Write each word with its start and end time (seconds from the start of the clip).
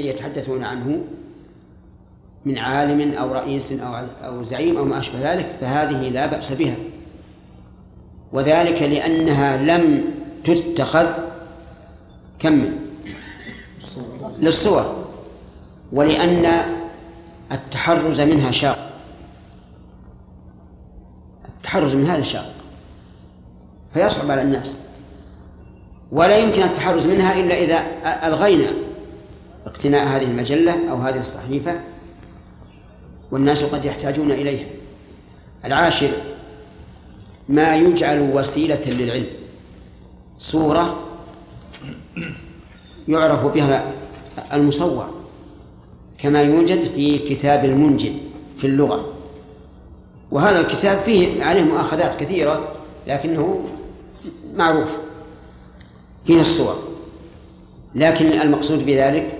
يتحدثون 0.00 0.64
عنه 0.64 1.04
من 2.44 2.58
عالم 2.58 3.12
أو 3.12 3.32
رئيس 3.32 3.72
أو 3.72 3.94
أو 4.24 4.42
زعيم 4.42 4.76
أو 4.76 4.84
ما 4.84 4.98
أشبه 4.98 5.34
ذلك 5.34 5.56
فهذه 5.60 6.08
لا 6.08 6.26
بأس 6.26 6.52
بها. 6.52 6.74
وذلك 8.32 8.82
لأنها 8.82 9.56
لم 9.56 10.04
تتخذ 10.44 11.06
كمل 12.38 12.72
للصور. 14.38 15.06
ولأن 15.92 16.62
التحرز 17.52 18.20
منها 18.20 18.50
شاق. 18.50 18.92
التحرز 21.48 21.94
من 21.94 22.06
هذا 22.06 22.22
شاق. 22.22 22.54
فيصعب 23.94 24.30
على 24.30 24.42
الناس. 24.42 24.76
ولا 26.12 26.36
يمكن 26.36 26.62
التحرز 26.62 27.06
منها 27.06 27.40
إلا 27.40 27.58
إذا 27.58 27.84
ألغينا. 28.26 28.85
اقتناء 29.66 30.06
هذه 30.06 30.24
المجلة 30.24 30.90
أو 30.90 30.96
هذه 30.96 31.20
الصحيفة 31.20 31.80
والناس 33.30 33.64
قد 33.64 33.84
يحتاجون 33.84 34.32
إليها. 34.32 34.66
العاشر 35.64 36.10
ما 37.48 37.76
يجعل 37.76 38.30
وسيلة 38.34 38.80
للعلم. 38.86 39.26
صورة 40.38 41.00
يعرف 43.08 43.46
بها 43.46 43.92
المصور 44.52 45.06
كما 46.18 46.42
يوجد 46.42 46.80
في 46.80 47.18
كتاب 47.18 47.64
المنجد 47.64 48.12
في 48.58 48.66
اللغة. 48.66 49.12
وهذا 50.30 50.60
الكتاب 50.60 50.98
فيه 50.98 51.44
عليه 51.44 51.62
مؤاخذات 51.62 52.20
كثيرة 52.20 52.68
لكنه 53.06 53.64
معروف. 54.56 54.88
فيه 56.26 56.40
الصور. 56.40 56.82
لكن 57.94 58.26
المقصود 58.26 58.86
بذلك 58.86 59.35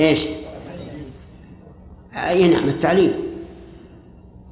إيش؟ 0.00 0.26
إي 2.14 2.48
نعم 2.48 2.68
التعليم 2.68 3.12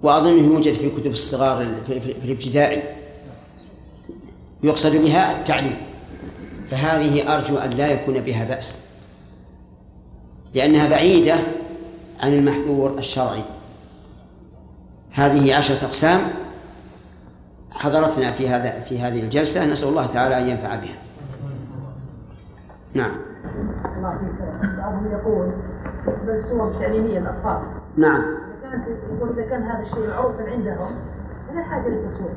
واظنه 0.03 0.55
يوجد 0.55 0.72
في 0.72 0.91
كتب 0.91 1.11
الصغار 1.11 1.67
في 1.86 2.14
الابتدائي 2.25 2.83
يقصد 4.62 4.97
بها 4.97 5.39
التعليم 5.39 5.77
فهذه 6.70 7.36
أرجو 7.36 7.58
أن 7.58 7.70
لا 7.70 7.86
يكون 7.86 8.20
بها 8.20 8.45
بأس 8.45 8.78
لأنها 10.55 10.89
بعيدة 10.89 11.36
عن 12.20 12.34
المحذور 12.34 12.98
الشرعي 12.98 13.42
هذه 15.11 15.55
عشرة 15.55 15.86
أقسام 15.86 16.20
حضرتنا 17.70 18.33
في 18.33 18.48
هذا 18.48 18.80
في 18.89 18.98
هذه 18.98 19.20
الجلسة 19.20 19.67
نسأل 19.67 19.89
الله 19.89 20.06
تعالى 20.06 20.39
أن 20.39 20.48
ينفع 20.48 20.75
بها. 20.75 20.98
نعم. 22.95 23.27
الله 23.97 24.19
فيك 24.19 24.77
بعضهم 24.78 25.12
يقول 25.12 25.50
بالنسبة 26.05 26.33
للصور 26.33 26.69
التعليمية 26.69 27.19
للأطفال. 27.19 27.61
نعم. 27.97 28.22
كانت 28.62 28.84
يقول 29.17 29.39
إذا 29.39 29.50
كان 29.50 29.62
هذا 29.62 29.83
الشيء 29.83 30.08
معروفا 30.08 30.50
عندهم 30.50 30.91
لا 31.55 31.62
حاجة 31.62 31.89
للتصوير. 31.89 32.34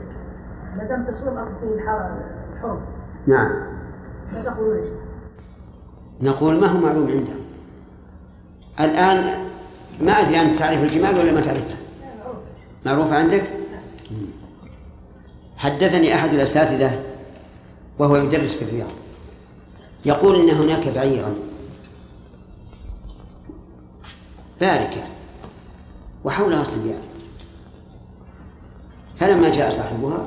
ما 0.78 0.84
دام 0.84 1.02
التصوير 1.02 1.34
الأصل 1.34 1.52
فيه 1.62 1.76
الحرم. 1.76 2.80
نعم. 3.28 3.52
ما 4.34 4.44
تقولون؟ 4.44 4.82
نقول 6.22 6.60
ما 6.60 6.68
هو 6.68 6.78
معلوم 6.78 7.08
عندهم. 7.12 7.42
الآن 8.80 9.24
ما 10.02 10.12
أدري 10.12 10.42
أنت 10.42 10.56
تعرف 10.56 10.84
الجمال 10.84 11.20
ولا 11.20 11.32
ما 11.32 11.42
تعرفها؟ 11.42 11.78
معروفة 12.86 13.16
عندك؟ 13.16 13.44
حدثني 15.58 16.16
أحد 16.16 16.30
الأساتذة 16.30 16.92
وهو 18.00 18.16
يدرس 18.16 18.54
في 18.54 18.70
الرياض 18.70 18.90
يقول 20.06 20.36
إن 20.36 20.50
هناك 20.50 20.88
بعيرا. 20.88 21.36
باركة. 24.62 25.04
وحولها 26.24 26.64
صبيان 26.64 27.02
فلما 29.20 29.52
جاء 29.52 29.70
صاحبها 29.70 30.26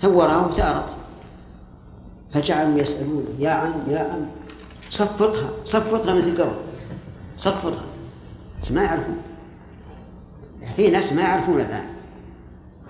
ثورها 0.00 0.46
وسارت. 0.46 0.88
فجعلوا 2.34 2.78
يسألون 2.78 3.26
يا 3.38 3.50
عم 3.50 3.72
يا 3.88 3.98
عم. 3.98 4.26
صفطها 4.90 5.50
صفطها 5.64 6.14
مثل 6.14 6.42
قبل 6.42 6.54
صفطها. 7.36 7.84
ما 8.70 8.82
يعرفون. 8.82 9.22
في 10.76 10.90
ناس 10.90 11.12
ما 11.12 11.22
يعرفون 11.22 11.60
الآن. 11.60 11.86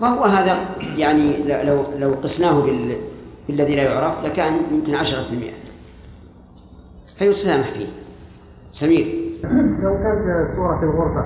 وهو 0.01 0.23
هذا 0.23 0.65
يعني 0.97 1.37
لو 1.63 1.83
لو 1.97 2.13
قسناه 2.23 2.59
بال 2.59 2.97
بالذي 3.49 3.75
لا 3.75 3.83
يعرف 3.83 4.25
لكان 4.25 4.53
يمكن 4.71 4.95
عشرة 4.95 5.23
في 5.23 5.33
المئة. 5.33 5.53
فيتسامح 7.19 7.67
فيه 7.71 7.85
سمير. 8.71 9.15
لو 9.83 9.93
كانت 10.03 10.55
صورة 10.55 10.77
في 10.77 10.83
الغرفة 10.83 11.25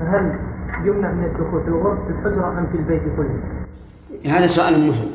هل 0.00 0.38
يمنع 0.86 1.12
من 1.12 1.24
الدخول 1.24 1.62
في 1.62 1.68
الغرفة 1.68 2.04
في 2.04 2.10
الحجرة 2.10 2.58
أم 2.58 2.66
في 2.72 2.78
البيت 2.78 3.02
كله؟ 3.16 3.40
هذا 4.36 4.46
سؤال 4.46 4.80
مهم. 4.80 5.08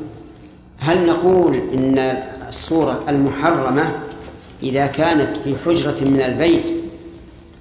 هل 0.79 1.07
نقول 1.07 1.55
إن 1.55 1.99
الصورة 2.47 2.99
المحرمة 3.09 3.91
إذا 4.63 4.87
كانت 4.87 5.37
في 5.37 5.55
حجرة 5.65 6.09
من 6.09 6.21
البيت 6.21 6.65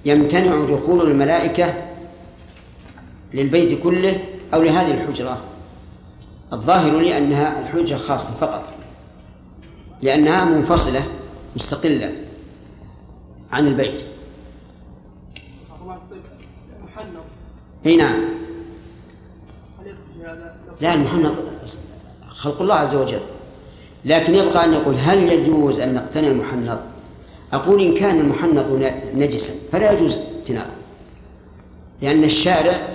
يمتنع 0.05 0.65
دخول 0.75 1.11
الملائكة 1.11 1.73
للبيت 3.33 3.83
كله 3.83 4.15
أو 4.53 4.61
لهذه 4.61 4.91
الحجرة؟ 4.91 5.37
الظاهر 6.53 6.99
لي 6.99 7.17
أنها 7.17 7.59
الحجرة 7.59 7.97
خاصة 7.97 8.33
فقط 8.33 8.63
لأنها 10.01 10.45
منفصلة 10.45 11.01
مستقلة 11.55 12.11
عن 13.51 13.67
البيت. 13.67 14.01
أي 17.85 17.95
نعم. 17.97 18.21
لا 20.81 20.93
المحنط 20.93 21.33
خلق 22.29 22.61
الله 22.61 22.75
عز 22.75 22.95
وجل. 22.95 23.19
لكن 24.05 24.35
يبقى 24.35 24.65
أن 24.65 24.73
يقول 24.73 24.95
هل 24.95 25.31
يجوز 25.31 25.79
أن 25.79 25.93
نقتني 25.93 26.27
المحنط؟ 26.27 26.79
أقول 27.53 27.81
إن 27.81 27.93
كان 27.93 28.19
المحنط 28.19 28.65
نجسا 29.15 29.53
فلا 29.71 29.91
يجوز 29.91 30.17
اقتناؤه 30.17 30.75
لأن 32.01 32.23
الشارع 32.23 32.92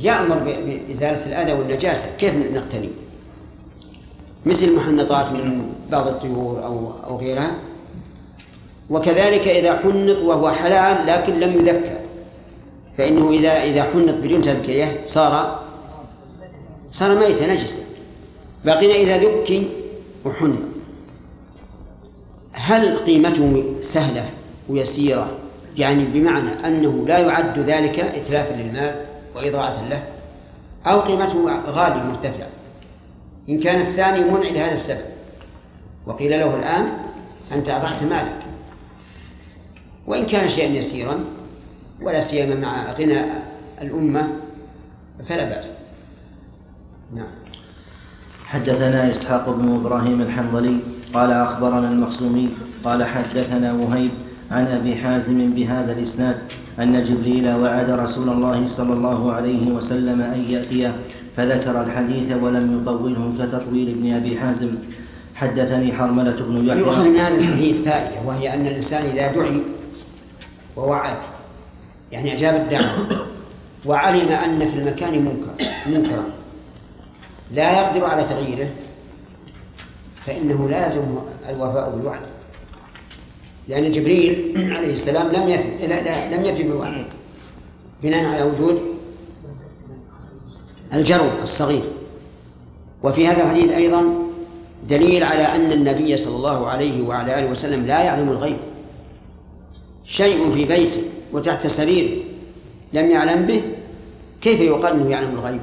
يأمر 0.00 0.38
بإزالة 0.38 1.26
الأذى 1.26 1.52
والنجاسة. 1.52 2.16
كيف 2.18 2.34
نقتني؟ 2.34 2.88
مثل 4.46 4.64
المحنطات 4.64 5.32
من 5.32 5.72
بعض 5.90 6.06
الطيور 6.08 6.64
أو 6.64 6.90
أو 7.06 7.18
غيرها. 7.18 7.50
وكذلك 8.90 9.48
إذا 9.48 9.78
حنط 9.78 10.18
وهو 10.18 10.50
حلال 10.50 11.06
لكن 11.06 11.40
لم 11.40 11.60
يذكر 11.60 11.96
فإنه 12.98 13.30
إذا 13.30 13.62
إذا 13.62 13.82
حنط 13.82 14.14
بدون 14.14 14.42
تذكية 14.42 15.00
صار 15.06 15.60
صار 16.92 17.18
ميتا 17.18 17.54
نجسا. 17.54 17.82
بقينا 18.64 18.94
إذا 18.94 19.18
ذكي 19.18 19.68
وحنط. 20.24 20.58
هل 22.52 22.96
قيمته 22.96 23.64
سهلة 23.82 24.24
ويسيرة؟ 24.68 25.28
يعني 25.78 26.04
بمعنى 26.04 26.50
أنه 26.66 27.04
لا 27.06 27.18
يعد 27.18 27.58
ذلك 27.58 28.00
إتلافا 28.00 28.54
للمال؟ 28.54 28.94
وإضاعة 29.36 29.88
له 29.88 30.02
أو 30.86 31.00
قيمته 31.00 31.62
غالية 31.66 32.02
مرتفعة. 32.02 32.48
إن 33.48 33.60
كان 33.60 33.80
الثاني 33.80 34.20
منع 34.24 34.48
لهذا 34.48 34.72
السبب. 34.72 35.04
وقيل 36.06 36.30
له 36.30 36.56
الآن 36.56 36.88
أنت 37.52 37.68
أضعت 37.68 38.02
مالك. 38.02 38.42
وإن 40.06 40.26
كان 40.26 40.48
شيئا 40.48 40.68
يسيرا 40.68 41.24
ولا 42.02 42.20
سيما 42.20 42.54
مع 42.54 42.92
غنى 42.92 43.20
الأمة 43.82 44.28
فلا 45.28 45.44
بأس. 45.44 45.74
نعم. 47.14 47.28
حدثنا 48.46 49.10
إسحاق 49.10 49.50
بن 49.50 49.74
إبراهيم 49.74 50.22
الحنظلي 50.22 50.78
قال 51.14 51.32
أخبرنا 51.32 51.88
المخزومي 51.88 52.48
قال 52.84 53.04
حدثنا 53.04 53.72
وهيب 53.72 54.10
عن 54.50 54.66
أبي 54.66 54.96
حازم 54.96 55.50
بهذا 55.50 55.92
الإسناد 55.92 56.36
أن 56.78 57.04
جبريل 57.04 57.54
وعد 57.54 57.90
رسول 57.90 58.28
الله 58.28 58.66
صلى 58.66 58.92
الله 58.92 59.32
عليه 59.32 59.70
وسلم 59.70 60.22
أن 60.22 60.44
ياتيه 60.48 60.96
فذكر 61.36 61.82
الحديث 61.82 62.32
ولم 62.42 62.80
يطوله 62.82 63.32
كتطويل 63.38 63.88
ابن 63.88 64.14
أبي 64.14 64.38
حازم. 64.38 64.74
حدثني 65.34 65.92
حرملة 65.92 66.36
بن 66.40 66.66
يحيى. 66.66 66.80
يؤخذ 66.80 67.08
من 67.08 67.16
هذا 67.16 67.34
الحديث 67.34 67.84
فائدة 67.84 68.16
وهي 68.26 68.54
أن 68.54 68.66
الإنسان 68.66 69.04
إذا 69.04 69.32
دعي 69.32 69.62
ووعد 70.76 71.16
يعني 72.12 72.34
أجاب 72.34 72.54
الدعوة 72.54 73.26
وعلم 73.86 74.28
أن 74.28 74.68
في 74.68 74.78
المكان 74.78 75.12
منكر 75.12 75.64
منكرا 75.86 76.24
لا 77.54 77.80
يقدر 77.80 78.04
على 78.04 78.24
تغييره 78.24 78.68
فإنه 80.26 80.68
لا 80.68 80.90
الوفاء 81.50 81.90
بالوعد. 81.96 82.20
لأن 83.68 83.90
جبريل 83.90 84.54
عليه 84.56 84.92
السلام 84.92 85.28
لم 85.32 85.48
يفي 85.48 85.86
لا 85.86 86.02
لا 86.02 86.36
لم 86.36 86.44
يفي 86.44 86.62
بالوعد 86.62 87.04
بناء 88.02 88.24
على 88.24 88.42
وجود 88.42 88.80
الجرو 90.92 91.28
الصغير. 91.42 91.82
وفي 93.02 93.28
هذا 93.28 93.42
الحديث 93.42 93.70
أيضا 93.70 94.04
دليل 94.88 95.24
على 95.24 95.42
أن 95.42 95.72
النبي 95.72 96.16
صلى 96.16 96.36
الله 96.36 96.66
عليه 96.66 97.02
وعلى 97.02 97.38
آله 97.38 97.50
وسلم 97.50 97.86
لا 97.86 98.02
يعلم 98.02 98.28
الغيب. 98.28 98.56
شيء 100.04 100.50
في 100.52 100.64
بيته 100.64 101.02
وتحت 101.32 101.66
سريره 101.66 102.22
لم 102.92 103.10
يعلم 103.10 103.46
به 103.46 103.62
كيف 104.40 104.60
يقال 104.60 104.92
أنه 104.92 105.10
يعلم 105.10 105.38
الغيب؟ 105.38 105.60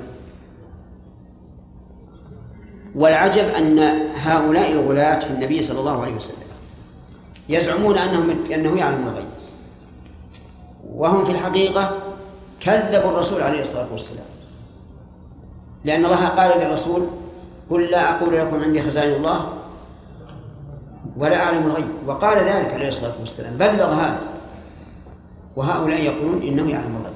والعجب 2.95 3.43
أن 3.57 3.79
هؤلاء 4.15 4.71
الغلاة 4.71 5.19
في 5.19 5.31
النبي 5.31 5.61
صلى 5.61 5.79
الله 5.79 6.01
عليه 6.03 6.15
وسلم 6.15 6.37
يزعمون 7.49 7.97
أنهم 7.97 8.29
أنه 8.53 8.77
يعلم 8.79 9.07
الغيب 9.07 9.25
وهم 10.95 11.25
في 11.25 11.31
الحقيقة 11.31 11.97
كذبوا 12.59 13.11
الرسول 13.11 13.41
عليه 13.41 13.61
الصلاة 13.61 13.87
والسلام. 13.91 14.25
لأن 15.85 16.05
الله 16.05 16.27
قال 16.27 16.59
للرسول 16.59 17.07
قل 17.69 17.81
لا 17.81 18.17
أقول 18.17 18.37
لكم 18.37 18.63
عندي 18.63 18.81
خزائن 18.81 19.13
الله 19.13 19.49
ولا 21.17 21.43
أعلم 21.43 21.65
الغيب. 21.65 21.87
وقال 22.07 22.37
ذلك 22.37 22.73
عليه 22.73 22.87
الصلاة 22.87 23.13
والسلام. 23.19 23.57
بلغ 23.57 23.93
هذا. 23.93 24.19
وهؤلاء 25.55 26.01
يقولون 26.01 26.41
إنه 26.41 26.71
يعلم 26.71 26.97
الغيب. 27.01 27.13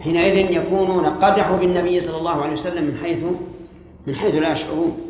حينئذ 0.00 0.50
يكونون 0.50 1.06
قدحوا 1.06 1.56
بالنبي 1.56 2.00
صلى 2.00 2.18
الله 2.18 2.42
عليه 2.42 2.52
وسلم 2.52 2.84
من 2.84 2.98
حيث 3.02 3.24
من 4.06 4.14
حيث 4.14 4.34
لا 4.34 4.52
يشعرون. 4.52 5.09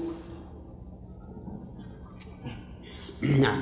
نعم. 3.44 3.60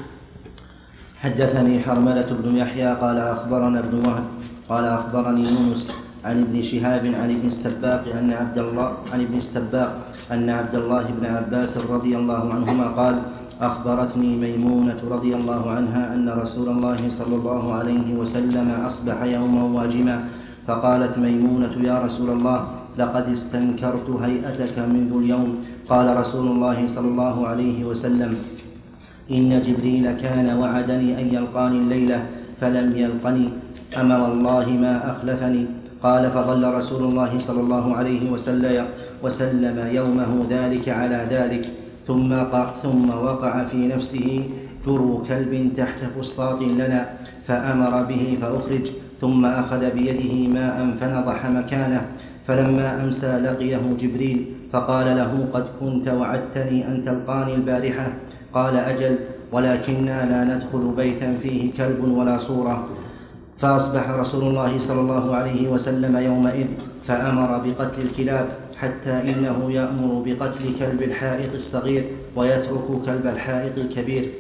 حدثني 1.19 1.81
حرملة 1.81 2.27
بن 2.31 2.57
يحيى 2.57 2.95
قال 2.95 3.19
أخبرنا 3.19 3.79
ابن 3.79 4.07
وهب 4.07 4.25
قال 4.69 4.85
أخبرني 4.85 5.51
يونس 5.51 5.93
عن 6.25 6.43
ابن 6.43 6.63
شهاب 6.63 7.07
عن 7.07 7.31
ابن 7.31 7.47
السباق 7.49 8.05
أن 8.19 8.33
عبد 8.33 8.59
الله 8.59 8.93
عن 9.13 9.21
ابن 9.21 9.37
السباق 9.37 9.91
أن 10.31 10.51
عبد 10.51 10.75
الله 10.75 11.05
بن 11.21 11.27
عباس 11.27 11.77
رضي 11.77 12.17
الله 12.17 12.55
عنهما 12.55 12.87
قال 12.89 13.23
أخبرتني 13.61 14.37
ميمونة 14.37 15.01
رضي 15.11 15.35
الله 15.35 15.71
عنها 15.71 16.15
أن 16.15 16.29
رسول 16.29 16.69
الله 16.69 17.09
صلى 17.09 17.35
الله 17.35 17.75
عليه 17.75 18.15
وسلم 18.15 18.71
أصبح 18.87 19.23
يوما 19.23 19.63
واجما 19.81 20.25
فقالت 20.67 21.19
ميمونة 21.19 21.75
يا 21.83 21.99
رسول 21.99 22.31
الله 22.31 22.69
لقد 22.99 23.29
استنكرت 23.29 24.11
هيئتك 24.11 24.79
منذ 24.79 25.13
اليوم. 25.17 25.65
قال 25.89 26.17
رسول 26.17 26.47
الله 26.47 26.87
صلى 26.87 27.09
الله 27.09 27.47
عليه 27.47 27.85
وسلم 27.85 28.37
إن 29.31 29.61
جبريل 29.61 30.13
كان 30.13 30.59
وعدني 30.59 31.21
أن 31.21 31.35
يلقاني 31.35 31.79
الليلة 31.79 32.23
فلم 32.61 32.97
يلقني. 32.97 33.49
أما 34.01 34.17
والله 34.23 34.67
ما 34.71 35.11
أخلفني. 35.11 35.67
قال 36.03 36.31
فظل 36.31 36.75
رسول 36.75 37.03
الله 37.05 37.39
صلى 37.39 37.61
الله 37.61 37.97
عليه 37.97 38.31
وسلم 38.31 38.85
وسلم 39.23 39.77
يومه 39.93 40.47
ذلك 40.51 40.89
على 40.89 41.27
ذلك. 41.31 41.71
ثم 42.07 42.37
ثم 42.83 43.11
وقع 43.11 43.65
في 43.65 43.87
نفسه 43.87 44.45
جرو 44.87 45.23
كلب 45.29 45.73
تحت 45.77 46.05
فسطاط 46.05 46.63
لنا. 46.63 47.07
فأمر 47.47 48.03
به 48.03 48.39
فأخرج. 48.41 48.87
ثم 49.21 49.47
أخذ 49.47 49.91
بيده 49.91 50.49
ماء 50.49 50.77
فنضح 51.01 51.47
مكانه. 51.47 52.03
فلما 52.47 53.05
أمسى 53.05 53.39
لقيه 53.45 53.83
جبريل 54.01 54.45
فقال 54.73 55.07
له 55.17 55.49
قد 55.53 55.65
كنت 55.81 56.09
وعدتني 56.09 56.89
أن 56.89 57.05
تلقاني 57.05 57.55
البارحة. 57.55 58.07
قال 58.55 58.77
أجل 58.77 59.19
ولكنا 59.53 60.27
لا 60.31 60.55
ندخل 60.55 60.93
بيتا 60.97 61.39
فيه 61.43 61.73
كلب 61.73 62.05
ولا 62.05 62.39
صورة. 62.39 62.89
فأصبح 63.59 64.11
رسول 64.11 64.43
الله 64.45 64.81
صلى 64.81 65.01
الله 65.01 65.35
عليه 65.37 65.69
وسلم 65.69 66.17
يومئذ 66.17 66.67
فأمر 67.03 67.59
بقتل 67.59 68.03
الكلاب 68.03 68.47
حتى 68.77 69.11
إنه 69.11 69.73
يأمر 69.73 70.23
بقتل 70.27 70.79
كلب 70.79 71.03
الحائط 71.03 71.55
الصغير 71.55 72.05
ويترك 72.37 72.87
كلب 73.07 73.27
الحائط 73.27 73.79
الكبير. 73.79 74.31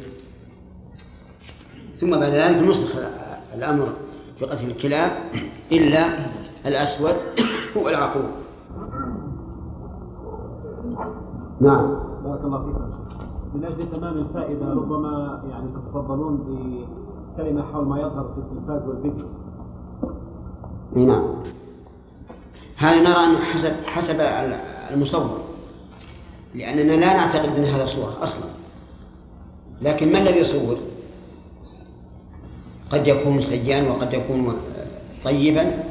ثم 2.00 2.10
بعد 2.10 2.32
ذلك 2.32 2.68
نسخ 2.68 2.98
الأمر 3.54 3.88
بقتل 4.40 4.66
الكلاب 4.66 5.10
إلا 5.72 6.04
الأسود 6.66 7.14
والعقوب 7.76 8.24
نعم. 11.60 11.98
بارك 12.24 12.44
الله 12.44 12.58
فيكم 12.58 13.07
من 13.54 13.64
أجل 13.64 13.90
تمام 13.96 14.18
الفائدة 14.18 14.72
ربما 14.72 15.42
يعني 15.50 15.68
تتفضلون 15.68 16.36
بكلمة 16.36 17.62
حول 17.72 17.86
ما 17.86 17.98
يظهر 17.98 18.32
في 18.34 18.40
التلفاز 18.40 18.88
والفيديو. 18.88 19.26
إي 20.96 21.04
نعم. 21.04 21.24
هذا 22.76 23.02
نرى 23.02 23.24
أنه 23.24 23.38
حسب 23.38 23.72
حسب 23.86 24.20
المصور 24.90 25.40
لأننا 26.54 26.92
لا 26.92 27.16
نعتقد 27.16 27.56
أن 27.56 27.64
هذا 27.64 27.86
صوره 27.86 28.22
أصلا. 28.22 28.50
لكن 29.82 30.12
ما 30.12 30.18
الذي 30.18 30.38
يصور؟ 30.38 30.76
قد 32.90 33.06
يكون 33.06 33.40
سيئا 33.40 33.90
وقد 33.90 34.12
يكون 34.12 34.56
طيبا. 35.24 35.84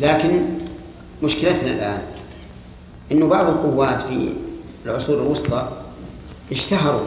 لكن 0.00 0.44
مشكلتنا 1.22 1.70
الآن 1.70 2.02
أنه 3.12 3.26
بعض 3.26 3.46
القوات 3.46 4.00
في 4.00 4.34
العصور 4.86 5.22
الوسطى 5.22 5.81
اشتهروا 6.52 7.06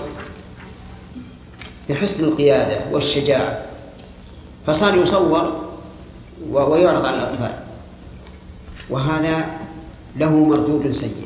بحسن 1.90 2.24
القيادة 2.24 2.80
والشجاعة. 2.92 3.66
فصار 4.66 4.96
يصور 4.98 5.66
ويعرض 6.50 7.06
على 7.06 7.18
الأطفال. 7.18 7.54
وهذا 8.90 9.46
له 10.16 10.30
مردود 10.30 10.92
سيء. 10.92 11.26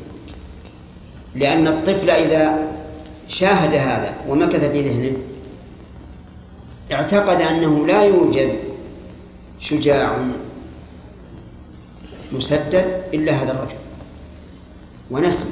لأن 1.34 1.66
الطفل 1.68 2.10
إذا 2.10 2.68
شاهد 3.28 3.74
هذا 3.74 4.14
ومكث 4.28 4.64
في 4.64 4.88
ذهنه 4.88 5.16
اعتقد 6.92 7.40
أنه 7.40 7.86
لا 7.86 8.02
يوجد 8.02 8.58
شجاع 9.60 10.18
مسدد 12.32 13.02
إلا 13.14 13.32
هذا 13.32 13.52
الرجل. 13.52 13.80
ونسي 15.10 15.50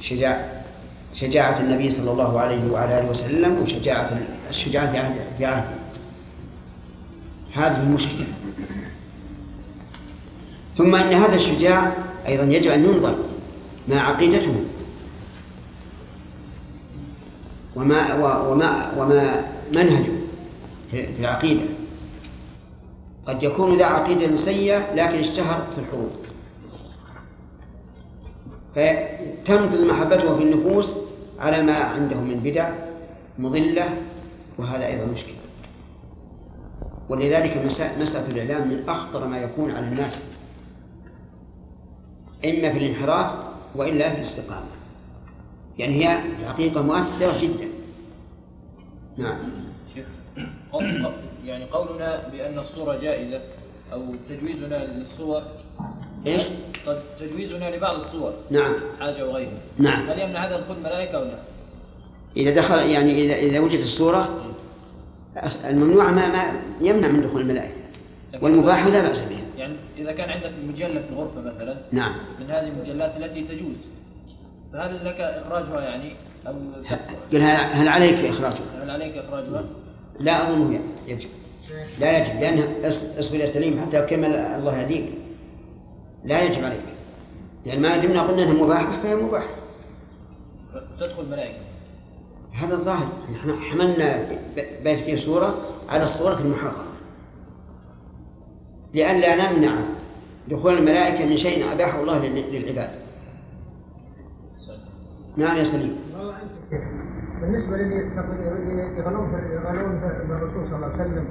شجاع 0.00 0.57
شجاعة 1.20 1.60
النبي 1.60 1.90
صلى 1.90 2.10
الله 2.10 2.40
عليه 2.40 2.70
وعلى 2.70 2.98
آله 3.00 3.10
وسلم 3.10 3.62
وشجاعة 3.62 4.20
الشجاعة 4.50 4.92
في 4.92 4.98
عهده 5.44 5.74
هذه 7.52 7.82
المشكلة. 7.82 8.26
ثم 10.76 10.94
أن 10.94 11.12
هذا 11.12 11.34
الشجاع 11.34 11.92
أيضا 12.26 12.44
يجب 12.44 12.70
أن 12.70 12.84
ينظر 12.84 13.14
ما 13.88 14.00
عقيدته 14.00 14.54
وما 17.76 18.14
وما 18.48 18.92
وما 18.98 19.44
منهجه 19.72 20.12
في 20.90 21.06
العقيدة. 21.20 21.62
قد 23.26 23.42
يكون 23.42 23.76
ذا 23.76 23.86
عقيدة 23.86 24.36
سيئة 24.36 24.94
لكن 24.94 25.18
اشتهر 25.18 25.66
في 25.74 25.80
الحروب. 25.80 26.10
فتنفذ 28.74 29.86
محبته 29.88 30.36
في 30.36 30.42
النفوس 30.42 31.07
على 31.38 31.62
ما 31.62 31.76
عنده 31.76 32.16
من 32.16 32.40
بدع 32.44 32.70
مضلة 33.38 33.88
وهذا 34.58 34.86
أيضا 34.86 35.04
مشكلة. 35.04 35.34
ولذلك 37.08 37.56
مسألة 38.00 38.30
الإعلام 38.30 38.68
من 38.68 38.88
أخطر 38.88 39.26
ما 39.26 39.38
يكون 39.38 39.70
على 39.70 39.88
الناس 39.88 40.22
إما 42.44 42.72
في 42.72 42.78
الانحراف 42.78 43.32
وإلا 43.74 44.10
في 44.10 44.16
الاستقامة. 44.16 44.66
يعني 45.78 46.04
هي 46.04 46.18
الحقيقة 46.40 46.82
مؤثرة 46.82 47.40
جدا. 47.42 47.68
نعم. 49.16 49.38
شيخ 49.94 50.06
يعني 51.44 51.64
قولنا 51.64 52.28
بأن 52.28 52.58
الصورة 52.58 52.96
جائزة 52.96 53.40
أو 53.92 54.14
تجويزنا 54.28 54.84
للصور 54.84 55.42
إيش؟ 56.34 56.42
قد 56.86 57.00
تجويزنا 57.20 57.76
لبعض 57.76 57.96
الصور. 57.96 58.32
نعم. 58.50 58.74
حاجة 59.00 59.26
وغيرها 59.26 59.52
نعم. 59.78 60.10
هل 60.10 60.18
يمنع 60.18 60.46
هذا 60.46 60.60
دخول 60.60 60.76
الملائكة 60.76 61.18
أو 61.18 61.24
لا؟ 61.24 61.38
إذا 62.36 62.54
دخل 62.54 62.90
يعني 62.90 63.24
إذا 63.24 63.34
إذا 63.34 63.60
وجدت 63.60 63.82
الصورة 63.82 64.54
الممنوع 65.64 66.10
ما, 66.10 66.28
ما 66.28 66.60
يمنع 66.80 67.08
من 67.08 67.22
دخول 67.22 67.40
الملائكة. 67.40 67.74
لكن 68.32 68.44
والمباح 68.44 68.86
لا 68.86 69.00
بأس 69.00 69.28
بها. 69.28 69.38
يعني 69.58 69.74
إذا 69.98 70.12
كان 70.12 70.30
عندك 70.30 70.50
مجلة 70.68 71.00
في 71.00 71.10
الغرفة 71.12 71.40
مثلا 71.40 71.76
نعم. 71.92 72.12
من 72.40 72.50
هذه 72.50 72.68
المجلات 72.68 73.16
التي 73.16 73.42
تجوز 73.44 73.76
فهل 74.72 75.04
لك 75.04 75.20
إخراجها 75.20 75.80
يعني؟ 75.80 76.12
أو 76.46 76.54
قل 77.32 77.42
هل 77.42 77.88
عليك 77.88 78.24
إخراجها؟ 78.24 78.82
هل 78.82 78.90
عليك 78.90 79.16
إخراجها؟ 79.16 79.64
لا 80.20 80.50
أظنه 80.50 80.80
يجب. 81.08 81.28
لا 82.00 82.18
يجب 82.18 82.40
لأنها 82.40 82.88
أصبر 83.18 83.36
يا 83.36 83.46
سليم 83.46 83.80
حتى 83.80 84.00
كمل 84.00 84.34
الله 84.34 84.78
يهديك. 84.78 85.04
لا 86.24 86.42
يجب 86.42 86.64
عليك. 86.64 86.80
لأن 87.66 87.82
ما 87.82 87.96
دمنا 87.96 88.22
قلنا 88.22 88.42
أنها 88.42 88.64
مباحة 88.64 89.02
فهي 89.02 89.14
مباحة 89.14 89.46
تدخل 91.00 91.22
الملائكة. 91.22 91.58
هذا 92.52 92.74
الظاهر. 92.74 93.08
نحن 93.32 93.50
حملنا 93.52 94.26
بيت 94.84 94.98
فيه 94.98 95.16
صورة 95.16 95.54
على 95.88 96.02
الصورة 96.02 96.40
المحرمة 96.40 96.88
لئلا 98.94 99.52
نمنع 99.52 99.74
دخول 100.48 100.78
الملائكة 100.78 101.26
من 101.26 101.36
شيء 101.36 101.72
أباحه 101.72 102.00
الله 102.00 102.26
لل- 102.26 102.52
للعباد. 102.52 102.90
نعم 105.36 105.56
يا 105.56 105.64
سليم. 105.64 105.96
والله 106.18 106.34
أنت 106.42 106.50
شيخ 106.70 106.80
بالنسبة 107.40 107.76
للي 107.76 107.96
يغلون 108.98 109.30
في 109.30 109.54
يغلون 109.54 110.00
في 110.00 110.32
الرسول 110.32 110.66
صلى 110.66 110.76
الله 110.76 110.86
عليه 110.86 110.94
وسلم 110.94 111.26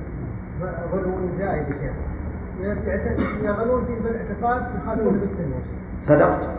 غلو 0.92 1.38
زائد 1.38 1.68
يا 1.68 1.74
شيخ. 1.82 2.17
يغلون 2.62 3.86
في 3.86 3.96
بالاعتقاد 4.04 4.82
يخالفون 4.82 5.20
بالسنه. 5.20 5.56
صدقت. 6.04 6.50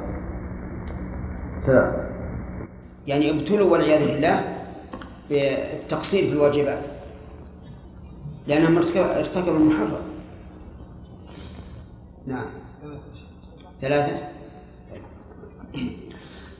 صدقت. 1.60 2.08
يعني 3.06 3.30
ابتلوا 3.30 3.72
والعياذ 3.72 4.12
بالله 4.12 4.42
بالتقصير 5.30 6.24
في 6.24 6.32
الواجبات. 6.32 6.86
لأنهم 8.46 8.76
ارتكب- 8.76 9.16
ارتكبوا 9.18 9.56
المحرم. 9.58 10.02
نعم. 12.26 12.46
ثلاثة. 13.80 14.16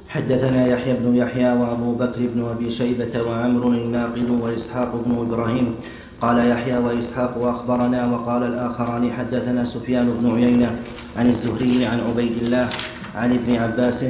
حدثنا 0.08 0.66
يحيى 0.66 0.94
بن 0.94 1.16
يحيى 1.16 1.52
وأبو 1.52 1.94
بكر 1.94 2.18
بن 2.34 2.44
أبي 2.44 2.70
شيبة 2.70 3.22
وعمر 3.28 3.66
الناقد 3.66 4.30
وإسحاق 4.30 5.02
بن 5.06 5.18
إبراهيم 5.18 5.74
قال 6.20 6.38
يحيى 6.50 6.78
وإسحاق 6.78 7.38
اخبرنا 7.42 8.06
وقال 8.06 8.42
الآخران 8.42 9.10
حدثنا 9.12 9.64
سفيان 9.64 10.10
بن 10.20 10.34
عيينة 10.34 10.70
عن 11.16 11.26
الزهري 11.28 11.86
عن 11.86 12.00
عبيد 12.10 12.32
الله 12.42 12.68
عن 13.14 13.32
ابن 13.32 13.54
عباس 13.54 14.04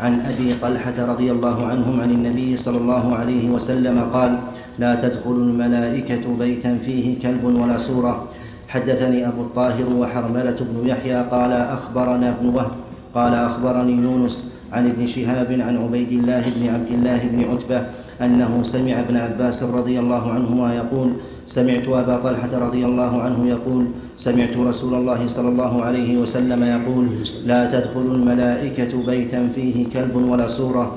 عن 0.00 0.20
أبي 0.20 0.54
طلحة 0.62 0.94
رضي 0.98 1.32
الله 1.32 1.66
عنهم 1.66 2.00
عن 2.00 2.10
النبي 2.10 2.56
صلى 2.56 2.78
الله 2.78 3.16
عليه 3.16 3.50
وسلم 3.50 4.10
قال 4.12 4.38
لا 4.78 4.94
تدخل 4.94 5.30
الملائكة 5.30 6.38
بيتا 6.38 6.76
فيه 6.76 7.18
كلب 7.22 7.44
ولا 7.44 7.78
سورة. 7.78 8.28
حدثني 8.68 9.28
أبو 9.28 9.42
الطاهر 9.42 9.92
وحرملة 9.94 10.56
بن 10.60 10.88
يحيى 10.88 11.22
قال 11.22 11.52
أخبرنا 11.52 12.28
ابن 12.30 12.46
وهب 12.48 12.70
قال 13.14 13.34
أخبرني 13.34 13.92
يونس 13.92 14.52
عن 14.72 14.86
ابن 14.86 15.06
شهاب 15.06 15.52
عن 15.52 15.76
عبيد 15.76 16.12
الله 16.12 16.42
بن 16.56 16.68
عبد 16.74 16.90
الله 16.92 17.20
بن 17.32 17.44
عتبة 17.50 17.86
أنه 18.20 18.62
سمع 18.62 19.00
ابن 19.00 19.16
عباس 19.16 19.62
رضي 19.62 20.00
الله 20.00 20.32
عنهما 20.32 20.74
يقول 20.74 21.12
سمعت 21.46 21.88
أبا 21.88 22.16
طلحة 22.16 22.58
رضي 22.58 22.86
الله 22.86 23.22
عنه 23.22 23.48
يقول 23.48 23.86
سمعت 24.16 24.56
رسول 24.56 24.94
الله 24.94 25.28
صلى 25.28 25.48
الله 25.48 25.82
عليه 25.82 26.18
وسلم 26.18 26.64
يقول 26.64 27.06
لا 27.46 27.70
تدخل 27.70 28.00
الملائكة 28.14 29.06
بيتا 29.06 29.48
فيه 29.54 29.86
كلب 29.92 30.16
ولا 30.16 30.48
سورة 30.48 30.96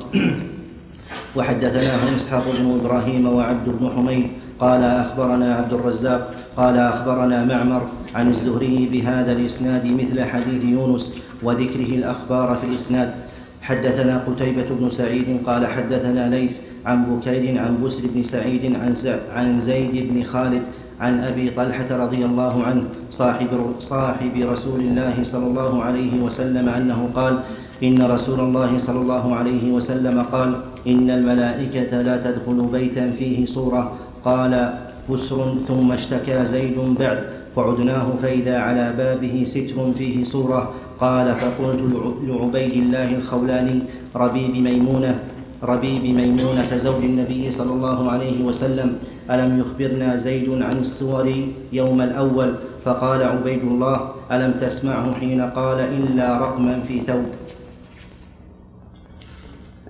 وحدثناه 1.35 2.15
إسحاق 2.15 2.43
بن 2.59 2.79
إبراهيم 2.79 3.27
وعبد 3.27 3.69
بن 3.69 3.89
حميد 3.95 4.27
قال 4.59 4.83
أخبرنا 4.83 5.55
عبد 5.55 5.73
الرزاق 5.73 6.33
قال 6.57 6.77
أخبرنا 6.77 7.45
معمر 7.45 7.87
عن 8.15 8.29
الزهري 8.29 8.89
بهذا 8.91 9.31
الإسناد 9.31 9.85
مثل 9.85 10.23
حديث 10.23 10.63
يونس 10.63 11.21
وذكره 11.43 11.91
الأخبار 11.95 12.55
في 12.55 12.67
الإسناد. 12.67 13.13
حدثنا 13.61 14.23
قتيبة 14.27 14.65
بن 14.79 14.89
سعيد 14.89 15.37
قال 15.45 15.67
حدثنا 15.67 16.29
ليث 16.29 16.51
عن 16.85 17.05
بكير 17.05 17.59
عن 17.59 17.83
بسر 17.83 18.01
بن 18.15 18.23
سعيد 18.23 18.65
عن 18.75 18.93
عن 19.35 19.59
زيد 19.59 20.13
بن 20.13 20.23
خالد 20.23 20.61
عن 20.99 21.19
أبي 21.19 21.49
طلحة 21.49 21.87
رضي 21.91 22.25
الله 22.25 22.63
عنه 22.63 22.83
صاحب 23.11 23.47
صاحب 23.79 24.31
رسول 24.35 24.79
الله 24.79 25.13
صلى 25.23 25.47
الله 25.47 25.83
عليه 25.83 26.21
وسلم 26.21 26.69
أنه 26.69 27.09
قال 27.15 27.39
إن 27.83 28.01
رسول 28.01 28.39
الله 28.39 28.77
صلى 28.77 28.99
الله 29.01 29.35
عليه 29.35 29.71
وسلم 29.71 30.21
قال 30.21 30.55
إن 30.87 31.09
الملائكة 31.09 32.01
لا 32.01 32.17
تدخل 32.17 32.67
بيتا 32.71 33.11
فيه 33.11 33.45
صورة. 33.45 33.91
قال 34.25 34.73
بسر 35.11 35.55
ثم 35.67 35.91
اشتكى 35.91 36.45
زيد 36.45 36.75
بعد 36.99 37.19
فعدناه 37.55 38.07
فإذا 38.21 38.57
على 38.59 38.93
بابه 38.97 39.43
ستر 39.47 39.91
فيه 39.97 40.23
صورة. 40.23 40.71
قال 40.99 41.35
فقلت 41.35 41.79
لع- 41.79 42.27
لعبيد 42.27 42.71
الله 42.71 43.15
الخولاني 43.15 43.79
ربيب 44.15 44.51
ميمونة. 44.55 45.19
ربيب 45.63 46.03
ميمونة 46.03 46.77
زوج 46.77 47.03
النبي 47.03 47.51
صلى 47.51 47.71
الله 47.71 48.11
عليه 48.11 48.43
وسلم 48.43 48.99
ألم 49.31 49.59
يخبرنا 49.59 50.15
زيد 50.15 50.61
عن 50.61 50.77
السور 50.77 51.47
يوم 51.73 52.01
الأول؟ 52.01 52.55
فقال 52.85 53.23
عبيد 53.23 53.61
الله 53.63 54.11
ألم 54.31 54.51
تسمعه 54.53 55.13
حين 55.19 55.41
قال 55.41 55.79
إلا 55.79 56.37
رقما 56.39 56.81
في 56.87 57.01
ثوب؟ 57.01 57.25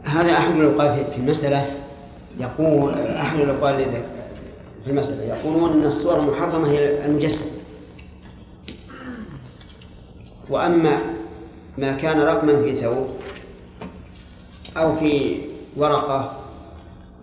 هذا 0.04 0.32
أحد 0.38 0.56
الأقوال 0.56 1.06
في 1.12 1.18
المسألة. 1.18 1.66
يقول 2.40 2.94
أحد 2.94 3.40
الأقوال 3.40 3.86
في 4.86 4.92
المسألة 4.92 5.24
يقولون 5.24 5.72
أن 5.74 5.86
الصور 5.86 6.20
المحرمة 6.20 6.72
هي 6.72 7.06
المجسم 7.06 7.50
وأما 10.50 10.98
ما 11.78 11.92
كان 11.92 12.20
رقما 12.20 12.62
في 12.62 12.76
ثوب 12.76 13.08
أو 14.78 14.96
في 14.96 15.38
ورقة 15.78 16.40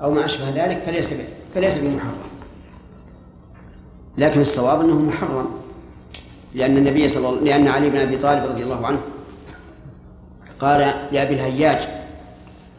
أو 0.03 0.11
ما 0.11 0.25
أشبه 0.25 0.50
ذلك 0.50 0.79
فليس 0.87 1.15
فليس 1.55 1.79
بمحرم. 1.79 2.17
لكن 4.19 4.41
الصواب 4.41 4.81
أنه 4.81 4.95
محرم 4.95 5.47
لأن 6.55 6.76
النبي 6.76 7.09
صلى 7.09 7.29
الله 7.29 7.41
لأن 7.41 7.69
علي 7.69 7.91
بن 7.91 7.99
أبي 7.99 8.19
طالب 8.19 8.45
رضي 8.45 8.62
الله 8.62 8.87
عنه 8.87 8.99
قال 10.61 10.81
لأبي 11.12 11.35
الهياج 11.35 11.88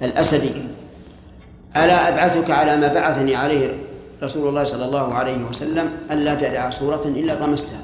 الأسدي 0.02 0.52
ألا 1.76 2.10
أبعثك 2.10 2.52
على 2.52 2.78
ما 2.78 2.94
بعثني 2.94 3.36
عليه 3.36 3.78
رسول 4.24 4.50
الله 4.50 4.64
صلى 4.64 4.86
الله 4.86 5.14
عليه 5.14 5.44
وسلم 5.44 5.92
ألا 6.12 6.36
تدع 6.36 6.70
صورة 6.70 7.02
إلا 7.06 7.36
طمستها. 7.36 7.82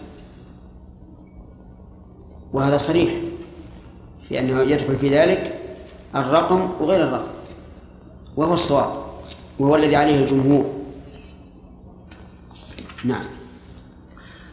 وهذا 2.53 2.77
صريح 2.77 3.13
في 4.29 4.39
أنه 4.39 4.61
يدخل 4.61 4.95
في 4.95 5.09
ذلك 5.09 5.59
الرقم 6.15 6.69
وغير 6.79 7.03
الرقم. 7.07 7.32
وهو 8.37 8.53
الصواب 8.53 8.91
وهو 9.59 9.75
الذي 9.75 9.95
عليه 9.95 10.23
الجمهور. 10.23 10.65
نعم. 13.05 13.23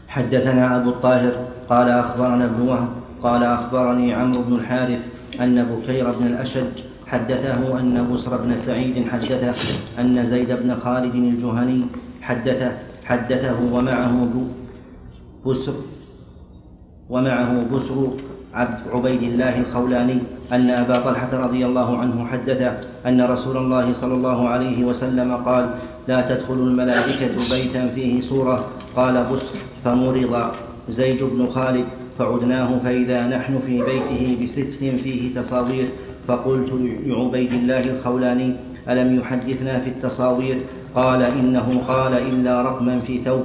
حدثنا 0.07 0.75
أبو 0.75 0.89
الطاهر 0.89 1.47
قال 1.69 1.89
أخبرنا 1.89 2.45
ابن 2.45 2.61
وهب 2.61 2.89
قال 3.23 3.43
أخبرني 3.43 4.13
عمرو 4.13 4.41
بن 4.41 4.55
الحارث 4.55 5.05
أن 5.41 5.63
بكير 5.63 6.11
بن 6.11 6.27
الأشج 6.27 6.81
حدثه 7.07 7.79
أن 7.79 8.13
بسر 8.13 8.37
بن 8.37 8.57
سعيد 8.57 9.07
حدثه 9.07 9.73
أن 9.99 10.25
زيد 10.25 10.51
بن 10.51 10.75
خالد 10.75 11.15
الجهني 11.15 11.85
حدثه 12.21 12.71
حدثه 13.05 13.73
ومعه 13.73 14.27
بسر 15.45 15.73
ومعه 17.09 17.63
بسر 17.73 18.11
عبد 18.53 18.79
عبيد 18.93 19.23
الله 19.23 19.59
الخولاني 19.59 20.19
أن 20.51 20.69
أبا 20.69 20.99
طلحة 20.99 21.29
رضي 21.33 21.65
الله 21.65 21.97
عنه 21.97 22.27
حدثه 22.27 22.77
أن 23.05 23.21
رسول 23.21 23.57
الله 23.57 23.93
صلى 23.93 24.13
الله 24.13 24.49
عليه 24.49 24.85
وسلم 24.85 25.35
قال 25.35 25.69
لا 26.07 26.21
تدخل 26.21 26.53
الملائكة 26.53 27.31
بيتا 27.51 27.87
فيه 27.95 28.21
صورة 28.21 28.67
قال 28.95 29.25
بسر 29.33 29.55
فمرض 29.85 30.51
زيد 30.89 31.23
بن 31.23 31.47
خالد 31.47 31.85
فعدناه 32.19 32.79
فإذا 32.83 33.27
نحن 33.27 33.59
في 33.67 33.81
بيته 33.81 34.37
بستر 34.43 34.97
فيه 35.03 35.33
تصاوير. 35.35 35.87
فقلت 36.27 36.69
لعبيد 37.05 37.53
الله 37.53 37.79
الخولاني 37.79 38.53
ألم 38.89 39.19
يحدثنا 39.19 39.79
في 39.79 39.89
التصاوير؟ 39.89 40.57
قال 40.95 41.21
إنه 41.23 41.81
قال 41.87 42.13
إلا 42.13 42.61
رقما 42.61 42.99
في 42.99 43.21
ثوب. 43.25 43.43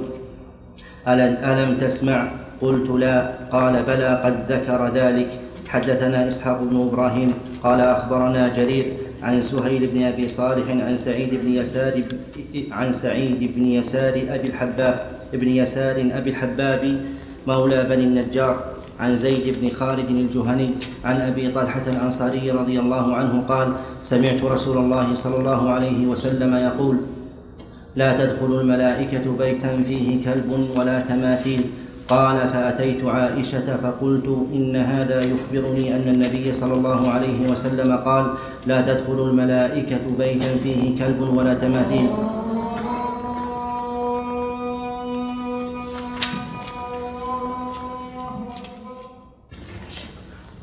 ألم 1.07 1.77
تسمع؟ 1.81 2.27
قلت 2.61 2.89
لا. 2.89 3.33
قال 3.51 3.83
بلى 3.83 4.21
قد 4.23 4.51
ذكر 4.51 4.91
ذلك. 4.93 5.39
حدثنا 5.67 6.27
إسحاق 6.27 6.63
بن 6.63 6.87
إبراهيم 6.87 7.33
قال 7.63 7.81
أخبرنا 7.81 8.47
جرير 8.47 8.85
عن 9.23 9.41
سهيل 9.41 9.87
بن 9.87 10.03
أبي 10.03 10.29
صالح 10.29 10.69
عن 10.69 10.97
سعيد 10.97 11.29
بن 11.43 11.53
يسار 11.53 12.01
عن 12.71 12.93
سعيد 12.93 13.51
بن 13.55 13.65
يسار 13.65 14.13
أبي 14.29 14.47
الحباب 14.47 15.11
بن 15.33 15.47
يسار 15.47 16.09
أبي 16.13 16.29
الحباب 16.29 17.01
مولى 17.47 17.83
بني 17.83 18.03
النجار 18.03 18.63
عن 18.99 19.15
زيد 19.15 19.55
بن 19.61 19.69
خالد 19.69 20.09
الجهني 20.09 20.69
عن 21.05 21.15
أبي 21.15 21.51
طلحة 21.51 21.81
الأنصاري 21.87 22.51
رضي 22.51 22.79
الله 22.79 23.15
عنه 23.15 23.43
قال 23.47 23.73
سمعت 24.03 24.43
رسول 24.43 24.77
الله 24.77 25.15
صلى 25.15 25.37
الله 25.37 25.69
عليه 25.69 26.07
وسلم 26.07 26.55
يقول 26.55 26.97
لا 27.95 28.25
تدخل 28.25 28.59
الملائكة 28.61 29.37
بيتا 29.37 29.83
فيه 29.87 30.25
كلب 30.25 30.69
ولا 30.77 30.99
تماثيل 30.99 31.61
قال 32.07 32.49
فأتيت 32.49 33.05
عائشة 33.05 33.77
فقلت 33.83 34.27
إن 34.53 34.75
هذا 34.75 35.21
يخبرني 35.21 35.95
أن 35.95 36.07
النبي 36.07 36.53
صلى 36.53 36.73
الله 36.73 37.09
عليه 37.09 37.51
وسلم 37.51 37.97
قال 37.97 38.25
لا 38.67 38.81
تدخل 38.81 39.29
الملائكة 39.29 39.99
بيتا 40.17 40.57
فيه 40.63 40.99
كلب 40.99 41.19
ولا 41.35 41.53
تماثيل. 41.53 42.09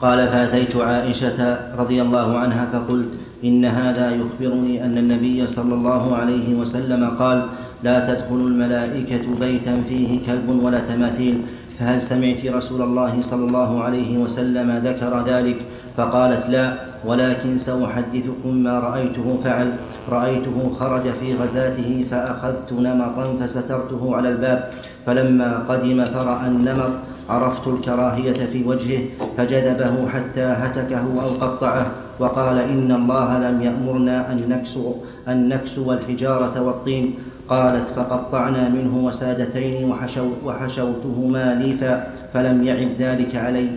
قال 0.00 0.28
فأتيت 0.28 0.76
عائشة 0.76 1.58
رضي 1.78 2.02
الله 2.02 2.38
عنها 2.38 2.64
فقلت 2.72 3.18
إن 3.44 3.64
هذا 3.64 4.10
يخبرني 4.10 4.84
أن 4.84 4.98
النبي 4.98 5.46
صلى 5.46 5.74
الله 5.74 6.16
عليه 6.16 6.54
وسلم 6.54 7.10
قال 7.18 7.46
لا 7.85 7.97
تدخل 8.09 8.35
الملائكة 8.35 9.25
بيتا 9.41 9.83
فيه 9.88 10.26
كلب 10.26 10.49
ولا 10.62 10.81
تماثيل 10.81 11.41
فهل 11.79 12.03
سمعت 12.03 12.47
رسول 12.47 12.83
الله 12.83 13.21
صلى 13.21 13.45
الله 13.47 13.83
عليه 13.83 14.19
وسلم 14.19 14.69
ذكر 14.85 15.12
ذلك؟ 15.26 15.57
فقالت 15.97 16.50
لا 16.50 16.75
ولكن 17.05 17.59
سأحدثكم 17.59 18.55
ما 18.55 18.81
رأيته 18.81 19.38
فعل. 19.45 19.73
رأيته 20.11 20.71
خرج 20.79 21.03
في 21.21 21.35
غزاته 21.35 22.05
فأخذت 22.11 22.73
نمطا 22.73 23.37
فسترته 23.41 24.17
على 24.17 24.29
الباب 24.29 24.71
فلما 25.07 25.59
قدم 25.69 26.05
فرأى 26.05 26.47
النمط 26.47 26.93
عرفت 27.29 27.67
الكراهية 27.67 28.47
في 28.53 28.64
وجهه 28.64 29.00
فجذبه 29.37 30.09
حتى 30.09 30.43
هتكه 30.43 31.05
أو 31.23 31.29
قطعه 31.29 31.87
وقال 32.19 32.59
إن 32.59 32.93
الله 32.93 33.38
لم 33.38 33.62
يأمرنا 33.62 34.33
أن 34.33 34.49
نكسو, 34.49 34.95
أن 35.29 35.49
نكسو 35.49 35.93
الحجارة 35.93 36.61
والطين. 36.62 37.14
قالت 37.48 37.88
فقطعنا 37.88 38.68
منه 38.68 38.94
وسادتين 39.06 39.90
وحشو 39.90 40.28
وحشوتهما 40.44 41.54
ليفا 41.54 41.92
فلم 42.32 42.64
يعب 42.64 42.88
ذلك 42.98 43.36
علي. 43.36 43.68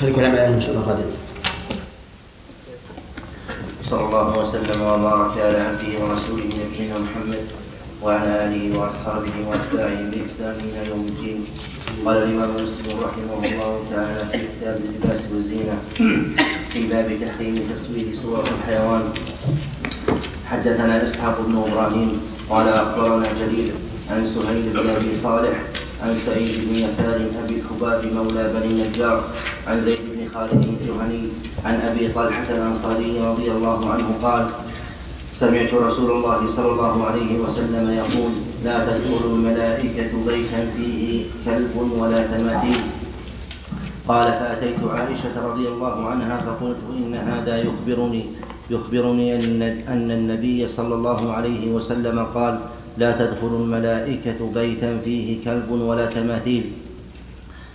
خلي 0.00 0.12
كلام 0.12 0.34
إن 0.52 0.60
شاء 0.60 0.70
الله 0.70 0.82
غدا 0.82 1.06
صلى 3.90 4.04
الله 4.04 4.28
وسلم 4.38 4.80
وبارك 4.82 5.34
على 5.38 5.58
عبده 5.58 5.92
ورسوله 6.04 6.44
نبينا 6.44 6.98
محمد 6.98 7.44
وعلى 8.02 8.32
آله 8.44 8.78
وأصحابه 8.78 9.34
وأتباعه 9.48 10.00
بإحسان 10.10 10.56
إلى 10.60 10.80
يوم 10.88 11.00
الدين. 11.08 11.40
قال 12.06 12.16
الإمام 12.16 12.50
مسلم 12.54 13.00
رحمه 13.00 13.34
الله 13.44 13.72
تعالى 13.90 14.22
في 14.32 14.38
كتاب 14.38 14.76
اللباس 14.84 15.20
والزينة. 15.32 15.76
في 16.72 16.86
باب 16.86 17.08
تحريم 17.20 17.54
تصوير 17.72 18.06
صور 18.22 18.44
الحيوان. 18.44 19.02
حدثنا 20.46 21.06
إسحاق 21.06 21.36
بن 21.46 21.56
إبراهيم 21.56 22.20
قال 22.50 22.68
أخبرنا 22.68 23.28
جرير 23.40 23.72
عن 24.10 24.20
سهيل 24.34 24.66
بن 24.72 24.90
أبي 24.90 25.20
صالح 25.22 25.56
عن 26.02 26.18
سعيد 26.26 26.68
بن 26.68 26.74
يسار 26.74 27.20
أبي 27.44 27.54
الحباب 27.60 28.00
مولى 28.14 28.44
بني 28.54 28.70
النجار 28.72 29.24
عن 29.66 29.84
زيد 29.84 29.98
بن 30.12 30.28
خالد 30.34 30.52
الجهني 30.52 31.22
عن 31.64 31.74
أبي 31.80 32.08
طلحة 32.08 32.48
الأنصاري 32.50 33.20
رضي 33.20 33.50
الله 33.50 33.90
عنه 33.90 34.08
قال 34.22 34.46
سمعت 35.40 35.74
رسول 35.74 36.10
الله 36.10 36.40
صلى 36.56 36.70
الله 36.72 37.04
عليه 37.06 37.38
وسلم 37.38 37.90
يقول 37.90 38.32
لا 38.64 38.76
تدخل 38.86 39.24
الملائكة 39.24 40.12
بيتا 40.26 40.60
فيه 40.76 41.24
كلب 41.44 41.74
ولا 41.98 42.26
تماثيل. 42.26 42.80
قال 44.08 44.32
فأتيت 44.32 44.80
عائشة 44.84 45.46
رضي 45.46 45.68
الله 45.68 46.06
عنها 46.06 46.36
فقلت 46.38 46.76
إن 46.96 47.14
هذا 47.14 47.56
يخبرني 47.56 48.24
يخبرني 48.70 49.36
أن 49.36 49.62
أن 49.88 50.10
النبي 50.10 50.68
صلى 50.68 50.94
الله 50.94 51.32
عليه 51.32 51.72
وسلم 51.72 52.26
قال 52.34 52.58
لا 52.98 53.12
تدخل 53.12 53.46
الملائكة 53.46 54.52
بيتا 54.54 54.98
فيه 55.04 55.44
كلب 55.44 55.70
ولا 55.70 56.06
تماثيل. 56.06 56.64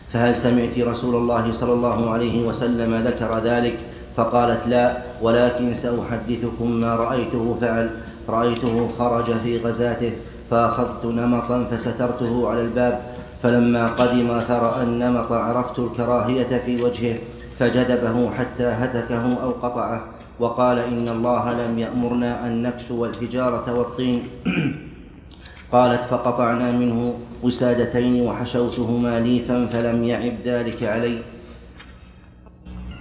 فهل 0.09 0.35
سمعت 0.35 0.79
رسول 0.79 1.15
الله 1.15 1.53
صلى 1.53 1.73
الله 1.73 2.09
عليه 2.09 2.47
وسلم 2.47 2.95
ذكر 2.95 3.39
ذلك؟ 3.39 3.77
فقالت 4.15 4.67
لا 4.67 4.97
ولكن 5.21 5.73
سأحدثكم 5.73 6.71
ما 6.71 6.95
رأيته 6.95 7.57
فعل 7.61 7.89
رأيته 8.29 8.89
خرج 8.97 9.37
في 9.43 9.57
غزاته 9.57 10.11
فأخذت 10.51 11.05
نمطا 11.05 11.63
فسترته 11.63 12.49
على 12.49 12.61
الباب 12.61 13.12
فلما 13.43 13.87
قدم 13.87 14.41
فرأى 14.41 14.83
النمط 14.83 15.31
عرفت 15.31 15.79
الكراهية 15.79 16.57
في 16.65 16.83
وجهه 16.83 17.17
فجذبه 17.59 18.31
حتى 18.31 18.63
هتكه 18.63 19.43
أو 19.43 19.51
قطعه 19.51 20.05
وقال 20.39 20.79
إن 20.79 21.09
الله 21.09 21.53
لم 21.53 21.79
يأمرنا 21.79 22.47
أن 22.47 22.63
نكسو 22.63 23.05
الحجارة 23.05 23.73
والطين. 23.73 24.29
قالت 25.71 26.03
فقطعنا 26.03 26.71
منه 26.71 27.19
وسادتين 27.43 28.21
وحشوتهما 28.27 29.19
ليفا 29.19 29.65
فلم 29.65 30.03
يعب 30.03 30.33
ذلك 30.45 30.83
علي. 30.83 31.21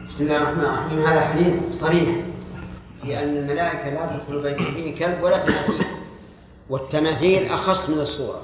بسم 0.08 0.24
الله 0.24 0.36
الرحمن 0.36 0.64
الرحيم. 0.64 0.98
هذا 0.98 1.20
حديث 1.20 1.54
صريح 1.72 2.08
في 3.02 3.18
أن 3.18 3.36
الملائكة 3.36 3.90
لا 3.90 4.16
تدخل 4.16 4.42
بيت 4.42 4.56
فيه 4.56 5.06
كلب 5.06 5.22
ولا 5.22 5.38
تماثيل. 5.38 5.86
والتماثيل 6.70 7.46
أخص 7.46 7.90
من 7.90 7.98
الصورة 7.98 8.40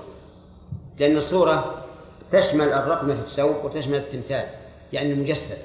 لأن 0.99 1.16
الصورة 1.16 1.88
تشمل 2.33 2.73
الرقم 2.73 3.07
في 3.07 3.21
الثوب 3.21 3.64
وتشمل 3.64 3.95
التمثال 3.95 4.45
يعني 4.93 5.12
المجسد. 5.12 5.59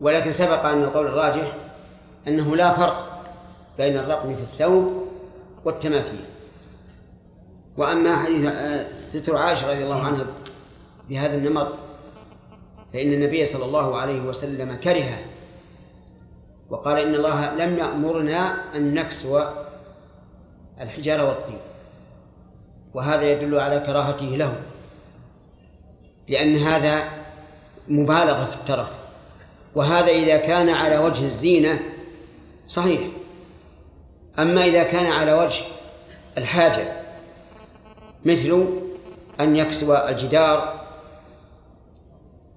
ولكن 0.00 0.30
سبق 0.30 0.64
أن 0.64 0.82
القول 0.82 1.06
الراجح 1.06 1.56
أنه 2.28 2.56
لا 2.56 2.74
فرق 2.74 3.24
بين 3.78 3.96
الرقم 3.96 4.34
في 4.34 4.42
الثوب 4.42 5.08
والتماثيل. 5.64 6.24
وأما 7.76 8.16
حديث 8.16 8.50
ستر 8.92 9.36
عائشة 9.36 9.70
رضي 9.70 9.84
الله 9.84 10.02
عنها 10.02 10.26
بهذا 11.08 11.34
النمط 11.34 11.68
فإن 12.92 13.12
النبي 13.12 13.44
صلى 13.44 13.64
الله 13.64 13.96
عليه 13.96 14.22
وسلم 14.22 14.76
كرهه 14.76 15.18
وقال 16.70 16.98
إن 16.98 17.14
الله 17.14 17.54
لم 17.54 17.78
يأمرنا 17.78 18.76
أن 18.76 18.94
نكسو 18.94 19.40
الحجارة 20.80 21.28
والطين 21.28 21.58
وهذا 22.94 23.32
يدل 23.32 23.58
على 23.58 23.80
كراهته 23.80 24.26
له. 24.26 24.62
لأن 26.28 26.56
هذا 26.56 27.04
مبالغة 27.88 28.44
في 28.44 28.56
الترف. 28.56 28.88
وهذا 29.74 30.10
إذا 30.10 30.36
كان 30.36 30.68
على 30.68 30.98
وجه 30.98 31.24
الزينة 31.24 31.80
صحيح. 32.68 33.00
أما 34.38 34.64
إذا 34.64 34.82
كان 34.82 35.06
على 35.06 35.32
وجه 35.32 35.64
الحاجة 36.38 36.92
مثل 38.24 38.66
أن 39.40 39.56
يكسو 39.56 39.94
الجدار 39.94 40.86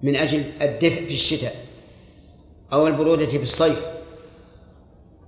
من 0.02 0.16
أجل 0.16 0.44
الدفء 0.62 1.06
في 1.06 1.14
الشتاء 1.14 1.56
أو 2.72 2.86
البرودة 2.86 3.26
في 3.26 3.42
الصيف 3.42 3.86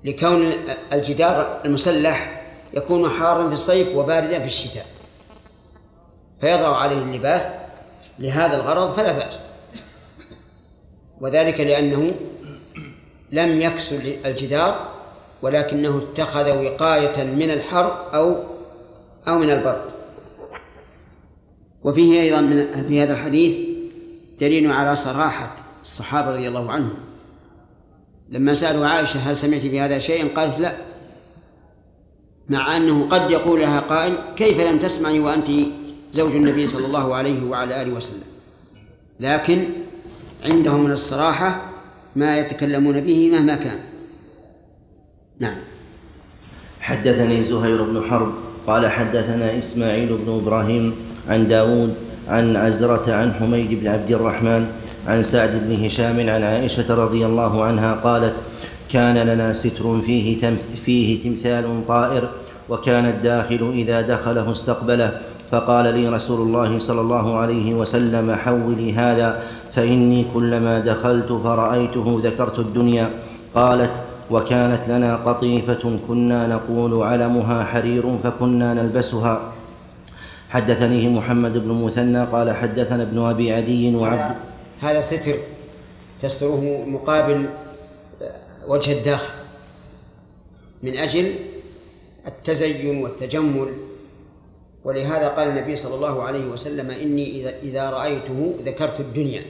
لكون 0.05 0.53
الجدار 0.93 1.61
المسلح 1.65 2.43
يكون 2.75 3.11
حارا 3.11 3.49
في 3.49 3.55
الصيف 3.55 3.97
وباردا 3.97 4.39
في 4.39 4.47
الشتاء 4.47 4.87
فيضع 6.41 6.77
عليه 6.77 6.99
اللباس 6.99 7.49
لهذا 8.23 8.57
الغرض 8.57 8.95
فلا 8.95 9.13
بأس. 9.13 9.47
وذلك 11.21 11.61
لأنه 11.61 12.11
لم 13.33 13.61
يكسر 13.61 14.17
الجدار 14.25 14.89
ولكنه 15.43 16.03
اتخذ 16.03 16.65
وقاية 16.65 17.25
من 17.25 17.51
الحر 17.51 18.15
أو 18.15 18.37
أو 19.29 19.39
من 19.39 19.51
البرد 19.51 19.85
وفيه 21.85 22.21
أيضا 22.21 22.41
من 22.41 22.87
في 22.89 23.03
هذا 23.03 23.13
الحديث 23.13 23.69
دليل 24.41 24.73
على 24.73 24.97
صراحة 24.97 25.55
الصحابة 25.83 26.31
رضي 26.31 26.49
الله 26.49 26.73
عنهم. 26.73 26.95
لما 28.31 28.55
سألوا 28.55 28.87
عائشة 28.87 29.19
هل 29.21 29.37
سمعت 29.37 29.67
بهذا 29.67 29.99
شيئا 29.99 30.29
قالت 30.37 30.59
لا 30.59 30.77
مع 32.49 32.77
أنه 32.77 33.09
قد 33.11 33.31
يقول 33.31 33.61
لها 33.61 33.81
قائل 33.81 34.15
كيف 34.37 34.61
لم 34.61 34.79
تسمعي 34.79 35.21
وأنت 35.21 35.49
زوج 36.13 36.37
النبي 36.37 36.67
صلى 36.67 36.87
الله 36.87 37.15
عليه 37.15 37.45
وعلى 37.45 37.83
آله 37.83 37.95
وسلم. 37.95 38.27
لكن 39.21 39.65
عندهم 40.45 40.85
من 40.85 40.91
الصراحة 40.91 41.61
ما 42.17 42.39
يتكلمون 42.39 43.01
به 43.01 43.31
مهما 43.33 43.55
كان. 43.55 43.79
نعم. 45.41 45.57
حدثني 46.81 47.45
زهير 47.45 47.83
بن 47.83 48.03
حرب 48.11 48.33
قال 48.67 48.91
حدثنا 48.91 49.59
إسماعيل 49.59 50.17
بن 50.17 50.33
إبراهيم 50.33 50.95
عن 51.29 51.49
داود 51.49 51.95
عن 52.29 52.57
عزرة 52.57 53.13
عن 53.13 53.35
حميد 53.35 53.81
بن 53.81 53.87
عبد 53.87 54.11
الرحمن 54.11 54.67
عن 55.07 55.23
سعد 55.23 55.51
بن 55.51 55.85
هشام 55.85 56.21
عن 56.21 56.43
عائشة 56.43 56.95
رضي 56.95 57.27
الله 57.27 57.65
عنها 57.65 57.95
قالت 57.95 58.35
كان 58.93 59.19
لنا 59.19 59.53
ستر 59.53 60.01
فيه, 60.01 60.41
تم 60.41 60.57
فيه 60.85 61.25
تمثال 61.25 61.87
طائر 61.89 62.29
وكان 62.69 63.07
الداخل 63.07 63.73
إذا 63.75 64.01
دخله 64.01 64.53
استقبله 64.53 65.21
فقال 65.53 65.95
لي 65.95 66.09
رسول 66.09 66.41
الله 66.41 66.79
صلى 66.79 67.01
الله 67.01 67.39
عليه 67.39 67.75
وسلم 67.75 68.35
حولي 68.35 68.93
هذا 68.93 69.43
فإني 69.75 70.27
كلما 70.35 70.81
دخلت 70.81 71.33
فرأيته 71.33 72.21
ذكرت 72.25 72.59
الدنيا. 72.59 73.11
قالت 73.55 73.93
وكانت 74.31 74.89
لنا 74.89 75.17
قطيفة 75.17 75.99
كنا 76.09 76.47
نقول 76.47 77.03
علمها 77.03 77.65
حرير 77.65 78.19
فكنا 78.25 78.75
نلبسها. 78.75 79.53
حدثنيه 80.51 81.09
محمد 81.09 81.53
بن 81.53 81.85
مثنى 81.85 82.25
قال 82.25 82.57
حدثنا 82.57 83.03
ابن 83.03 83.19
أبي 83.19 83.53
عدي 83.53 83.95
وعبد 83.97 84.37
هذا 84.81 85.01
ستر 85.01 85.37
تستره 86.23 86.85
مقابل 86.87 87.47
وجه 88.69 88.99
الداخل. 88.99 89.33
من 90.83 90.97
أجل 90.97 91.27
التزين 92.27 93.03
والتجمل. 93.03 93.92
ولهذا 94.85 95.29
قال 95.29 95.49
النبي 95.49 95.77
صلى 95.77 95.95
الله 95.95 96.23
عليه 96.23 96.45
وسلم 96.45 96.91
إني 96.91 97.49
إذا, 97.63 97.91
رأيته 97.91 98.55
ذكرت 98.67 99.01
الدنيا. 99.01 99.43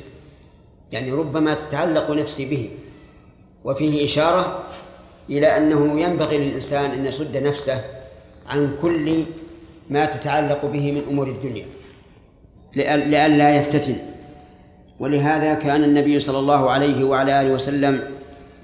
يعني 0.93 1.13
ربما 1.13 1.55
تتعلق 1.55 2.11
نفسي 2.11 2.45
به. 2.45 2.69
وفيه 3.65 4.05
إشارة 4.05 4.65
إلى 5.31 5.47
أنه 5.57 6.01
ينبغي 6.01 6.39
للإنسان 6.39 6.91
أن 6.91 7.07
يصد 7.07 7.37
نفسه 7.37 7.81
عن 8.49 8.77
كل 8.83 9.25
ما 9.91 10.07
تتعلق 10.07 10.67
به 10.67 10.93
من 10.93 11.03
أمور 11.11 11.27
الدنيا. 11.27 11.67
لئلا 12.77 13.57
يفتتن. 13.57 13.97
ولهذا 15.01 15.55
كان 15.55 15.85
النبي 15.85 16.19
صلى 16.19 16.39
الله 16.39 16.71
عليه 16.71 17.05
وعلى 17.05 17.41
آله 17.41 17.53
وسلم 17.55 18.01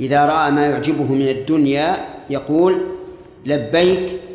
إذا 0.00 0.26
رأى 0.26 0.50
ما 0.50 0.66
يعجبه 0.66 1.12
من 1.12 1.28
الدنيا 1.28 1.96
يقول 2.30 2.80
لبيك 3.46 4.27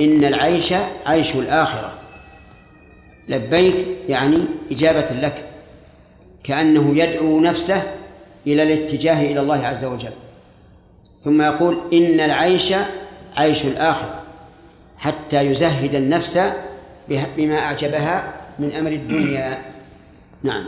إن 0.00 0.24
العيش 0.24 0.74
عيش 1.06 1.34
الآخرة. 1.34 1.92
لبيك 3.28 3.86
يعني 4.08 4.38
إجابة 4.70 5.10
لك 5.20 5.44
كأنه 6.44 6.98
يدعو 6.98 7.40
نفسه 7.40 7.82
إلى 8.46 8.62
الاتجاه 8.62 9.32
إلى 9.32 9.40
الله 9.40 9.66
عز 9.66 9.84
وجل. 9.84 10.12
ثم 11.24 11.42
يقول 11.42 11.78
إن 11.92 12.20
العيش 12.20 12.74
عيش 13.36 13.64
الآخرة 13.64 14.22
حتى 14.98 15.40
يزهد 15.40 15.94
النفس 15.94 16.40
بما 17.08 17.58
أعجبها 17.58 18.32
من 18.58 18.72
أمر 18.72 18.90
الدنيا. 18.90 19.58
نعم. 20.42 20.64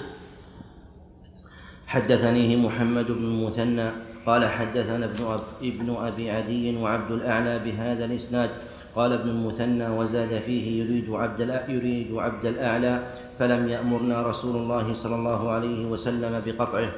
حدثنيه 1.87 2.57
محمد 2.57 3.07
بن 3.07 3.25
المثنى 3.25 3.91
قال 4.27 4.51
حدثنا 4.51 5.05
ابن, 5.05 5.25
أب 5.25 5.41
ابن 5.63 5.97
أبي 5.97 6.31
عدي 6.31 6.77
وعبد 6.77 7.11
الأعلى 7.11 7.59
بهذا 7.59 8.05
الإسناد 8.05 8.51
قال 8.97 9.13
ابن 9.13 9.29
المثنى 9.29 9.89
وزاد 9.89 10.39
فيه 10.47 10.83
يريد 10.83 11.11
عبد 11.11 11.41
يريد 11.69 12.15
عبد 12.15 12.47
الأعلى 12.47 13.03
فلم 13.39 13.69
يأمرنا 13.69 14.23
رسول 14.23 14.57
الله 14.57 14.93
صلى 14.93 15.15
الله 15.15 15.51
عليه 15.51 15.87
وسلم 15.87 16.43
بقطعه. 16.47 16.91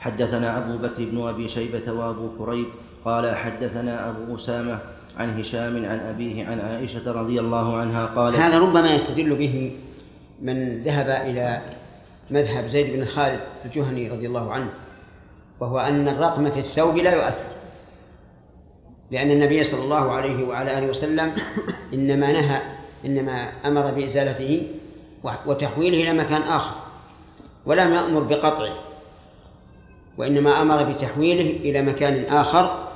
حدثنا 0.00 0.58
أبو 0.58 0.78
بكر 0.78 1.04
بن 1.04 1.28
أبي 1.28 1.48
شيبة 1.48 1.92
وأبو 1.92 2.28
كريب 2.38 2.66
قال 3.04 3.36
حدثنا 3.36 4.08
أبو 4.08 4.34
أسامة 4.34 4.78
عن 5.16 5.40
هشام 5.40 5.76
عن 5.76 6.00
أبيه 6.00 6.46
عن 6.46 6.60
عائشة 6.60 7.12
رضي 7.12 7.40
الله 7.40 7.76
عنها 7.76 8.06
قال 8.06 8.36
هذا 8.36 8.58
ربما 8.58 8.94
يستدل 8.94 9.34
به 9.34 9.76
من 10.42 10.82
ذهب 10.82 11.08
إلى 11.30 11.62
مذهب 12.30 12.68
زيد 12.68 12.96
بن 12.96 13.04
خالد 13.04 13.40
الجهني 13.64 14.10
رضي 14.10 14.26
الله 14.26 14.52
عنه 14.52 14.70
وهو 15.60 15.78
أن 15.78 16.08
الرقم 16.08 16.50
في 16.50 16.58
الثوب 16.58 16.96
لا 16.96 17.14
يؤثر. 17.14 17.57
لأن 19.10 19.30
النبي 19.30 19.64
صلى 19.64 19.84
الله 19.84 20.12
عليه 20.12 20.44
وعلى 20.44 20.78
آله 20.78 20.86
وسلم 20.86 21.32
إنما 21.94 22.32
نهى 22.32 22.60
إنما 23.04 23.48
أمر 23.64 23.90
بإزالته 23.90 24.62
وتحويله 25.46 26.02
إلى 26.02 26.18
مكان 26.18 26.42
آخر 26.42 26.74
ولم 27.66 27.94
يأمر 27.94 28.20
بقطعه 28.20 28.74
وإنما 30.18 30.62
أمر 30.62 30.92
بتحويله 30.92 31.50
إلى 31.50 31.82
مكان 31.82 32.24
آخر 32.24 32.88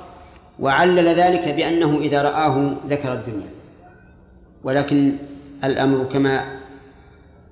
وعلل 0.59 1.09
ذلك 1.09 1.47
بأنه 1.47 1.97
إذا 1.97 2.21
رآه 2.21 2.73
ذكر 2.87 3.13
الدنيا. 3.13 3.49
ولكن 4.63 5.17
الأمر 5.63 6.03
كما 6.03 6.59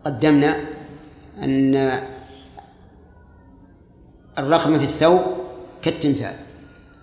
قدمنا 0.05 0.57
أن 1.43 2.01
الرقم 4.39 4.77
في 4.77 4.83
الثوب 4.83 5.21
كالتمثال 5.81 6.35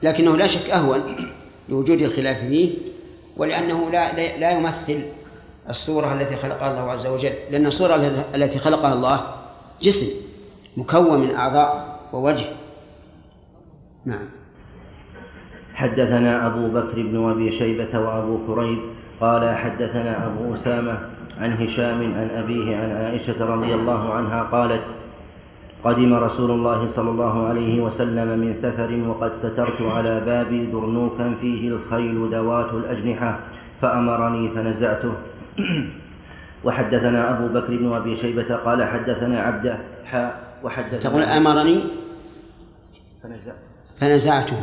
لكنه 0.02 0.36
لا 0.36 0.46
شك 0.46 0.70
أهون 0.70 1.28
لوجود 1.68 2.00
الخلاف 2.00 2.40
فيه 2.40 2.70
ولأنه 3.36 3.90
لا 3.90 4.38
لا 4.38 4.50
يمثل 4.50 5.02
الصورة 5.68 6.12
التي 6.12 6.36
خلقها 6.36 6.70
الله 6.70 6.92
عز 6.92 7.06
وجل 7.06 7.32
لأن 7.50 7.66
الصورة 7.66 7.94
التي 8.34 8.58
خلقها 8.58 8.94
الله 8.94 9.20
جسم 9.82 10.28
مكون 10.76 11.20
من 11.20 11.34
أعضاء 11.34 12.00
ووجه. 12.12 12.46
نعم. 14.04 14.28
حدثنا 15.74 16.46
أبو 16.46 16.68
بكر 16.68 17.02
بن 17.02 17.30
أبي 17.30 17.58
شيبة 17.58 17.98
وأبو 17.98 18.46
كريب 18.46 18.78
قال 19.20 19.56
حدثنا 19.56 20.26
أبو 20.26 20.54
أسامة 20.54 20.98
عن 21.38 21.52
هشام 21.52 22.14
عن 22.14 22.30
أبيه 22.30 22.76
عن 22.76 22.90
عائشة 22.90 23.44
رضي 23.44 23.74
الله 23.74 24.14
عنها 24.14 24.42
قالت 24.42 24.82
قدم 25.84 26.14
رسول 26.14 26.50
الله 26.50 26.88
صلى 26.88 27.10
الله 27.10 27.48
عليه 27.48 27.80
وسلم 27.82 28.38
من 28.38 28.54
سفر 28.54 29.08
وقد 29.08 29.36
سترت 29.36 29.82
على 29.82 30.20
بابي 30.20 30.66
درنوكا 30.66 31.34
فيه 31.40 31.68
الخيل 31.68 32.34
ذوات 32.34 32.72
الأجنحة 32.72 33.40
فأمرني 33.82 34.50
فنزعته. 34.50 35.12
وحدثنا 36.64 37.30
أبو 37.30 37.48
بكر 37.48 37.76
بن 37.76 37.92
أبي 37.92 38.16
شيبة 38.16 38.56
قال 38.56 38.84
حدثنا 38.84 39.40
عبده 39.40 39.78
حاء 40.04 40.58
وحدثنا 40.62 40.98
تقول 40.98 41.22
أمرني 41.22 41.80
فنزعته. 43.22 43.58
فنزعته. 44.00 44.62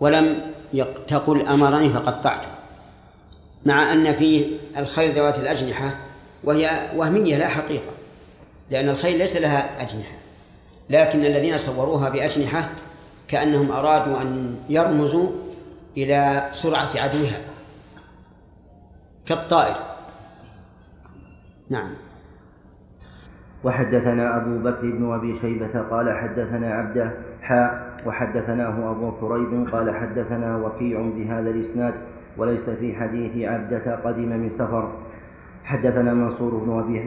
ولم 0.00 0.36
تقل 1.08 1.46
أمرني 1.46 1.90
فقطعته 1.90 2.48
مع 3.66 3.92
أن 3.92 4.12
فيه 4.12 4.58
الخيل 4.78 5.12
ذوات 5.12 5.38
الأجنحة 5.38 5.90
وهي 6.44 6.70
وهمية 6.96 7.36
لا 7.36 7.48
حقيقة. 7.48 7.93
لأن 8.70 8.88
الخيل 8.88 9.18
ليس 9.18 9.36
لها 9.36 9.82
أجنحة 9.82 10.14
لكن 10.90 11.18
الذين 11.18 11.58
صوروها 11.58 12.08
بأجنحة 12.08 12.68
كأنهم 13.28 13.72
أرادوا 13.72 14.22
أن 14.22 14.56
يرمزوا 14.68 15.30
إلى 15.96 16.48
سرعة 16.50 16.88
عدوها 16.96 17.38
كالطائر. 19.26 19.76
نعم. 21.70 21.90
وحدثنا 23.64 24.36
أبو 24.36 24.58
بكر 24.58 24.80
بن 24.80 25.12
أبي 25.12 25.34
شيبة 25.40 25.80
قال 25.90 26.18
حدثنا 26.18 26.74
عبده 26.74 27.12
حاء 27.42 27.94
وحدثناه 28.06 28.90
أبو 28.90 29.12
كريب 29.12 29.68
قال 29.72 29.94
حدثنا 29.94 30.56
وكيع 30.56 31.00
بهذا 31.00 31.50
الإسناد 31.50 31.94
وليس 32.36 32.70
في 32.70 32.94
حديث 32.94 33.48
عبدة 33.48 33.96
قدم 33.96 34.28
من 34.28 34.50
سفر. 34.50 34.92
حدثنا 35.64 36.14
منصور 36.14 36.54
بن 36.54 36.78
أبي 36.78 37.00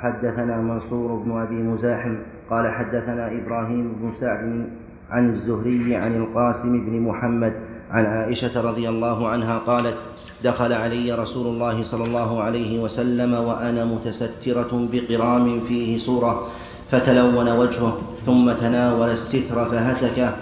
حدثنا 0.00 0.56
منصور 0.56 1.14
بن 1.14 1.40
أبي 1.40 1.54
مزاحم 1.54 2.16
قال 2.50 2.70
حدثنا 2.72 3.26
إبراهيم 3.26 3.92
بن 4.00 4.12
سعد 4.20 4.66
عن 5.10 5.34
الزهري 5.34 5.96
عن 5.96 6.16
القاسم 6.16 6.86
بن 6.86 7.00
محمد 7.00 7.52
عن 7.90 8.06
عائشة 8.06 8.70
رضي 8.70 8.88
الله 8.88 9.28
عنها 9.28 9.58
قالت 9.58 10.04
دخل 10.44 10.72
علي 10.72 11.12
رسول 11.12 11.46
الله 11.46 11.82
صلى 11.82 12.04
الله 12.04 12.42
عليه 12.42 12.82
وسلم 12.82 13.34
وأنا 13.34 13.84
متسترة 13.84 14.88
بقرام 14.92 15.60
فيه 15.60 15.98
صورة 15.98 16.48
فتلون 16.90 17.48
وجهه 17.48 17.98
ثم 18.26 18.52
تناول 18.52 19.10
الستر 19.10 19.64
فهتكه 19.64 20.36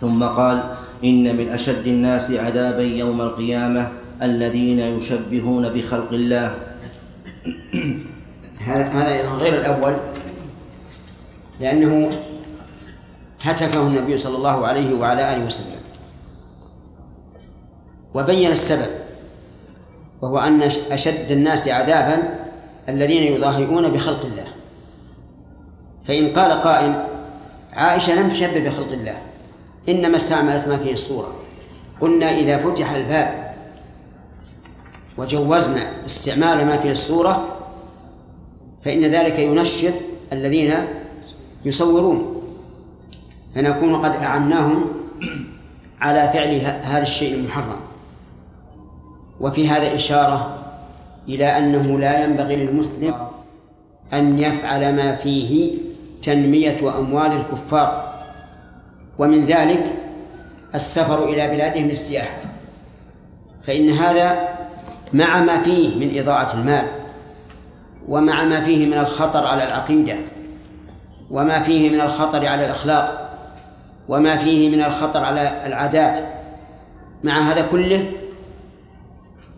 ثم 0.00 0.22
قال 0.24 0.62
إن 1.04 1.36
من 1.36 1.48
أشد 1.48 1.86
الناس 1.86 2.30
عذابا 2.30 2.82
يوم 2.82 3.20
القيامة 3.20 3.88
الذين 4.22 4.78
يشبهون 4.78 5.68
بخلق 5.68 6.12
الله. 6.12 6.54
هذا 8.60 9.14
أيضا 9.14 9.28
غير 9.28 9.54
الأول 9.54 9.96
لأنه 11.60 12.18
هتكه 13.44 13.80
النبي 13.80 14.18
صلى 14.18 14.36
الله 14.36 14.66
عليه 14.66 14.94
وعلى 14.94 15.34
آله 15.34 15.44
وسلم. 15.44 15.80
وبين 18.14 18.50
السبب 18.50 18.90
وهو 20.22 20.38
أن 20.38 20.62
أشد 20.90 21.30
الناس 21.30 21.68
عذابا 21.68 22.38
الذين 22.88 23.32
يضاهئون 23.32 23.88
بخلق 23.88 24.24
الله. 24.24 24.46
فإن 26.04 26.32
قال 26.32 26.62
قائل 26.62 27.04
عائشة 27.72 28.14
لم 28.14 28.30
تشبه 28.30 28.64
بخلق 28.64 28.92
الله 28.92 29.16
إنما 29.88 30.16
استعملت 30.16 30.68
ما 30.68 30.76
فيه 30.76 30.92
الصورة. 30.92 31.34
قلنا 32.00 32.30
إذا 32.30 32.58
فتح 32.58 32.90
الباب 32.90 33.54
وجوزنا 35.18 36.04
استعمال 36.06 36.66
ما 36.66 36.76
فيه 36.76 36.90
الصورة 36.92 37.57
فإن 38.84 39.04
ذلك 39.04 39.38
ينشط 39.38 39.94
الذين 40.32 40.74
يصورون. 41.64 42.42
فنكون 43.54 43.96
قد 43.96 44.22
أعناهم 44.22 44.84
على 46.00 46.30
فعل 46.32 46.54
هذا 46.82 47.02
الشيء 47.02 47.34
المحرم. 47.34 47.80
وفي 49.40 49.68
هذا 49.68 49.94
إشارة 49.94 50.58
إلى 51.28 51.58
أنه 51.58 51.98
لا 51.98 52.24
ينبغي 52.24 52.56
للمسلم 52.56 53.14
أن 54.12 54.38
يفعل 54.38 54.96
ما 54.96 55.14
فيه 55.16 55.78
تنمية 56.22 56.98
أموال 56.98 57.32
الكفار. 57.32 58.14
ومن 59.18 59.46
ذلك 59.46 59.84
السفر 60.74 61.24
إلى 61.24 61.48
بلادهم 61.48 61.88
للسياحة. 61.88 62.40
فإن 63.66 63.90
هذا 63.90 64.48
مع 65.12 65.40
ما 65.40 65.62
فيه 65.62 65.96
من 66.06 66.18
إضاعة 66.18 66.54
المال. 66.54 66.97
ومع 68.08 68.44
ما 68.44 68.60
فيه 68.60 68.86
من 68.86 68.98
الخطر 68.98 69.46
على 69.46 69.64
العقيدة 69.64 70.16
وما 71.30 71.62
فيه 71.62 71.90
من 71.90 72.00
الخطر 72.00 72.46
على 72.46 72.64
الأخلاق 72.64 73.28
وما 74.08 74.36
فيه 74.36 74.76
من 74.76 74.84
الخطر 74.84 75.24
على 75.24 75.66
العادات. 75.66 76.24
مع 77.24 77.40
هذا 77.40 77.66
كله 77.70 78.10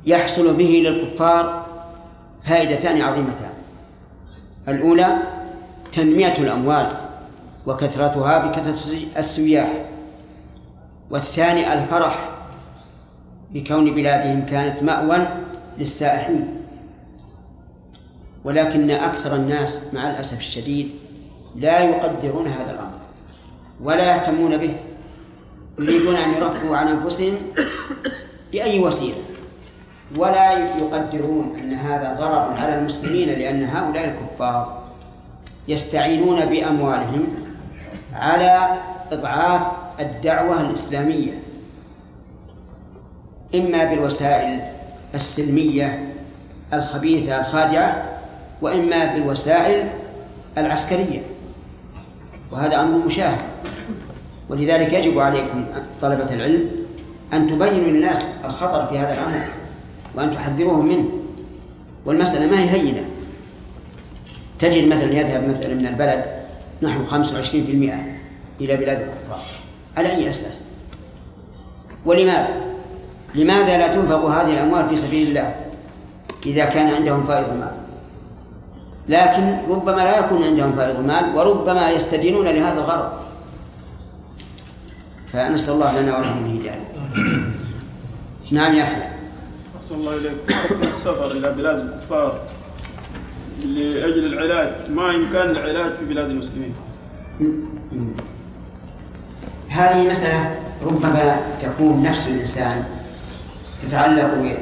يحصل 0.07 0.55
به 0.55 0.83
للكفار 0.85 1.67
فائدتان 2.45 3.01
عظيمتان. 3.01 3.51
الأولى 4.69 5.17
تنمية 5.93 6.39
الأموال 6.39 6.87
وكثرتها 7.67 8.47
بكثرة 8.47 8.97
السياح. 9.17 9.69
والثاني 11.11 11.73
الفرح 11.73 12.29
بكون 13.51 13.95
بلادهم 13.95 14.47
كانت 14.47 14.83
مأوى 14.83 15.29
للسائحين. 15.79 16.60
ولكن 18.44 18.90
أكثر 18.90 19.37
الناس 19.37 19.94
مع 19.94 20.11
الأسف 20.11 20.38
الشديد 20.38 20.90
لا 21.57 21.81
يقدرون 21.81 22.46
هذا 22.46 22.70
الأمر 22.70 22.98
ولا 23.83 24.16
يهتمون 24.16 24.57
به 24.57 24.76
يريدون 25.79 26.14
أن 26.14 26.31
يرفعوا 26.31 26.76
عن 26.76 26.88
أنفسهم 26.88 27.35
بأي 28.53 28.81
وسيلة 28.81 29.16
ولا 30.16 30.53
يقدرون 30.53 31.57
أن 31.59 31.72
هذا 31.72 32.16
ضرر 32.20 32.57
على 32.57 32.79
المسلمين 32.79 33.29
لأن 33.29 33.64
هؤلاء 33.64 34.09
الكفار 34.09 34.83
يستعينون 35.68 36.44
بأموالهم 36.44 37.26
على 38.14 38.79
إضعاف 39.12 39.62
الدعوة 40.00 40.61
الإسلامية 40.61 41.33
إما 43.55 43.85
بالوسائل 43.85 44.61
السلمية 45.14 46.12
الخبيثة 46.72 47.40
الخادعة 47.40 48.10
وإما 48.62 49.14
بالوسائل 49.14 49.88
العسكرية. 50.59 51.20
وهذا 52.53 52.81
أمر 52.81 53.07
مشاهد. 53.07 53.40
ولذلك 54.49 54.92
يجب 54.92 55.18
عليكم 55.18 55.64
طلبة 56.03 56.35
العلم 56.35 56.70
أن 57.33 57.46
تبينوا 57.46 57.88
للناس 57.88 58.25
الخطر 58.44 58.87
في 58.87 58.99
هذا 58.99 59.12
الأمر 59.12 59.46
وأن 60.14 60.35
تحذروهم 60.35 60.87
منه. 60.87 61.09
والمسألة 62.07 62.51
ما 62.51 62.61
هي 62.61 62.70
هينة. 62.70 63.05
تجد 64.59 64.88
مثلا 64.88 65.12
يذهب 65.12 65.49
مثلا 65.49 65.75
من 65.75 65.87
البلد 65.87 66.25
نحو 66.83 67.05
25% 67.07 68.11
إلى 68.61 68.77
بلاد 68.77 69.01
الكفار 69.01 69.44
على 69.96 70.11
أي 70.11 70.31
أساس؟ 70.31 70.62
ولماذا؟ 72.07 72.49
لماذا 73.35 73.79
لا 73.79 73.94
تنفق 73.94 74.25
هذه 74.25 74.53
الأموال 74.53 74.88
في 74.88 74.96
سبيل 74.96 75.29
الله 75.29 75.55
إذا 76.46 76.64
كان 76.64 76.94
عندهم 76.94 77.25
فائض 77.25 77.49
مال 77.49 77.80
لكن 79.11 79.57
ربما 79.70 80.01
لا 80.01 80.18
يكون 80.18 80.42
عندهم 80.42 80.73
فائض 80.73 81.01
مال 81.01 81.37
وربما 81.37 81.90
يستدينون 81.90 82.44
لهذا 82.44 82.79
الغرض. 82.79 83.12
فنسأل 85.33 85.75
الله 85.75 86.01
لنا 86.01 86.18
ولهم 86.18 86.46
الهداية 86.46 86.85
نعم 88.57 88.75
يحيى 88.75 89.03
أحسن 89.77 89.94
الله 89.94 90.16
إليك. 90.16 90.33
السفر 90.83 91.31
إلى 91.31 91.53
بلاد 91.53 91.79
الكفار 91.79 92.38
لأجل 93.64 94.27
العلاج 94.27 94.90
ما 94.90 95.11
إمكان 95.11 95.51
العلاج 95.51 95.92
في 95.99 96.05
بلاد 96.05 96.31
المسلمين؟ 96.31 96.75
هذه 99.68 100.11
مسألة 100.11 100.57
ربما 100.85 101.37
تكون 101.62 102.03
نفس 102.03 102.27
الإنسان 102.29 102.85
تتعلق 103.83 104.57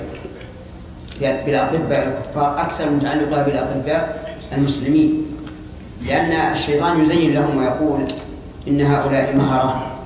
بالأطباء 1.20 2.08
الكفار 2.08 2.61
أكثر 2.61 2.90
من 2.90 3.00
تعلقها 3.00 3.42
بالأطباء 3.42 4.27
المسلمين 4.52 5.26
لأن 6.06 6.52
الشيطان 6.52 7.02
يزين 7.02 7.34
لهم 7.34 7.56
ويقول 7.58 8.00
إن 8.68 8.80
هؤلاء 8.80 9.37
مهرة 9.37 9.96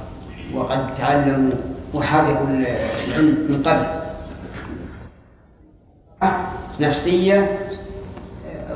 وقد 0.55 0.95
تعلموا 0.95 1.53
وحركوا 1.95 2.47
العلم 2.47 3.47
من 3.49 3.63
قبل. 3.65 3.87
نفسية 6.81 7.59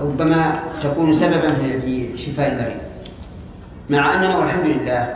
ربما 0.01 0.61
تكون 0.83 1.13
سببا 1.13 1.55
في 1.55 2.19
شفاء 2.19 2.53
المريض. 2.53 2.81
مع 3.91 4.15
أننا 4.15 4.39
والحمد 4.39 4.67
لله 4.67 5.15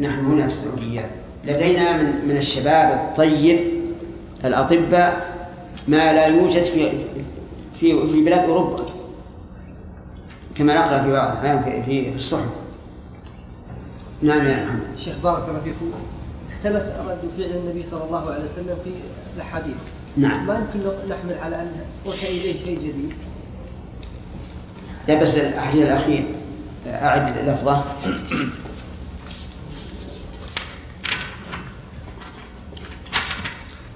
نحن 0.00 0.26
هنا 0.26 0.42
في 0.42 0.48
السعودية. 0.48 1.06
لدينا 1.44 1.96
من 1.96 2.28
من 2.28 2.36
الشباب 2.36 2.92
الطيب 2.92 3.58
الأطباء 4.44 5.36
ما 5.88 6.12
لا 6.12 6.26
يوجد 6.26 6.62
في 6.62 6.90
في 7.80 8.08
في 8.08 8.24
بلاد 8.24 8.44
أوروبا. 8.48 8.95
كما 10.58 10.74
نقرأ 10.74 11.02
في 11.02 11.12
بعض 11.12 11.30
الأحيان 11.30 11.82
في 11.82 12.12
الصحف. 12.16 12.48
نعم 14.22 14.46
يا 14.46 14.64
محمد. 14.64 14.98
شيخ 14.98 15.14
بارك 15.22 15.48
الله 15.48 15.60
فيكم 15.60 15.92
اختلف 16.56 16.82
رد 17.08 17.18
فعل 17.38 17.58
النبي 17.58 17.82
صلى 17.82 18.04
الله 18.04 18.30
عليه 18.30 18.44
وسلم 18.44 18.76
في 18.84 18.90
الأحاديث. 19.36 19.76
نعم. 20.16 20.46
ما 20.46 20.54
يمكن 20.54 20.88
نحمل 21.08 21.38
على 21.38 21.62
أن 21.62 21.72
اوحي 22.06 22.28
إليه 22.28 22.64
شيء 22.64 22.78
جديد؟ 22.78 23.12
لا 25.08 25.22
بس 25.22 25.36
الحديث 25.36 25.82
الأخير 25.82 26.24
أعد 26.86 27.48
لفظه. 27.48 27.84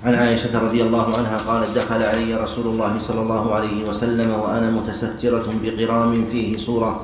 عن 0.05 0.15
عائشة 0.15 0.59
رضي 0.59 0.83
الله 0.83 1.17
عنها 1.19 1.37
قالت 1.37 1.79
دخل 1.79 2.03
علي 2.03 2.35
رسول 2.35 2.67
الله 2.67 2.99
صلى 2.99 3.21
الله 3.21 3.55
عليه 3.55 3.89
وسلم 3.89 4.31
وأنا 4.31 4.71
متسترة 4.71 5.47
بقرام 5.63 6.25
فيه 6.33 6.57
صورة 6.57 7.01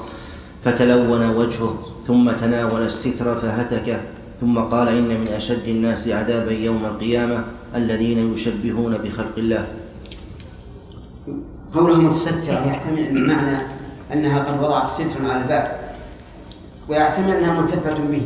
فتلون 0.65 1.31
وجهه 1.31 1.75
ثم 2.07 2.31
تناول 2.31 2.83
الستر 2.83 3.35
فهتكه 3.35 4.01
ثم 4.41 4.59
قال 4.59 4.89
إن 4.89 5.21
من 5.21 5.29
أشد 5.29 5.69
الناس 5.69 6.09
عذابا 6.09 6.53
يوم 6.53 6.85
القيامة 6.85 7.45
الذين 7.75 8.35
يشبهون 8.35 8.99
بخلق 9.05 9.37
الله. 9.39 9.67
قوله 11.75 12.01
متسترة 12.01 12.67
يحتمل 12.67 12.99
أن 12.99 13.17
المعنى 13.17 13.59
أنها 14.13 14.39
قد 14.45 14.63
وضعت 14.63 14.89
سترا 14.89 15.33
على 15.33 15.43
الباب 15.43 15.81
ويحتمل 16.89 17.31
أنها 17.31 17.61
ملتفة 17.61 17.99
به. 18.11 18.23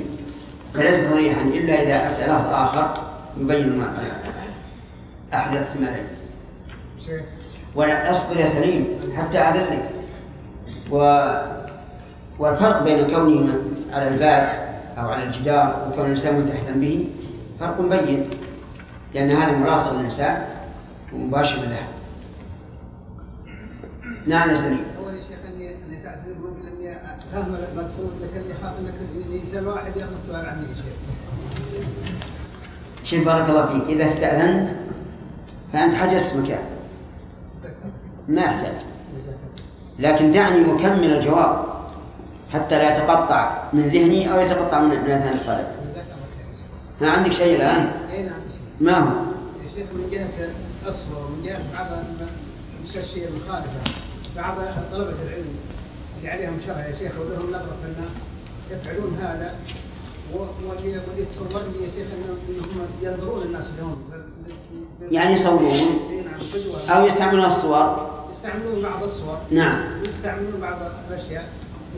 فليس 0.75 1.11
صريحا 1.11 1.43
إلا 1.43 1.83
إذا 1.83 1.97
أتى 2.11 2.33
لفظ 2.33 2.53
آخر 2.53 2.95
يبين 3.41 3.83
أحد 5.35 5.57
الاحتمالين 5.57 6.07
ولا 7.75 8.11
أصبر 8.11 8.41
يا 8.41 8.47
سليم 8.47 8.87
حتى 9.17 9.39
أذلك 9.39 9.91
و... 10.91 10.97
والفرق 12.39 12.83
بين 12.83 13.07
كونه 13.07 13.59
على 13.93 14.09
الباب 14.09 14.71
أو 14.99 15.09
على 15.09 15.25
الجدار 15.25 15.89
وكون 15.89 16.05
الإنسان 16.05 16.41
ملتحفا 16.41 16.73
به 16.73 17.09
فرق 17.61 17.81
بين 17.81 18.31
لأن 19.15 19.31
هذا 19.31 19.59
ملاصق 19.59 19.93
للإنسان 19.95 20.43
ومباشر 21.13 21.57
له 21.57 21.87
نعم 24.27 24.51
يا 24.51 24.55
سليم. 24.55 24.85
اول 24.99 25.15
يا 25.15 25.23
شيخ 25.23 25.39
تعتذر 26.05 26.35
من 26.61 26.67
أني 26.67 26.99
فاهم 27.33 27.55
المقصود 27.55 28.11
لكني 28.23 28.55
خاف 28.63 28.73
انك 28.79 28.95
يسال 29.45 29.69
واحد 29.69 29.97
يأخذ 29.97 30.11
سؤال 30.27 30.47
عني 30.47 30.63
يا 30.63 30.75
شيخ. 30.75 30.97
شوف 33.05 33.27
بارك 33.27 33.49
الله 33.49 33.67
فيك. 33.67 33.89
إذا 33.89 34.05
استأذنت 34.05 34.69
فأنت 35.73 35.95
حجزت 35.95 36.37
مكان 36.37 36.65
ما 38.29 38.43
يحتاج 38.43 38.75
لكن 39.99 40.33
دعني 40.33 40.61
أكمل 40.75 41.17
الجواب 41.17 41.65
حتى 42.53 42.79
لا 42.79 42.97
يتقطع 42.97 43.63
من 43.73 43.89
ذهني 43.89 44.33
أو 44.33 44.41
يتقطع 44.41 44.81
من 44.81 44.93
أذهان 44.93 45.37
الطالب. 45.39 45.67
ما 47.01 47.11
عندك 47.11 47.33
شيء 47.33 47.57
الآن؟ 47.57 47.93
نعم. 48.11 48.33
ما 48.81 48.99
هو؟ 48.99 49.09
يا 49.65 49.69
شيخ 49.75 49.87
من 49.93 50.09
جهة 50.11 50.29
الصور 50.89 51.25
ومن 51.25 51.43
جهة 51.45 51.59
بعض 51.73 51.87
مش 52.85 52.97
الشيء 52.97 53.29
المخالفة. 53.29 53.81
بعض 54.37 54.55
طلبة 54.93 55.15
العلم 55.29 55.55
اللي 56.19 56.31
عليهم 56.31 56.59
شرع 56.67 56.87
يا 56.87 56.99
شيخ 56.99 57.13
ولهم 57.21 57.49
نظرة 57.49 57.77
في 57.83 57.87
الناس 57.87 58.13
يفعلون 58.71 59.19
هذا. 59.23 59.55
و- 60.35 60.39
واللي 60.39 60.99
واللي 61.09 61.23
يتصور 61.23 61.63
لي 61.63 61.85
يا 61.85 61.91
شيخ 61.91 62.07
انهم 62.15 62.87
ينظرون 63.03 63.43
الناس 63.43 63.67
لهم 63.79 63.97
يعني 65.11 65.33
يصورون 65.33 65.99
أو 66.89 67.07
يستعملون 67.07 67.45
الصور. 67.45 68.11
يستعملون 68.33 68.83
بعض 68.83 69.03
الصور. 69.03 69.39
نعم. 69.51 69.83
ويستعملون 70.01 70.61
بعض 70.61 70.77
الأشياء. 71.11 71.49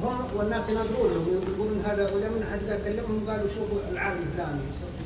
وهم 0.02 0.18
والناس 0.36 0.68
ينظرون 0.68 1.12
لهم 1.12 1.40
يقولون 1.54 1.82
هذا 1.86 2.04
ولما 2.14 2.46
حد 2.52 2.80
كلمهم 2.84 3.30
قالوا 3.30 3.48
شوفوا 3.48 3.78
العالم 3.92 4.18
الفلاني 4.22 4.60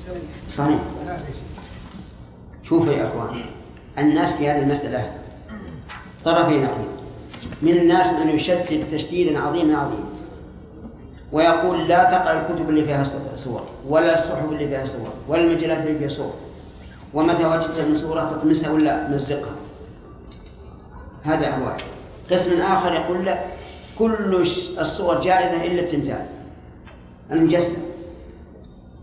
يسوي. 0.04 0.18
صحيح. 0.56 0.80
شوفوا 2.64 2.92
يا 2.92 3.08
إخوان 3.08 3.44
الناس 3.98 4.32
في 4.32 4.48
هذه 4.48 4.62
المسألة 4.62 5.10
طرفين 6.24 6.62
نقيض 6.62 6.88
من 7.62 7.76
الناس 7.76 8.12
من 8.12 8.28
يشدد 8.28 8.88
تشديدا 8.90 9.38
عظيما 9.38 9.78
عظيما. 9.78 10.04
ويقول 11.32 11.88
لا 11.88 12.04
تقرأ 12.04 12.40
الكتب 12.40 12.70
اللي 12.70 12.84
فيها 12.84 13.04
صور 13.36 13.62
ولا 13.88 14.14
الصحف 14.14 14.52
اللي 14.52 14.68
فيها 14.68 14.84
صور 14.84 15.10
ولا 15.28 15.42
المجلات 15.42 15.86
اللي 15.86 15.98
فيها 15.98 16.08
صور. 16.08 16.34
ومتى 17.16 17.46
وجدت 17.46 17.80
من 17.88 17.96
صورة 17.96 18.20
فاطمسها 18.20 18.70
ولا 18.70 19.08
مزقها. 19.08 19.56
هذا 21.22 21.56
هو. 21.56 21.76
قسم 22.30 22.60
آخر 22.60 22.92
يقول 22.92 23.24
لا 23.24 23.44
كل 23.98 24.34
الصور 24.78 25.20
جائزة 25.20 25.64
إلا 25.64 25.82
التمثال 25.82 26.26
المجسم. 27.32 27.82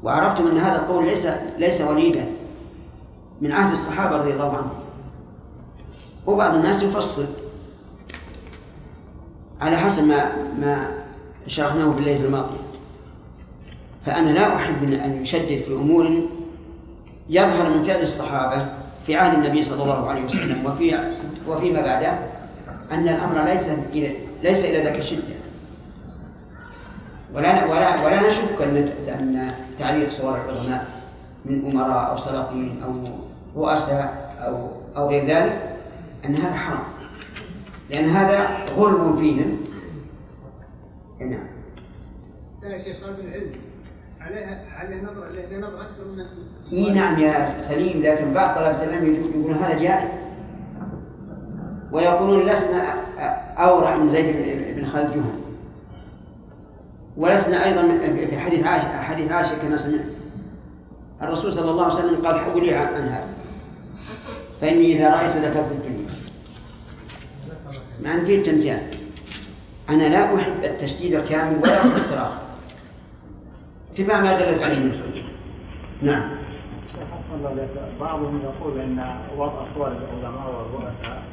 وعرفتم 0.03 0.47
أن 0.47 0.57
هذا 0.57 0.75
القول 0.75 1.05
ليس 1.05 1.27
ليس 1.57 1.81
وليدا 1.81 2.25
من 3.41 3.51
عهد 3.51 3.71
الصحابة 3.71 4.17
رضي 4.17 4.33
الله 4.33 4.49
عنهم. 4.49 4.79
وبعض 6.27 6.55
الناس 6.55 6.83
يفصل 6.83 7.25
على 9.61 9.77
حسب 9.77 10.03
ما 10.03 10.31
ما 10.59 10.87
شرحناه 11.47 11.91
في 11.91 11.99
الليلة 11.99 12.25
الماضية 12.25 12.57
فأنا 14.05 14.29
لا 14.29 14.55
أحب 14.55 14.83
أن 14.83 15.21
يشدد 15.21 15.61
في 15.67 15.73
أمور 15.73 16.23
يظهر 17.29 17.69
من 17.69 17.83
فعل 17.83 18.01
الصحابة 18.01 18.65
في 19.07 19.15
عهد 19.15 19.33
النبي 19.33 19.61
صلى 19.61 19.83
الله 19.83 20.09
عليه 20.09 20.23
وسلم 20.23 20.65
وفي 20.65 20.99
وفيما 21.47 21.81
بعده 21.81 22.13
أن 22.91 23.07
الأمر 23.09 23.45
ليس 23.45 23.69
إلى 23.69 24.15
ليس 24.43 24.65
إلى 24.65 24.83
ذاك 24.83 24.95
الشدة. 24.95 25.33
ولا 27.33 27.65
ولا 27.65 28.05
ولا 28.05 28.27
نشك 28.27 28.61
أن 28.61 28.89
أن 29.07 29.55
تعليق 29.79 30.09
صور 30.09 30.37
العظماء 30.49 30.85
من 31.45 31.71
أمراء 31.71 32.11
أو 32.11 32.17
سلاطين 32.17 32.83
أو 32.83 32.93
رؤساء 33.55 34.35
أو 34.39 34.67
أو 34.97 35.09
غير 35.09 35.25
ذلك 35.25 35.77
أن 36.25 36.35
هذا 36.35 36.53
حرام. 36.55 36.83
لأن 37.89 38.09
هذا 38.09 38.65
غلو 38.77 39.17
فيهم. 39.17 39.57
نعم. 41.19 41.47
يا 42.63 42.83
شيخ 42.83 43.01
طالب 43.01 43.19
العلم. 43.19 43.51
عليها 44.25 44.61
عليه 44.79 45.01
نظرة 45.01 45.25
عليه 45.25 45.57
نظرة 45.57 45.81
أكثر 45.81 46.05
من 46.17 46.25
إي 46.73 46.91
نعم 46.91 47.19
يا 47.19 47.45
سليم 47.45 48.01
لكن 48.03 48.33
بعض 48.33 48.55
طلبة 48.55 48.83
العلم 48.83 49.15
يقولون 49.15 49.63
هذا 49.63 49.79
جائز. 49.79 50.09
ويقولون 51.91 52.45
لسنا 52.45 52.95
أورع 53.57 53.95
من 53.95 54.09
زيد 54.09 54.35
بن 54.75 54.85
خالد 54.85 55.11
جهنم 55.11 55.41
ولسنا 57.17 57.65
أيضا 57.65 57.81
في 58.29 58.39
حديث 58.39 58.65
عائشة 58.65 59.01
حديث 59.01 59.31
عائشة 59.31 59.57
كما 59.61 59.77
سمعت. 59.77 60.05
الرسول 61.21 61.53
صلى 61.53 61.71
الله 61.71 61.83
عليه 61.83 61.95
وسلم 61.95 62.25
قال 62.25 62.39
حولي 62.39 62.75
عن 62.75 63.03
هذا. 63.03 63.27
فإني 64.61 64.95
إذا 64.95 65.09
رأيت 65.09 65.35
ذكرت 65.35 65.71
الدنيا. 65.71 66.09
ما 68.03 68.09
عندي 68.09 68.35
التمثال. 68.35 68.81
أنا 69.89 70.03
لا 70.03 70.35
أحب 70.35 70.63
التشديد 70.63 71.13
الكامل 71.13 71.57
ولا 71.63 71.81
أحب 71.81 71.95
الصراخ. 71.95 72.42
اتباع 73.93 74.21
ما 74.21 74.37
دلت 74.39 74.63
عليه 74.63 74.77
النصوص 74.77 75.23
نعم 76.01 76.29
بعضهم 77.99 78.41
يقول 78.43 78.79
إن 78.79 79.05
وضع 79.37 79.63
صور 79.75 79.87
العلماء 79.87 80.67
والرؤساء 80.73 81.23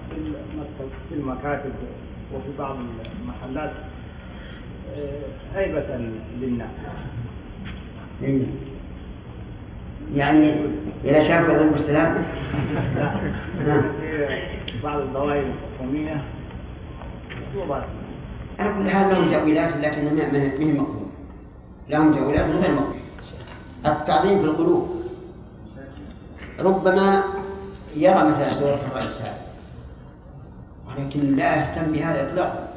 في 1.09 1.15
المكاتب 1.15 1.73
وفي 2.35 2.49
بعض 2.59 2.77
المحلات 3.23 3.73
آه، 4.97 5.59
هيبة 5.59 5.87
للناس. 6.41 6.69
إيه. 8.23 8.43
يعني 10.15 10.55
إذا 11.05 11.21
شاف 11.21 11.49
يضرب 11.49 11.75
السلام 11.75 12.25
لا 13.67 13.83
في 14.01 14.83
بعض 14.83 15.01
الدوائر 15.01 15.45
الحكومية. 15.47 16.25
مطلوبات 17.49 17.85
على 18.59 18.75
كل 18.75 18.89
حال 18.89 19.11
لهم 19.11 19.29
تأويلات 19.29 19.77
ما 19.77 20.33
ما 20.33 20.43
هي 20.43 20.73
مقبولة 20.73 21.10
لهم 21.91 22.15
تأويلات 22.15 22.51
غير 22.51 22.73
مقبولة 22.75 23.01
التعظيم 23.87 24.39
في 24.39 24.45
القلوب. 24.45 24.89
ربما 26.61 27.23
يرى 27.97 28.25
مثلا 28.25 28.51
سورة 28.51 28.81
الرئيس 28.93 29.23
ولكن 30.89 31.37
لا 31.37 31.57
يهتم 31.57 31.93
بهذا 31.93 32.31
إطلاقا. 32.31 32.69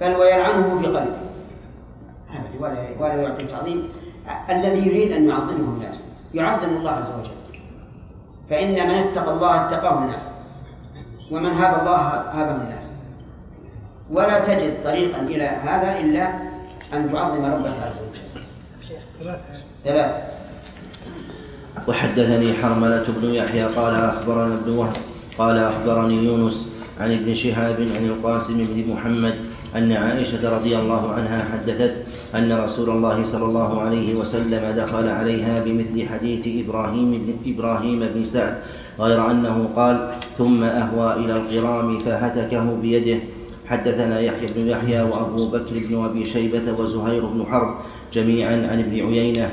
بل 0.00 0.16
ويلعنه 0.16 0.80
في 0.80 0.86
قلبه 0.86 1.16
ولا 2.60 2.86
ولا 2.98 3.14
يعطي 3.14 3.44
تعظيم. 3.44 3.88
الذي 4.50 4.88
يريد 4.88 5.12
أن 5.12 5.28
يعظمه 5.28 5.74
الناس 5.74 6.04
يعظم 6.34 6.68
الله 6.68 6.90
عز 6.90 7.10
وجل. 7.20 7.30
فإن 8.50 8.88
من 8.88 8.94
اتقى 8.94 9.32
الله 9.32 9.66
اتقاه 9.66 10.04
الناس 10.04 10.28
ومن 11.30 11.50
هاب 11.50 11.80
الله 11.80 11.96
هابه 12.06 12.62
الناس. 12.62 12.84
ولا 14.10 14.44
تجد 14.44 14.84
طريقا 14.84 15.20
إلى 15.20 15.44
هذا 15.44 15.98
إلا 16.00 16.49
أن 16.92 17.12
تعظم 17.12 17.44
ربك 17.44 17.66
عز 17.66 17.96
وجل 18.02 19.34
ثلاثة. 19.84 20.14
وحدثني 21.88 22.54
حرملة 22.54 23.04
بن 23.22 23.34
يحيى 23.34 23.64
قال 23.64 23.94
أخبرنا 23.94 24.54
ابن 24.54 24.70
وهب 24.72 24.96
قال 25.38 25.58
أخبرني 25.58 26.24
يونس 26.24 26.72
عن 27.00 27.12
ابن 27.12 27.34
شهاب 27.34 27.76
عن 27.96 28.04
القاسم 28.06 28.66
بن 28.74 28.92
محمد 28.92 29.34
أن 29.76 29.92
عائشة 29.92 30.56
رضي 30.56 30.78
الله 30.78 31.12
عنها 31.12 31.44
حدثت 31.52 31.94
أن 32.34 32.52
رسول 32.52 32.90
الله 32.90 33.24
صلى 33.24 33.44
الله 33.44 33.80
عليه 33.80 34.14
وسلم 34.14 34.74
دخل 34.76 35.08
عليها 35.08 35.64
بمثل 35.64 36.08
حديث 36.08 36.66
إبراهيم 36.66 37.10
بن 37.10 37.54
إبراهيم 37.54 38.08
بن 38.14 38.24
سعد 38.24 38.54
غير 39.00 39.30
أنه 39.30 39.68
قال 39.76 40.10
ثم 40.38 40.64
أهوى 40.64 41.12
إلى 41.14 41.32
القرام 41.36 41.98
فهتكه 41.98 42.74
بيده 42.82 43.20
حدثنا 43.70 44.20
يحيى 44.20 44.46
بن 44.56 44.68
يحيى 44.68 45.02
وأبو 45.02 45.46
بكر 45.46 45.86
بن 45.88 46.04
أبي 46.04 46.24
شيبة 46.24 46.72
وزهير 46.78 47.26
بن 47.26 47.46
حرب 47.46 47.74
جميعا 48.12 48.52
عن 48.52 48.78
ابن 48.78 49.06
عيينة. 49.06 49.50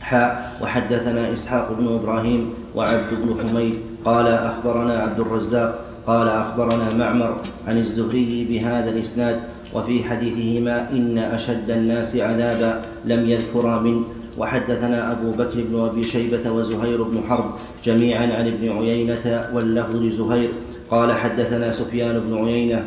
حاء 0.00 0.58
وحدثنا 0.62 1.32
إسحاق 1.32 1.72
بن 1.78 1.86
إبراهيم 1.94 2.50
وعبد 2.74 3.10
بن 3.22 3.34
حميد. 3.40 3.74
قال 4.04 4.26
أخبرنا 4.26 4.98
عبد 4.98 5.20
الرزاق 5.20 5.84
قال 6.06 6.28
أخبرنا 6.28 6.94
معمر 6.94 7.36
عن 7.66 7.78
الزهري 7.78 8.46
بهذا 8.50 8.90
الإسناد 8.90 9.40
وفي 9.74 10.04
حديثهما 10.04 10.90
إن 10.90 11.18
أشد 11.18 11.70
الناس 11.70 12.16
عذابا 12.16 12.82
لم 13.04 13.30
يذكرا 13.30 13.80
من 13.80 14.04
وحدثنا 14.38 15.12
أبو 15.12 15.30
بكر 15.30 15.64
بن 15.70 15.80
أبي 15.80 16.02
شيبة 16.02 16.50
وزهير 16.50 17.02
بن 17.02 17.22
حرب 17.28 17.54
جميعا 17.84 18.22
عن 18.22 18.46
ابن 18.46 18.68
عيينة 18.68 19.48
واللفظ 19.54 19.96
لزهير. 19.96 20.50
قال 20.90 21.12
حدثنا 21.12 21.72
سفيان 21.72 22.20
بن 22.20 22.44
عيينة 22.44 22.84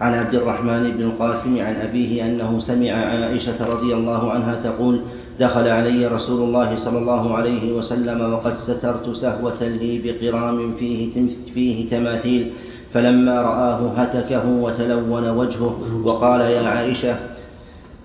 عن 0.00 0.14
عبد 0.14 0.34
الرحمن 0.34 0.90
بن 0.90 1.02
القاسم 1.02 1.60
عن 1.60 1.74
أبيه 1.74 2.24
أنه 2.26 2.58
سمع 2.58 2.90
عائشة 2.90 3.66
رضي 3.66 3.94
الله 3.94 4.32
عنها 4.32 4.54
تقول 4.64 5.00
دخل 5.40 5.68
علي 5.68 6.06
رسول 6.06 6.48
الله 6.48 6.76
صلى 6.76 6.98
الله 6.98 7.36
عليه 7.36 7.72
وسلم 7.72 8.32
وقد 8.32 8.56
سترت 8.56 9.10
سهوة 9.10 9.62
لي 9.62 9.98
بقرام 10.04 10.74
فيه 10.78 11.26
فيه 11.54 11.88
تماثيل 11.90 12.50
فلما 12.94 13.42
رآه 13.42 13.92
هتكه 13.96 14.48
وتلون 14.48 15.28
وجهه 15.28 16.02
وقال 16.04 16.40
يا 16.40 16.68
عائشة 16.68 17.16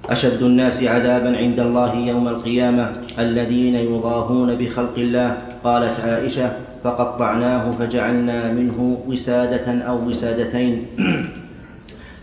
أشد 0.09 0.43
الناس 0.43 0.83
عذابا 0.83 1.37
عند 1.37 1.59
الله 1.59 1.95
يوم 1.95 2.27
القيامة 2.27 2.91
الذين 3.19 3.75
يضاهون 3.75 4.55
بخلق 4.55 4.93
الله 4.97 5.37
قالت 5.63 5.99
عائشة 5.99 6.51
فقطعناه 6.83 7.71
فجعلنا 7.71 8.51
منه 8.51 8.97
وسادة 9.07 9.81
أو 9.81 10.07
وسادتين. 10.07 10.85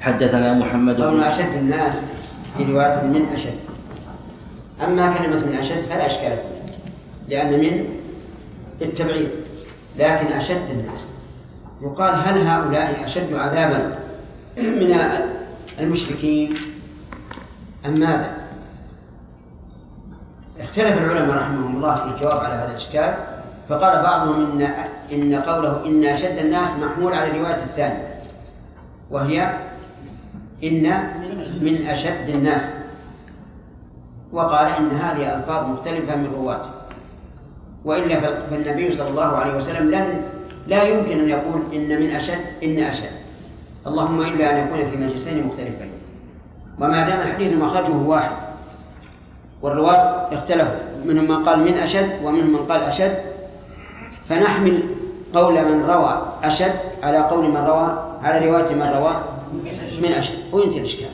حدثنا 0.00 0.54
محمد 0.54 0.96
بن 0.96 1.20
أشد 1.20 1.54
الناس 1.54 2.06
في 2.56 2.64
رواية 2.64 3.02
من 3.02 3.26
أشد 3.34 3.54
أما 4.84 5.14
كلمة 5.18 5.46
من 5.46 5.56
أشد 5.60 5.80
فلا 5.80 6.06
إشكال 6.06 6.38
لأن 7.28 7.60
من 7.60 7.84
التبعيد 8.82 9.28
لكن 9.98 10.26
أشد 10.26 10.70
الناس 10.70 11.02
يقال 11.82 12.14
هل 12.14 12.46
هؤلاء 12.46 13.04
أشد 13.04 13.34
عذابا 13.34 13.98
من 14.80 14.96
المشركين 15.80 16.54
أم 17.86 18.00
ماذا؟ 18.00 18.36
اختلف 20.60 20.98
العلماء 20.98 21.36
رحمهم 21.36 21.76
الله 21.76 21.94
في 21.94 22.14
الجواب 22.14 22.44
على 22.44 22.54
هذا 22.54 22.70
الإشكال 22.70 23.14
فقال 23.68 24.02
بعضهم 24.02 24.60
إن 24.60 24.62
إن 25.12 25.42
قوله 25.42 25.86
إن 25.86 26.04
أشد 26.04 26.38
الناس 26.38 26.76
محمول 26.78 27.12
على 27.12 27.30
الرواية 27.30 27.54
الثانية 27.54 28.20
وهي 29.10 29.69
إن 30.64 30.84
من 31.60 31.86
أشد 31.86 32.28
الناس. 32.28 32.74
وقال 34.32 34.66
إن 34.66 34.90
هذه 34.90 35.36
ألفاظ 35.36 35.68
مختلفة 35.68 36.16
من 36.16 36.32
رواته 36.34 36.70
وإلا 37.84 38.20
فالنبي 38.50 38.90
صلى 38.90 39.08
الله 39.08 39.36
عليه 39.36 39.56
وسلم 39.56 39.90
لن 39.90 40.22
لا 40.66 40.82
يمكن 40.82 41.18
أن 41.20 41.28
يقول 41.28 41.62
إن 41.72 42.00
من 42.00 42.10
أشد 42.10 42.40
إن 42.62 42.78
أشد. 42.78 43.10
اللهم 43.86 44.22
إلا 44.22 44.50
أن 44.50 44.66
يكون 44.66 44.90
في 44.90 44.96
مجلسين 44.96 45.46
مختلفين. 45.46 45.90
وما 46.80 47.08
دام 47.08 47.20
الحديث 47.20 47.52
مخرجه 47.52 47.96
واحد. 47.96 48.36
والرواة 49.62 50.34
اختلفوا. 50.34 51.04
منهم 51.04 51.28
من 51.28 51.44
قال 51.44 51.60
من 51.60 51.74
أشد 51.74 52.24
ومنهم 52.24 52.52
من 52.52 52.58
قال 52.68 52.82
أشد. 52.82 53.14
فنحمل 54.28 54.82
قول 55.34 55.54
من 55.54 55.84
روى 55.84 56.22
أشد 56.44 56.74
على 57.02 57.18
قول 57.18 57.50
من 57.50 57.56
روى 57.56 57.88
على 58.22 58.48
رواية 58.48 58.74
من 58.74 58.82
روى 58.82 59.14
من 60.02 60.12
أشد 60.12 60.34
وينتهي 60.52 60.80
الإشكال؟ 60.80 61.08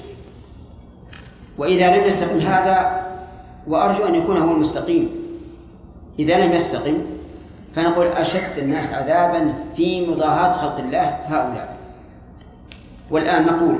وإذا 1.58 1.96
لم 1.96 2.04
يستقم 2.04 2.40
هذا 2.40 3.06
وأرجو 3.66 4.04
أن 4.04 4.14
يكون 4.14 4.36
هو 4.36 4.52
المستقيم. 4.52 5.10
إذا 6.18 6.46
لم 6.46 6.52
يستقم 6.52 6.98
فنقول 7.76 8.06
أشد 8.06 8.58
الناس 8.58 8.92
عذابا 8.92 9.54
في 9.76 10.06
مضاهاة 10.06 10.52
خلق 10.52 10.78
الله 10.78 11.04
هؤلاء. 11.04 11.76
والآن 13.10 13.46
نقول 13.46 13.78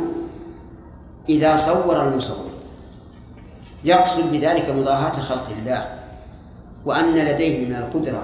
إذا 1.28 1.56
صور 1.56 2.08
المصور 2.08 2.46
يقصد 3.84 4.32
بذلك 4.32 4.70
مضاهاة 4.70 5.12
خلق 5.12 5.48
الله 5.58 5.86
وأن 6.84 7.14
لديه 7.14 7.66
من 7.66 7.76
القدرة 7.76 8.22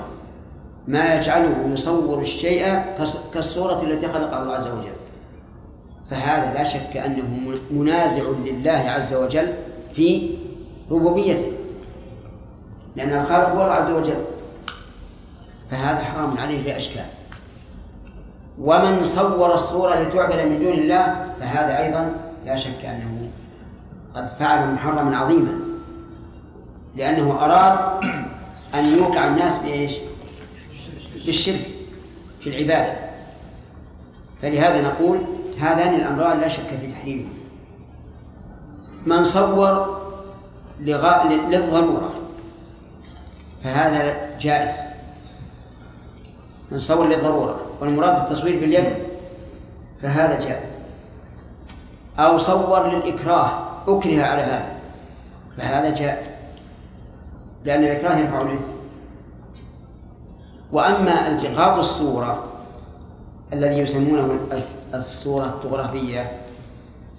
ما 0.88 1.14
يجعله 1.14 1.68
يصور 1.72 2.20
الشيء 2.20 2.82
كالصورة 3.34 3.82
التي 3.82 4.08
خلقها 4.08 4.42
الله 4.42 4.54
عز 4.54 4.66
وجل. 4.66 5.01
فهذا 6.10 6.54
لا 6.54 6.64
شك 6.64 6.96
أنه 6.96 7.56
منازع 7.70 8.22
لله 8.44 8.70
عز 8.90 9.14
وجل 9.14 9.52
في 9.94 10.30
ربوبيته 10.90 11.52
لأن 12.96 13.18
الخالق 13.18 13.48
هو 13.48 13.62
الله 13.62 13.74
عز 13.74 13.90
وجل 13.90 14.24
فهذا 15.70 15.98
حرام 16.04 16.38
عليه 16.38 16.64
بأشكال 16.64 17.04
ومن 18.60 19.02
صور 19.02 19.54
الصورة 19.54 19.94
لتعبد 20.00 20.40
من 20.46 20.58
دون 20.58 20.72
الله 20.72 21.26
فهذا 21.40 21.78
أيضا 21.82 22.14
لا 22.46 22.56
شك 22.56 22.84
أنه 22.84 23.28
قد 24.14 24.28
فعل 24.28 24.74
محرما 24.74 25.16
عظيما 25.16 25.60
لأنه 26.96 27.44
أراد 27.44 27.78
أن 28.74 28.84
يوقع 28.98 29.26
الناس 29.26 29.58
بإيش؟ 29.58 29.92
بالشرك 31.26 31.66
في 32.40 32.48
العبادة 32.50 32.92
فلهذا 34.42 34.88
نقول 34.88 35.18
هذان 35.60 35.94
الأمران 35.94 36.40
لا 36.40 36.48
شك 36.48 36.68
في 36.80 36.92
تحريمهما 36.92 37.32
من 39.06 39.24
صور 39.24 40.00
لغا... 40.80 41.24
للضرورة 41.24 42.12
فهذا 43.64 44.30
جائز. 44.40 44.76
من 46.70 46.78
صور 46.78 47.08
للضرورة 47.08 47.60
والمراد 47.80 48.22
التصوير 48.22 48.60
باليد 48.60 48.94
فهذا 50.02 50.40
جائز. 50.40 50.70
أو 52.18 52.38
صور 52.38 52.86
للإكراه 52.86 53.62
أكره 53.88 54.22
على 54.22 54.42
هذا 54.42 54.72
فهذا 55.56 55.94
جائز. 55.94 56.30
لأن 57.64 57.84
الإكراه 57.84 58.16
يرفع 58.18 58.42
الإثم. 58.42 58.72
وأما 60.72 61.28
التقاط 61.28 61.78
الصورة 61.78 62.44
الذي 63.52 63.78
يسمونه 63.78 64.38
الصورة 64.94 65.44
الطغرافية 65.44 66.40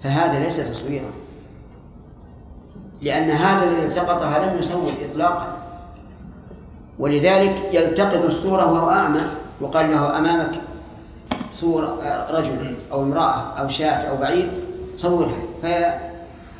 فهذا 0.02 0.38
ليس 0.38 0.56
تصويرا. 0.56 1.10
لأن 3.02 3.30
هذا 3.30 3.64
الذي 3.64 3.86
التقطها 3.86 4.46
لم 4.46 4.58
يصور 4.58 4.92
إطلاقا 5.10 5.56
ولذلك 6.98 7.56
يلتقط 7.72 8.24
الصورة 8.24 8.72
وهو 8.72 8.90
أعمى 8.90 9.20
وقال 9.60 9.90
له 9.90 10.18
أمامك 10.18 10.60
صورة 11.52 11.98
رجل 12.30 12.74
أو 12.92 13.02
امرأة 13.02 13.58
أو 13.60 13.68
شاة 13.68 13.88
أو 14.10 14.16
بعيد 14.16 14.48
صورها. 14.96 15.36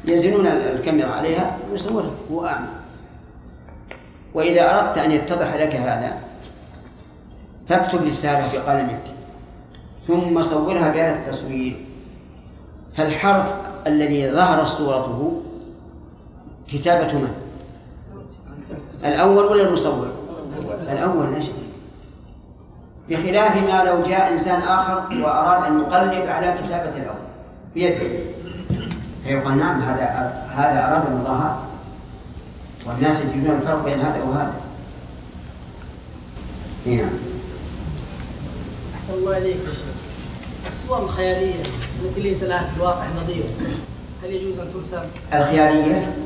فيزنون 0.07 0.47
الكاميرا 0.47 1.11
عليها 1.11 1.57
ويصورها 1.71 2.11
هو 2.33 2.47
أعمى. 2.47 2.69
وإذا 4.35 4.79
أردت 4.79 4.99
أن 4.99 5.11
يتضح 5.11 5.55
لك 5.55 5.75
هذا 5.75 6.13
فاكتب 7.69 8.05
رسالة 8.05 8.53
بقلمك. 8.53 9.14
ثم 10.07 10.43
صورها 10.43 10.93
بهذا 10.93 11.15
التصوير. 11.15 11.77
فالحرف 12.97 13.55
الذي 13.87 14.31
ظهرت 14.31 14.67
صورته 14.67 15.43
كتابة 16.69 17.13
من؟ 17.13 17.35
الأول 19.05 19.45
ولا 19.45 19.69
المصور؟ 19.69 20.09
الأول 20.83 21.33
لا 21.33 21.41
شك. 21.41 21.53
بخلاف 23.09 23.57
ما 23.57 23.85
لو 23.85 24.03
جاء 24.03 24.33
إنسان 24.33 24.63
آخر 24.63 25.23
وأراد 25.23 25.73
أن 25.73 25.81
يقلب 25.81 26.27
على 26.27 26.55
كتابة 26.65 26.97
الأول 26.97 27.25
بيده. 27.75 28.09
فيقال 29.25 29.59
نعم 29.59 29.83
هذا 29.83 30.05
هذا 30.51 30.87
أراد 30.87 31.07
الله. 31.13 31.59
والناس 32.87 33.21
يجدون 33.21 33.57
الفرق 33.57 33.85
بين 33.85 34.01
هذا 34.01 34.23
وهذا. 34.23 34.55
نعم. 36.87 37.34
أحسن 39.05 39.15
الله 39.15 39.39
إليك 39.39 39.57
يا 39.57 39.73
شيخ. 39.73 39.95
الصور 40.67 41.03
الخيالية 41.03 41.63
التي 42.03 42.21
ليس 42.21 42.43
لها 42.43 42.71
في 42.71 42.77
الواقع 42.77 43.07
نظير. 43.23 43.45
هل 44.23 44.33
يجوز 44.33 44.59
أن 44.59 44.73
ترسم؟ 44.73 45.03
الخيالية؟ 45.35 46.17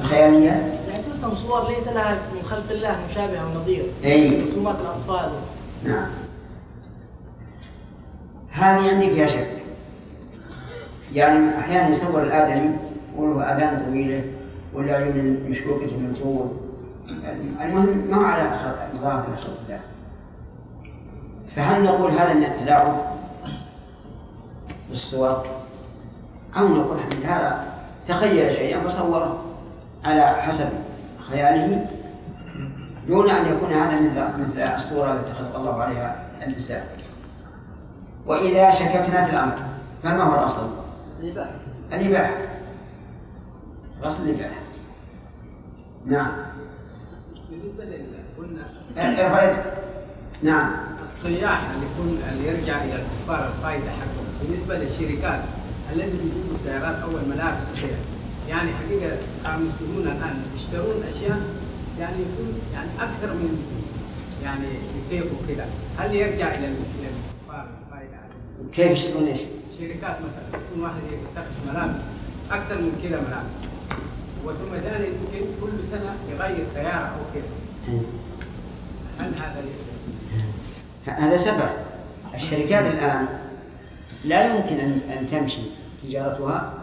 الخيالية؟ 0.00 0.50
يعني 0.88 1.02
ترسم 1.02 1.34
صور 1.34 1.68
ليس 1.68 1.88
لها 1.88 2.18
من 2.34 2.42
خلق 2.42 2.70
الله 2.70 2.96
مشابهة 3.10 3.46
ونظير. 3.46 3.84
أي. 4.04 4.42
رسومات 4.42 4.76
الأطفال. 4.80 5.32
نعم. 5.84 6.10
هذه 8.50 8.90
عندي 8.90 9.10
فيها 9.10 9.26
شك 9.26 9.50
يعني 11.12 11.58
أحيانا 11.58 11.88
يصور 11.88 12.22
الآدمي 12.22 12.76
وله 13.16 13.42
آذان 13.42 13.86
طويلة 13.86 14.24
ولا 14.74 14.96
عيون 14.96 15.46
مشكوكة 15.48 15.96
من 15.96 16.16
طول. 16.22 16.48
المهم 17.60 18.06
ما 18.10 18.26
على 18.26 18.42
ظاهر 19.02 19.36
خلق 19.36 19.58
الله 19.68 19.80
فهل 21.56 21.84
نقول 21.84 22.18
هذا 22.18 22.34
من 22.34 22.44
التلاعب 22.44 22.96
بالصور؟ 24.90 25.46
أو 26.56 26.68
نقول 26.68 26.98
هذا 27.24 27.64
تخيل 28.08 28.52
شيئا 28.52 28.80
فصوره 28.80 29.44
على 30.04 30.22
حسب 30.22 30.68
خياله 31.30 31.86
دون 33.08 33.30
أن 33.30 33.56
يكون 33.56 33.72
هذا 33.72 34.00
مثل 34.00 34.42
مثل 34.42 34.60
الصورة 34.60 35.12
التي 35.12 35.32
خلق 35.32 35.56
الله 35.56 35.82
عليها 35.82 36.24
النساء 36.46 36.96
وإذا 38.26 38.70
شككنا 38.70 39.24
في 39.24 39.30
الأمر 39.30 39.58
فما 40.02 40.24
هو 40.24 40.34
الأصل؟ 40.34 40.70
الإباحة. 41.20 41.50
الإباحة. 41.92 42.36
الأصل 44.00 44.22
الإباحة. 44.22 44.60
نعم. 46.06 46.32
بالنسبة 47.50 47.84
قلنا 48.38 48.62
ارفع 48.96 49.62
نعم. 50.42 50.91
السياح 51.24 51.70
اللي 51.70 51.86
يكون 51.86 52.22
اللي 52.32 52.48
يرجع 52.48 52.84
إلى 52.84 52.94
الكفار 52.94 53.52
الفائده 53.56 53.90
حقهم. 53.90 54.26
بالنسبة 54.42 54.78
للشركات 54.78 55.40
الذي 55.92 56.10
بيجيبوا 56.10 56.56
السيارات 56.60 56.96
أو 57.02 57.10
الملابس 57.10 57.60
وكذا 57.72 57.98
يعني 58.48 58.70
حقيقة 58.72 59.18
المسلمون 59.46 60.02
الآن. 60.02 60.42
يشترون 60.56 61.02
أشياء 61.08 61.40
يعني 62.00 62.16
يكون 62.16 62.60
يعني 62.74 62.90
أكثر 63.00 63.34
من 63.34 63.62
يعني 64.42 64.66
يطيقوا 65.06 65.38
كذا 65.48 65.66
هل 65.98 66.14
يرجع 66.14 66.54
إلى 66.54 66.66
الكفار 66.66 67.66
الفائده 67.86 68.18
كيف 68.72 68.90
يشترون 68.90 69.26
إيش؟ 69.26 69.40
شركات 69.78 70.16
مثلا 70.20 70.60
يكون 70.62 70.82
واحد 70.82 71.02
يتخذ 71.12 71.72
ملابس 71.72 72.02
أكثر 72.50 72.74
من 72.74 73.00
كذا 73.02 73.20
ملابس. 73.20 73.72
وثم 74.44 74.80
ثاني 74.82 75.06
يمكن 75.06 75.46
كل 75.60 75.72
سنة 75.90 76.14
يغير 76.30 76.66
سيارة 76.74 77.06
أو 77.06 77.22
كذا. 77.34 77.94
هل 79.18 79.34
هذا 79.34 79.58
يصير؟ 79.58 79.91
هذا 81.06 81.36
سبب. 81.36 81.68
الشركات 82.34 82.86
الآن 82.86 83.26
لا 84.24 84.54
يمكن 84.54 84.78
أن 85.18 85.26
تمشي 85.30 85.60
تجارتها 86.02 86.74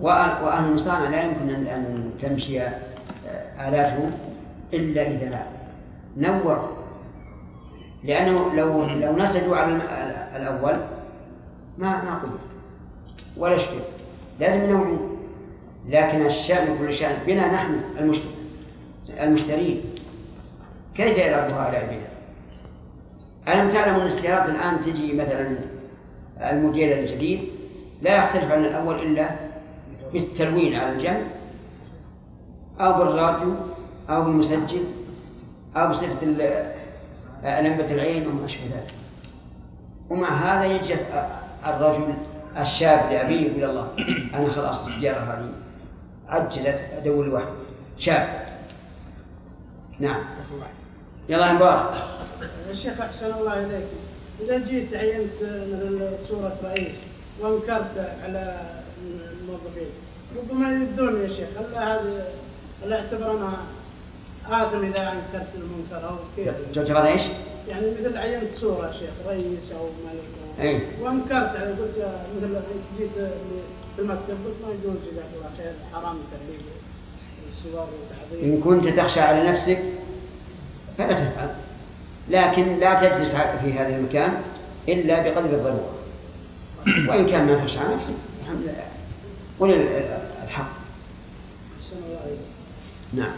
وأهل 0.00 0.64
المصانع 0.64 1.08
لا 1.08 1.22
يمكن 1.22 1.50
أن 1.50 2.10
تمشي 2.22 2.60
آه، 2.60 2.78
آلاتهم 3.68 4.10
إلا 4.72 5.02
إذا 5.02 5.46
نور. 6.16 6.76
لأنه 8.04 8.54
لو 8.54 8.84
لو 8.84 9.16
نسجوا 9.16 9.56
على 9.56 9.72
الأول 10.36 10.76
ما 11.78 12.04
ما 12.04 12.18
قدر. 12.22 12.38
ولا 13.36 13.58
شيء. 13.58 13.80
لازم 14.40 14.64
ينوعون 14.64 15.18
لكن 15.88 16.26
الشأن 16.26 16.78
كل 16.78 16.94
شأن. 16.94 17.16
بنا 17.26 17.52
نحن 17.52 17.80
المشترين. 19.20 19.80
كيف 20.94 21.18
يلعبها 21.18 21.60
على 21.60 21.78
العباد 21.78 22.13
ألم 23.48 23.70
تعلم 23.70 23.94
أن 23.94 24.06
السيارات 24.06 24.48
الآن 24.48 24.84
تجي 24.84 25.12
مثلا 25.12 25.58
الموديل 26.40 26.92
الجديد 26.92 27.48
لا 28.02 28.24
يختلف 28.24 28.52
عن 28.52 28.64
الأول 28.64 29.02
إلا 29.02 29.30
بالتلوين 30.12 30.74
على 30.74 30.92
الجنب 30.92 31.26
أو 32.80 32.92
بالراديو 32.92 33.54
أو 34.10 34.24
بالمسجل 34.24 34.84
أو 35.76 35.88
بصفة 35.88 36.26
لمبة 37.44 37.90
العين 37.90 38.26
وما 38.26 38.44
أشبه 38.44 38.64
ذلك. 38.64 38.94
ومع 40.10 40.28
هذا 40.28 40.64
يجي 40.64 40.94
الرجل 41.66 42.14
الشاب 42.58 43.12
لأبيه 43.12 43.50
يقول 43.50 43.70
الله 43.70 43.88
أنا 44.34 44.50
خلاص 44.50 44.86
السيارة 44.86 45.18
هذه 45.18 45.52
عجلت 46.28 46.80
أدور 46.96 47.28
واحد 47.28 47.46
شاب. 47.98 48.28
نعم. 49.98 50.24
يلا 51.28 51.52
مبارك 51.52 51.94
يا 52.68 52.74
شيخ 52.74 53.00
أحسن 53.00 53.32
الله 53.40 53.66
إليك. 53.66 53.86
إذا 54.40 54.58
جيت 54.58 54.94
عينت 54.94 55.42
مثل 55.42 56.10
صورة 56.28 56.56
رئيس 56.64 56.96
وأنكرت 57.40 58.14
على 58.24 58.60
الموظفين 59.40 59.90
ربما 60.36 60.72
يبدون 60.72 61.22
يا 61.22 61.28
شيخ. 61.28 61.48
هل 61.58 61.74
هذا 61.74 62.28
هل 62.84 62.92
اعتبر 62.92 63.30
أنا 63.30 63.56
آثم 64.48 64.84
إذا 64.84 65.12
أنكرت 65.12 65.48
المنكر 65.54 66.08
أو 66.08 66.16
كيف؟ 66.36 66.54
تعتبر 66.74 67.06
إيش؟ 67.06 67.22
يعني 67.68 67.86
مثل 67.90 68.16
عينت 68.16 68.54
صورة 68.54 68.92
شيخ 68.92 69.28
رئيس 69.28 69.72
أو 69.78 69.84
ملك 70.06 70.60
أي 70.60 70.80
وأنكرت 71.02 71.54
يعني 71.54 71.72
قلت 71.72 72.08
مثل 72.36 72.60
جيت 72.98 73.10
في 73.96 74.02
المكتب 74.02 74.28
قلت 74.28 74.56
ما 74.66 74.72
يجوز 74.72 74.96
جزاك 75.12 75.24
الله 75.36 75.50
خير 75.56 75.72
حرام 75.92 76.16
تهريب 76.32 76.60
الصور 77.48 77.86
وتعظيم 77.86 78.52
إن 78.52 78.60
كنت 78.60 78.88
تخشى 78.88 79.20
على 79.20 79.50
نفسك 79.50 79.78
فلا 80.98 81.12
تفعل 81.12 81.50
لكن 82.30 82.78
لا 82.78 82.94
تجلس 82.94 83.34
في 83.34 83.72
هذا 83.72 83.96
المكان 83.96 84.32
إلا 84.88 85.22
بقدر 85.22 85.56
الضرورة. 85.56 85.94
وإن 86.86 87.26
كان 87.26 87.46
ما 87.46 87.54
تخشى 87.54 87.78
على 87.78 87.94
نفسك 87.94 88.14
الحمد 88.42 88.62
لله. 88.62 88.86
قل 89.60 89.70
الحق. 90.44 90.70
نعم. 93.12 93.32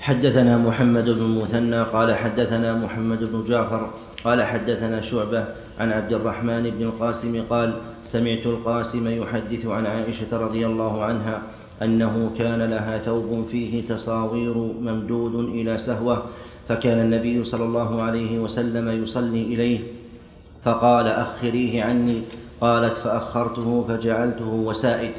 حدثنا 0.00 0.56
محمد 0.58 1.04
بن 1.04 1.42
مثنى 1.42 1.82
قال 1.82 2.14
حدثنا 2.14 2.74
محمد 2.74 3.24
بن 3.24 3.44
جعفر 3.44 3.90
قال 4.24 4.42
حدثنا 4.42 5.00
شعبة 5.00 5.44
عن 5.78 5.92
عبد 5.92 6.12
الرحمن 6.12 6.70
بن 6.70 6.82
القاسم 6.82 7.42
قال 7.50 7.72
سمعت 8.04 8.46
القاسم 8.46 9.22
يحدث 9.22 9.66
عن 9.66 9.86
عائشة 9.86 10.30
رضي 10.32 10.66
الله 10.66 11.04
عنها 11.04 11.42
أنه 11.82 12.30
كان 12.38 12.62
لها 12.62 12.98
ثوب 12.98 13.46
فيه 13.50 13.82
تصاوير 13.88 14.56
ممدود 14.80 15.34
إلى 15.34 15.78
سهوة 15.78 16.22
فكان 16.68 16.98
النبي 16.98 17.44
صلى 17.44 17.64
الله 17.64 18.02
عليه 18.02 18.38
وسلم 18.38 19.02
يصلي 19.02 19.42
إليه 19.42 19.80
فقال 20.64 21.06
أخريه 21.08 21.84
عني 21.84 22.22
قالت 22.60 22.96
فأخرته 22.96 23.84
فجعلته 23.88 24.48
وسائد. 24.48 25.12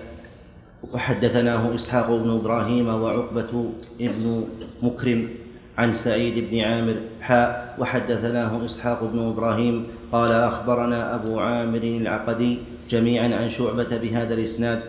وحدثناه 0.94 1.76
إسحاق 1.76 2.12
بن 2.12 2.30
إبراهيم 2.30 2.88
وعقبة 2.88 3.72
بن 4.00 4.44
مكرم 4.84 5.30
عن 5.78 5.96
سعيد 5.96 6.50
بن 6.52 6.60
عامر 6.60 6.96
حاء 7.22 7.76
وحدثناه 7.80 8.66
إسحاق 8.66 9.04
بن 9.04 9.20
إبراهيم 9.28 9.88
قال 10.12 10.32
أخبرنا 10.32 11.16
أبو 11.16 11.40
عامر 11.40 11.84
العقدي 11.84 12.58
جميعا 12.90 13.36
عن 13.36 13.50
شعبة 13.50 13.98
بهذا 13.98 14.34
الإسناد. 14.34 14.80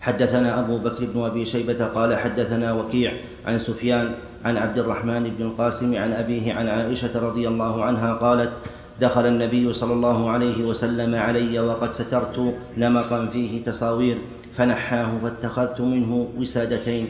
حدثنا 0.00 0.60
أبو 0.60 0.78
بكر 0.78 1.04
بن 1.14 1.20
أبي 1.20 1.44
شيبة 1.44 1.84
قال 1.84 2.16
حدثنا 2.16 2.72
وكيع 2.72 3.12
عن 3.46 3.58
سفيان 3.58 4.14
عن 4.44 4.56
عبد 4.56 4.78
الرحمن 4.78 5.22
بن 5.38 5.44
القاسم 5.44 5.96
عن 5.96 6.12
أبيه 6.12 6.54
عن 6.54 6.68
عائشة 6.68 7.28
رضي 7.28 7.48
الله 7.48 7.84
عنها 7.84 8.14
قالت 8.14 8.52
دخل 9.00 9.26
النبي 9.26 9.72
صلى 9.72 9.92
الله 9.92 10.30
عليه 10.30 10.64
وسلم 10.64 11.14
علي 11.14 11.60
وقد 11.60 11.92
سترت 11.92 12.54
نمطا 12.76 13.26
فيه 13.26 13.64
تصاوير 13.64 14.18
فنحاه 14.56 15.18
فاتخذت 15.22 15.80
منه 15.80 16.28
وسادتين 16.38 17.08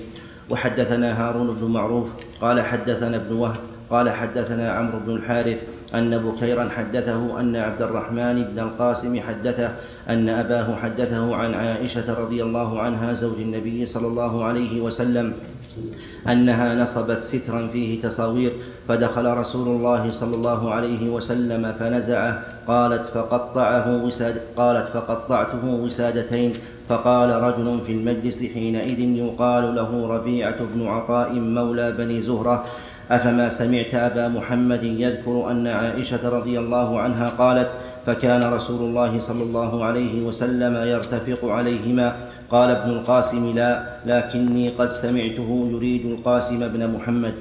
وحدثنا 0.51 1.29
هارون 1.29 1.57
بن 1.61 1.67
معروف 1.67 2.07
قال 2.41 2.61
حدثنا 2.61 3.17
ابن 3.17 3.37
وهب 3.37 3.61
قال 3.91 4.11
حدثنا 4.11 4.73
عمرو 4.73 4.99
بن 4.99 5.13
الحارث 5.13 5.63
أن 5.95 6.19
بكيرا 6.19 6.69
حدثه 6.69 7.41
أن 7.41 7.57
عبد 7.57 7.83
الرحمن 7.83 8.43
بن 8.43 8.59
القاسم 8.59 9.21
حدثه 9.21 9.71
أن 10.09 10.29
أباه 10.29 10.77
حدثه 10.77 11.37
عن 11.37 11.55
عائشة 11.55 12.21
رضي 12.21 12.43
الله 12.43 12.81
عنها 12.81 13.13
زوج 13.13 13.41
النبي 13.41 13.87
صلى 13.87 14.07
الله 14.07 14.45
عليه 14.45 14.81
وسلم 14.81 15.33
أنها 16.29 16.75
نصبت 16.75 17.23
سترا 17.23 17.67
فيه 17.67 18.03
تصاوير 18.03 18.53
فدخل 18.89 19.27
رسول 19.27 19.69
الله 19.69 20.11
صلى 20.11 20.37
الله 20.37 20.71
عليه 20.75 21.11
وسلم 21.11 21.73
فنزعه 21.73 22.43
قالت 22.67 23.07
فقطعه 23.07 24.05
وساد 24.05 24.41
قالت 24.57 24.87
فقطعته 24.87 25.65
وسادتين 25.65 26.55
فقال 26.89 27.31
رجل 27.31 27.81
في 27.87 27.93
المجلس 27.93 28.45
حينئذ 28.53 29.01
يقال 29.01 29.75
له 29.75 30.07
ربيعة 30.09 30.57
بن 30.75 30.87
عطاء 30.87 31.33
مولى 31.33 31.93
بني 31.93 32.23
زهرة 32.23 32.65
أفما 33.11 33.49
سمعت 33.49 33.95
أبا 33.95 34.29
محمد 34.29 34.85
يذكر 34.85 35.51
أن 35.51 35.67
عائشة 35.67 36.29
رضي 36.29 36.59
الله 36.59 37.01
عنها 37.01 37.29
قالت 37.29 37.69
فكان 38.07 38.53
رسول 38.53 38.81
الله 38.89 39.21
صلى 39.21 39.43
الله 39.43 39.85
عليه 39.85 40.23
وسلم 40.27 40.75
يرتفق 40.77 41.49
عليهما. 41.49 42.17
قال 42.51 42.71
ابن 42.71 42.91
القاسم 42.91 43.55
لا 43.55 43.83
لكني 44.07 44.69
قد 44.71 44.93
سمعته 44.93 45.69
يريد 45.73 46.07
القاسم 46.07 46.69
بن 46.69 46.93
محمد. 46.93 47.35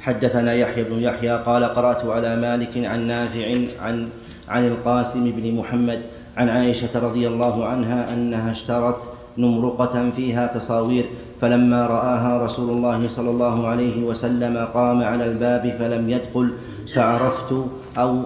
حدثنا 0.00 0.54
يحيى 0.54 0.84
بن 0.84 0.98
يحيى 1.02 1.38
قال 1.38 1.64
قرأت 1.64 2.04
على 2.04 2.36
مالك 2.36 2.86
عن 2.86 3.06
نافع 3.06 3.46
عن 3.82 4.08
عن 4.48 4.66
القاسم 4.66 5.30
بن 5.30 5.54
محمد 5.54 6.00
عن 6.36 6.48
عائشة 6.48 7.00
رضي 7.02 7.28
الله 7.28 7.66
عنها 7.66 8.14
أنها 8.14 8.50
اشترت 8.50 8.96
نمرقة 9.38 10.10
فيها 10.16 10.46
تصاوير 10.46 11.04
فلما 11.40 11.86
رآها 11.86 12.44
رسول 12.44 12.70
الله 12.70 13.08
صلى 13.08 13.30
الله 13.30 13.66
عليه 13.66 14.04
وسلم 14.04 14.66
قام 14.74 15.02
على 15.02 15.24
الباب 15.24 15.76
فلم 15.78 16.10
يدخل 16.10 16.52
فعرفت 16.94 17.54
أو 17.98 18.22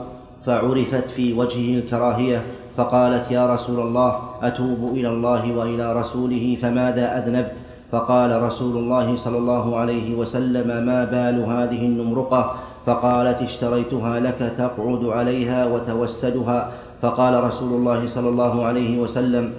فعرفت 0.47 1.11
في 1.11 1.33
وجهه 1.33 1.79
الكراهية 1.79 2.43
فقالت 2.77 3.31
يا 3.31 3.55
رسول 3.55 3.81
الله 3.81 4.19
أتوب 4.43 4.95
إلى 4.95 5.09
الله 5.09 5.53
وإلى 5.57 5.93
رسوله 5.93 6.57
فماذا 6.63 7.19
أذنبت؟ 7.19 7.63
فقال 7.93 8.43
رسول 8.43 8.77
الله 8.77 9.17
صلى 9.17 9.39
الله 9.39 9.77
عليه 9.77 10.15
وسلم 10.15 10.87
ما 10.87 11.05
بال 11.05 11.41
هذه 11.45 11.87
النمرقة؟ 11.87 12.55
فقالت 12.87 13.43
اشتريتها 13.43 14.21
لك 14.21 14.53
تقعد 14.59 15.05
عليها 15.05 15.67
وتوسدها. 15.67 16.73
فقال 17.03 17.45
رسول 17.45 17.73
الله 17.73 18.07
صلى 18.07 18.29
الله 18.29 18.65
عليه 18.65 18.99
وسلم 18.99 19.53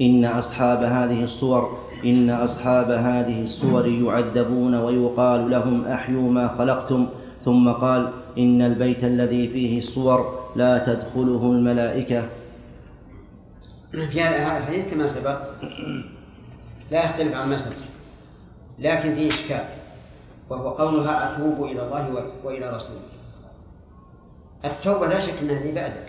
إن 0.00 0.24
أصحاب 0.24 0.82
هذه 0.82 1.24
الصور 1.24 1.78
إن 2.04 2.30
أصحاب 2.30 2.90
هذه 2.90 3.44
الصور 3.44 3.86
يعذبون 3.86 4.74
ويقال 4.74 5.50
لهم 5.50 5.84
أحيوا 5.84 6.30
ما 6.30 6.48
خلقتم 6.58 7.06
ثم 7.44 7.72
قال 7.72 8.12
إن 8.38 8.62
البيت 8.62 9.04
الذي 9.04 9.48
فيه 9.48 9.78
الصور 9.78 10.50
لا 10.56 10.78
تدخله 10.78 11.42
الملائكة. 11.42 12.28
في 13.92 14.22
هذا 14.22 14.58
الحديث 14.58 14.90
كما 14.90 15.08
سبق 15.08 15.38
لا 16.90 17.04
يختلف 17.04 17.34
عن 17.34 17.50
ما 17.50 17.56
لكن 18.78 19.14
فيه 19.14 19.28
إشكال 19.28 19.64
وهو 20.50 20.68
قولها 20.68 21.34
أتوب 21.34 21.64
إلى 21.64 21.82
الله 21.82 22.26
وإلى 22.44 22.70
رسوله. 22.70 23.00
التوبة 24.64 25.06
لا 25.06 25.20
شك 25.20 25.34
أنها 25.42 25.68
عبادة 25.68 26.00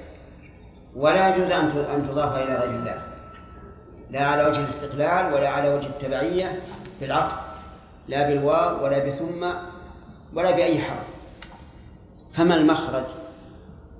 ولا 0.96 1.36
يجوز 1.36 1.52
أن 1.52 2.08
تضاف 2.10 2.36
إلى 2.36 2.56
غير 2.56 2.70
الله. 2.80 3.09
لا 4.12 4.26
على 4.26 4.46
وجه 4.46 4.60
الاستقلال 4.60 5.34
ولا 5.34 5.50
على 5.50 5.74
وجه 5.74 5.88
التبعية 5.88 6.60
بالعطف 7.02 7.36
لا 8.08 8.28
بالواو 8.30 8.84
ولا 8.84 9.06
بثم 9.06 9.44
ولا 10.34 10.52
بأي 10.52 10.80
حرف. 10.80 11.08
فما 12.34 12.56
المخرج؟ 12.56 13.04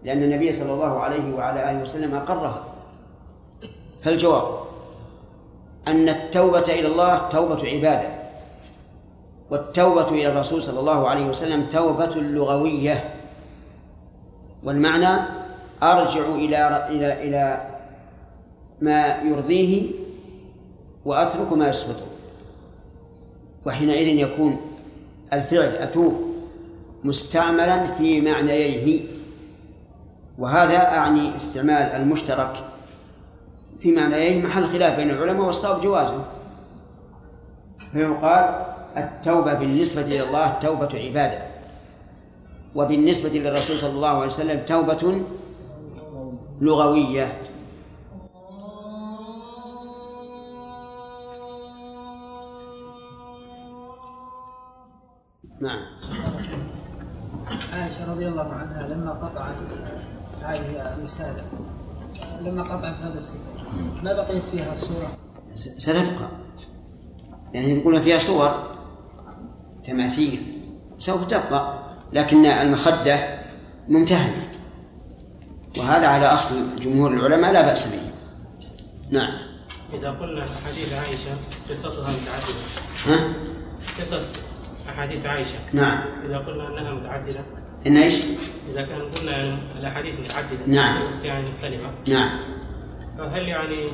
لأن 0.04 0.24
النبي 0.24 0.52
صلى 0.52 0.74
الله 0.74 1.00
عليه 1.00 1.36
وعلى 1.36 1.72
آله 1.72 1.82
وسلم 1.82 2.16
أقرها. 2.16 2.64
فالجواب 4.04 4.60
أن 5.88 6.10
التوبة 6.10 6.60
إلى 6.60 6.88
الله 6.88 7.30
توبة 7.30 7.68
عبادة 7.68 8.10
والتوبة 9.50 10.10
إلى 10.10 10.28
الرسول 10.28 10.64
صلى 10.64 10.80
الله 10.80 11.08
عليه 11.10 11.26
وسلم 11.26 11.66
توبة 11.66 12.16
لغوية. 12.16 13.14
والمعنى 14.64 15.22
أرجع 15.84 16.22
إلى 16.22 16.88
إلى 16.90 17.14
إلى 17.24 17.70
ما 18.82 19.22
يرضيه 19.22 19.92
وأترك 21.06 21.54
ما 21.54 21.70
يسخطه 21.70 22.06
وحينئذ 23.66 24.08
يكون 24.08 24.58
الفعل 25.34 25.76
أتوب 25.76 26.14
مستعملا 27.04 27.88
في 27.96 28.22
معنييه. 28.22 29.02
وهذا 30.38 30.78
أعني 30.78 31.36
استعمال 31.36 31.72
المشترك 31.72 32.54
في 33.80 33.92
معنييه 33.92 34.42
محل 34.42 34.66
خلاف 34.66 34.96
بين 34.96 35.10
العلماء 35.10 35.46
والصواب 35.46 35.82
جوازه. 35.82 36.26
فيقال 37.94 38.66
التوبة 38.98 39.54
بالنسبة 39.54 40.02
إلى 40.02 40.24
الله 40.24 40.60
توبة 40.60 40.90
عبادة. 40.94 41.42
وبالنسبة 42.76 43.30
للرسول 43.30 43.78
صلى 43.78 43.90
الله 43.90 44.10
عليه 44.10 44.28
وسلم 44.28 44.60
توبة 44.68 45.22
لغوية. 46.62 47.34
نعم. 55.62 55.86
عائشة 57.74 58.12
رضي 58.12 58.28
الله 58.28 58.54
عنها 58.54 58.88
لما 58.88 59.12
قطعت 59.12 59.56
هذه 60.42 60.96
الوسادة 60.98 61.44
لما 62.42 62.64
قطعت 62.64 62.96
هذا 63.02 63.20
الستر 63.20 63.38
ما 64.04 64.14
بقيت 64.14 64.44
فيها 64.44 64.74
الصورة؟ 64.74 65.18
ستبقى 65.56 66.30
يعني 67.54 67.80
يقولون 67.80 68.02
فيها 68.02 68.20
صور 68.20 68.70
تماثيل 69.86 70.62
سوف 71.00 71.26
تبقى 71.26 71.80
لكن 72.14 72.46
المخدة 72.46 73.40
ممتهنة. 73.88 74.52
وهذا 75.78 76.08
على 76.08 76.26
أصل 76.26 76.80
جمهور 76.80 77.14
العلماء 77.14 77.52
لا 77.52 77.62
بأس 77.62 77.96
به. 77.96 78.02
نعم. 79.12 79.38
إذا 79.94 80.12
قلنا 80.12 80.46
حديث 80.46 80.94
عائشة 80.94 81.32
قصتها 81.70 82.12
متعددة. 82.12 82.64
ها؟ 83.06 83.34
قصص 84.00 84.49
أحاديث 84.90 85.26
عائشة. 85.26 85.58
نعم. 85.74 86.00
إذا 86.26 86.38
قلنا 86.38 86.68
أنها 86.68 86.92
متعددة. 86.92 87.40
إن 87.88 87.98
إيش؟ 87.98 88.14
إذا 88.72 88.82
كان 88.82 89.02
قلنا 89.02 89.58
الأحاديث 89.80 90.20
متعددة. 90.20 90.66
نعم. 90.68 90.98
قصص 90.98 91.26
يعني 91.26 91.44
مختلفة 91.50 91.92
نعم. 92.10 92.40
فهل 93.18 93.48
يعني 93.48 93.92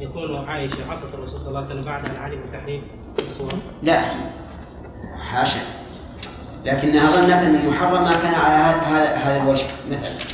يكون 0.00 0.36
عائشة 0.36 0.90
عصت 0.90 1.14
الرسول 1.14 1.40
صلى 1.40 1.48
الله 1.48 1.58
عليه 1.58 1.70
وسلم 1.70 1.84
بعدها 1.84 2.12
العلم 2.12 2.40
بتحريم 2.48 2.82
الصور؟ 3.18 3.52
لا. 3.82 4.00
حاشا 5.30 5.60
لكنها 6.64 7.10
ظنت 7.10 7.30
أن 7.30 7.54
المحرم 7.54 8.02
ما 8.02 8.16
كان 8.20 8.34
على 8.34 8.54
هذا 8.54 9.14
هذا 9.14 9.42
الوجه. 9.42 9.66
مثلا. 9.90 10.32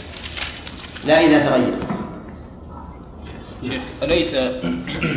لا 1.07 1.21
إذا 1.21 1.43
تغير. 1.43 1.75
أليس 4.03 4.35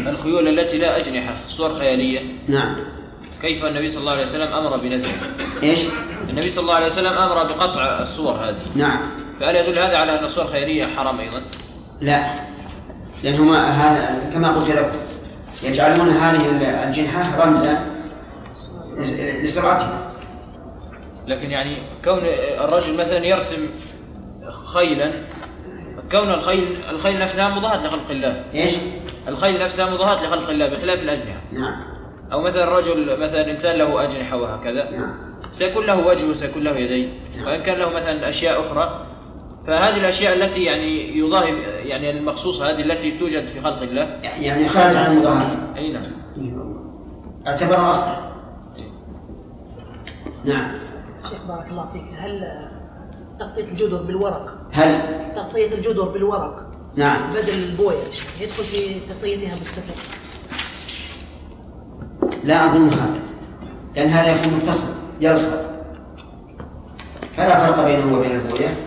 الخيول 0.08 0.48
التي 0.48 0.78
لا 0.78 1.00
أجنحة 1.00 1.36
صور 1.48 1.76
خيالية؟ 1.76 2.20
نعم. 2.48 2.76
كيف 3.42 3.66
النبي 3.66 3.90
صلى 3.90 4.02
الله 4.02 4.12
عليه 4.12 4.24
وسلم 4.24 4.54
أمر 4.54 4.78
بنزعه؟ 4.78 5.12
إيش؟ 5.64 5.80
النبي 6.30 6.50
صلى 6.50 6.62
الله 6.62 6.74
عليه 6.74 6.86
وسلم 6.86 7.14
أمر 7.14 7.44
بقطع 7.44 8.02
الصور 8.02 8.34
هذه. 8.34 8.56
نعم. 8.76 9.00
فهل 9.40 9.56
يدل 9.56 9.80
هذا 9.80 9.98
على 9.98 10.20
أن 10.20 10.26
الصور 10.26 10.48
خيرية 10.48 10.86
حرام 10.86 11.20
أيضا؟ 11.20 11.42
لا. 12.02 12.24
لأنهم 13.24 13.54
هذا 13.54 14.32
كما 14.34 14.52
قلت 14.52 14.70
لكم 14.70 14.98
يجعلون 15.64 16.10
هذه 16.10 16.86
الجنحة 16.88 17.46
رمزا 17.46 17.86
لسرعتها 19.44 20.12
لكن 21.28 21.52
يعني 21.52 21.78
كون 22.04 22.20
الرجل 22.60 22.94
مثلا 22.94 23.26
يرسم 23.26 23.70
خيلا 24.74 25.14
كون 26.12 26.30
الخيل 26.32 26.84
الخيل 26.90 27.20
نفسها 27.20 27.56
مضاهاة 27.56 27.86
لخلق 27.86 28.12
الله. 28.12 28.44
إيش؟ 28.54 28.72
الخيل 29.28 29.64
نفسها 29.64 29.90
مضاهاة 29.90 30.26
لخلق 30.26 30.50
الله 30.50 30.68
بخلاف 30.70 31.00
الأجنحة 31.00 31.42
نعم. 31.52 31.91
أو 32.32 32.42
مثلا 32.42 32.78
رجل 32.78 33.20
مثلا 33.20 33.52
إنسان 33.52 33.78
له 33.78 34.04
أجنحة 34.04 34.38
وهكذا 34.38 34.90
نعم. 34.92 35.16
سيكون 35.52 35.86
له 35.86 36.08
وجه 36.08 36.26
وسيكون 36.26 36.64
له 36.64 36.72
يدين. 36.72 37.20
وإن 37.46 37.62
كان 37.62 37.78
له 37.78 37.90
مثلا 37.96 38.30
أشياء 38.30 38.60
أخرى 38.60 39.06
فهذه 39.68 39.98
الأشياء 39.98 40.36
التي 40.36 40.64
يعني 40.64 41.18
يضاهي 41.18 41.52
يعني 41.88 42.10
المخصوصة 42.10 42.70
هذه 42.70 42.82
التي 42.82 43.18
توجد 43.18 43.48
في 43.48 43.62
خلق 43.62 43.82
الله. 43.82 44.04
يعني 44.24 44.68
خارج 44.68 44.96
عن 44.96 45.12
المضاهاة 45.12 45.76
أي 45.76 45.94
نعم. 45.94 46.12
أعتبر 47.48 47.92
أصلا. 47.92 48.32
نعم. 50.46 50.80
شيخ 51.30 51.40
بارك 51.48 51.68
الله 51.72 51.90
فيك 51.94 52.04
هل 52.18 52.42
تغطية 53.40 53.72
الجدر 53.72 54.02
بالورق؟ 54.02 54.58
هل؟ 54.72 55.02
تغطية 55.36 55.74
الجدر 55.74 56.04
بالورق. 56.04 56.72
نعم. 56.96 57.34
بدل 57.34 57.54
البوية 57.54 58.04
يدخل 58.42 58.64
في 58.64 59.00
تغطيتها 59.00 59.56
بالستر. 59.56 60.21
لا 62.44 62.66
أظن 62.66 62.90
هذا 62.90 63.20
لأن 63.96 64.08
هذا 64.08 64.36
يكون 64.36 64.54
متصل 64.54 64.94
يلصق 65.22 65.72
فلا 67.38 67.68
فرق 67.68 67.86
بينه 67.86 68.18
وبين 68.18 68.32
البوية 68.32 68.78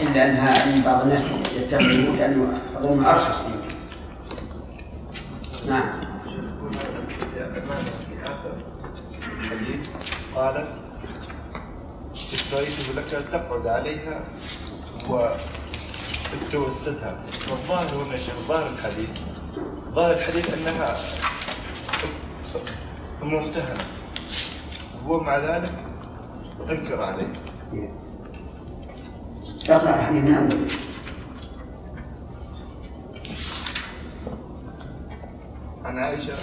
إلا 0.00 0.30
أنها 0.30 0.64
أن 0.64 0.82
بعض 0.82 1.02
الناس 1.02 1.26
يتخذه 1.56 2.16
لأنه 2.16 2.60
أظن 2.76 3.04
أرخص 3.04 3.46
نعم. 5.68 6.04
الحديث 9.40 9.80
قالت 10.34 10.68
اشتريته 12.12 12.92
لك 12.96 13.04
تقعد 13.32 13.66
عليها 13.66 14.24
وتوستها 16.52 17.22
فالظاهر 17.48 18.02
هنا 18.02 18.16
شيخ 18.16 18.34
ظاهر 18.48 18.68
الحديث 18.68 19.08
ظاهر 19.94 20.14
الحديث 20.14 20.50
أنها 22.56 22.74
ممتهنة 23.22 23.84
ومع 25.06 25.38
ذلك 25.38 25.72
انكر 26.70 27.02
عليه. 27.02 27.32
الحديث 29.90 30.24
نعم 30.30 30.48
عن 35.84 35.98
عائشة 35.98 36.34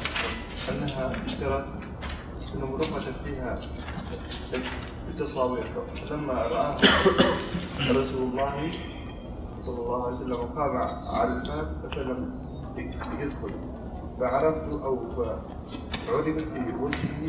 أنها 0.69 1.25
اشترت 1.25 1.65
نمرقة 2.55 3.03
فيها 3.23 3.59
التصاوير 5.07 5.63
فلما 6.09 6.33
رآها 6.33 6.77
رسول 7.89 8.23
الله 8.23 8.71
صلى 9.59 9.79
الله 9.81 10.07
عليه 10.07 10.15
وسلم 10.15 10.33
قام 10.35 10.77
على 11.15 11.33
الباب 11.33 11.91
فلم 11.95 12.31
يدخل 13.19 13.70
فعرفت 14.21 14.81
أو 14.83 14.99
فعرفت 15.15 16.39
في 16.39 16.75
وجهه 16.81 17.21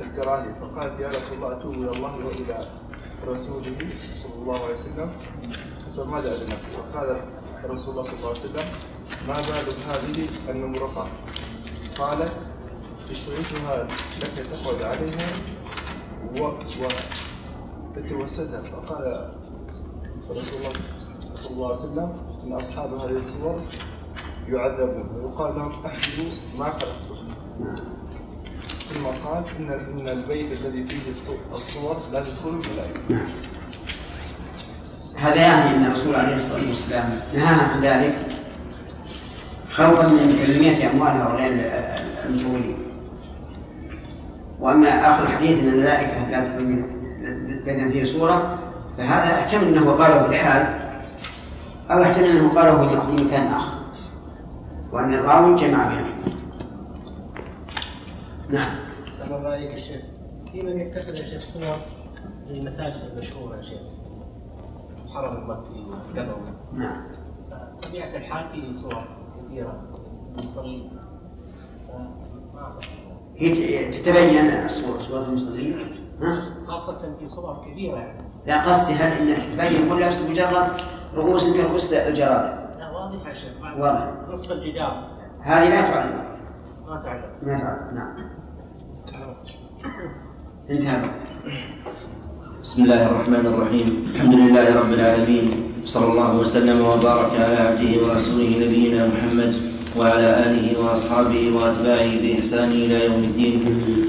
الكراهية 0.00 0.54
فقالت 0.60 1.00
يا 1.00 1.08
رسول 1.08 1.32
الله 1.36 1.52
أتوب 1.58 1.74
إلى 1.74 1.90
الله 1.90 2.26
وإلى 2.26 2.66
رسوله 3.26 3.78
صلى 4.22 4.34
الله 4.42 4.64
عليه 4.64 4.74
وسلم 4.74 5.10
فماذا 5.96 6.32
أذنك؟ 6.36 6.60
وقال 6.78 7.08
رسول 7.64 7.90
الله 7.90 8.02
صلى 8.02 8.14
الله 8.16 8.28
عليه 8.28 8.40
وسلم 8.40 8.66
ما 9.28 9.34
بال 9.34 9.68
هذه 9.90 10.28
النمرقة 10.50 11.06
قالت 11.98 12.32
اشتريتها 13.10 13.88
لك 14.20 14.46
تقعد 14.52 14.82
عليها 14.82 15.28
و 16.40 16.52
وتتوسدها 17.96 18.62
فقال 18.62 19.32
رسول 20.30 20.58
الله 20.58 20.72
صلى 21.36 21.50
الله 21.56 21.66
عليه 21.68 21.78
وسلم 21.78 22.16
إن 22.44 22.52
أصحاب 22.52 22.94
هذه 22.94 23.16
الصور 23.18 23.60
يعذبون 24.50 25.10
ويقال 25.16 25.56
لهم 25.56 25.72
احجبوا 25.86 26.30
ما 26.58 26.64
خلقتم 26.64 27.20
ثم 28.90 29.06
قال 29.06 29.44
إن 29.58 29.70
إن 29.70 30.08
البيت 30.08 30.52
الذي 30.52 30.84
فيه 30.84 31.12
الصور 31.52 31.96
لا 32.12 32.20
تدخل 32.20 32.48
الملائكة. 32.48 33.00
نعم. 33.08 33.26
هذا 35.16 35.34
يعني 35.34 35.76
إن 35.76 35.86
الرسول 35.86 36.14
عليه 36.14 36.36
الصلاة 36.36 36.68
والسلام 36.68 37.20
نهانا 37.34 37.62
عن 37.62 37.80
ذلك 37.80 38.18
خوفا 39.70 40.06
من 40.06 40.18
تنميه 40.18 40.90
أموال 40.90 41.10
هؤلاء 41.10 42.04
المسؤولين 42.26 42.76
وأما 44.60 44.88
آخر 44.88 45.22
الحديث 45.22 45.58
إن 45.58 45.68
الملائكة 45.68 46.30
لا 46.30 46.44
تدخل 46.44 46.64
من 46.64 46.84
بين 47.64 47.90
فيه 47.90 48.04
صورة 48.04 48.58
فهذا 48.98 49.34
احتمل 49.34 49.68
إنه 49.68 49.90
قاله 49.90 50.22
بالحال 50.22 50.80
أو 51.90 52.02
احتمل 52.02 52.24
إنه 52.24 52.48
قاله 52.48 52.88
في 53.16 53.24
مكان 53.24 53.46
آخر. 53.46 53.79
وأن 54.92 55.14
الراوي 55.14 55.54
جمع 55.54 55.88
بينهما 55.88 56.14
نعم. 58.50 58.70
سلام 59.16 59.34
الله 59.34 59.48
عليك 59.50 59.70
يا 59.70 59.76
شيخ. 59.76 60.00
في 60.52 60.62
من 60.62 60.80
يتخذ 60.80 61.14
يا 61.14 61.30
شيخ 61.30 61.40
صور 61.40 61.76
للمساجد 62.48 63.10
المشهورة 63.12 63.56
يا 63.56 63.62
شيخ؟ 63.62 63.80
حرم 65.14 65.36
المكي 65.36 65.86
والنبوي 65.90 66.52
نعم. 66.72 67.02
طبيعة 67.82 68.16
الحال 68.16 68.46
في 68.52 68.78
صور 68.80 69.04
كثيرة 69.48 69.82
للمصلين. 70.36 70.90
هي 73.36 73.90
تتبين 73.90 74.64
الصورة 74.64 74.98
صورة 74.98 75.22
المصلين 75.24 75.78
ها؟ 76.22 76.42
خاصة 76.66 77.16
في 77.18 77.26
صور 77.26 77.64
كبيرة. 77.66 77.96
يعني 77.96 78.22
لا 78.46 78.68
قصدي 78.68 78.92
هل 78.94 79.12
إنها 79.18 79.38
تتبين 79.38 79.92
ولا 79.92 80.10
مجرد 80.30 80.80
رؤوس 81.14 81.56
كرؤوس 81.56 81.92
الجراد؟ 81.92 82.69
نصف 84.32 84.52
الجدار 84.52 85.08
هذه 85.42 85.68
لا 85.68 85.80
تعلم. 85.80 86.22
ما 86.88 87.02
تعلم. 87.04 87.22
ما 87.42 87.58
تعلم. 87.58 87.94
نعم. 87.94 88.14
انتهى 90.70 90.96
الوقت. 90.96 91.18
بسم 92.62 92.84
الله 92.84 93.06
الرحمن 93.06 93.46
الرحيم. 93.46 94.12
الحمد 94.14 94.34
لله 94.34 94.80
رب 94.80 94.92
العالمين. 94.92 95.50
صلى 95.84 96.06
الله 96.12 96.38
وسلم 96.38 96.80
وبارك 96.80 97.32
على 97.40 97.56
عبده 97.56 98.06
ورسوله 98.06 98.50
نبينا 98.66 99.06
محمد 99.06 99.56
وعلى 99.96 100.28
آله 100.46 100.80
وأصحابه 100.80 101.56
وأتباعه 101.56 102.12
بإحسان 102.22 102.70
إلى 102.70 103.04
يوم 103.04 103.24
الدين. 103.24 103.58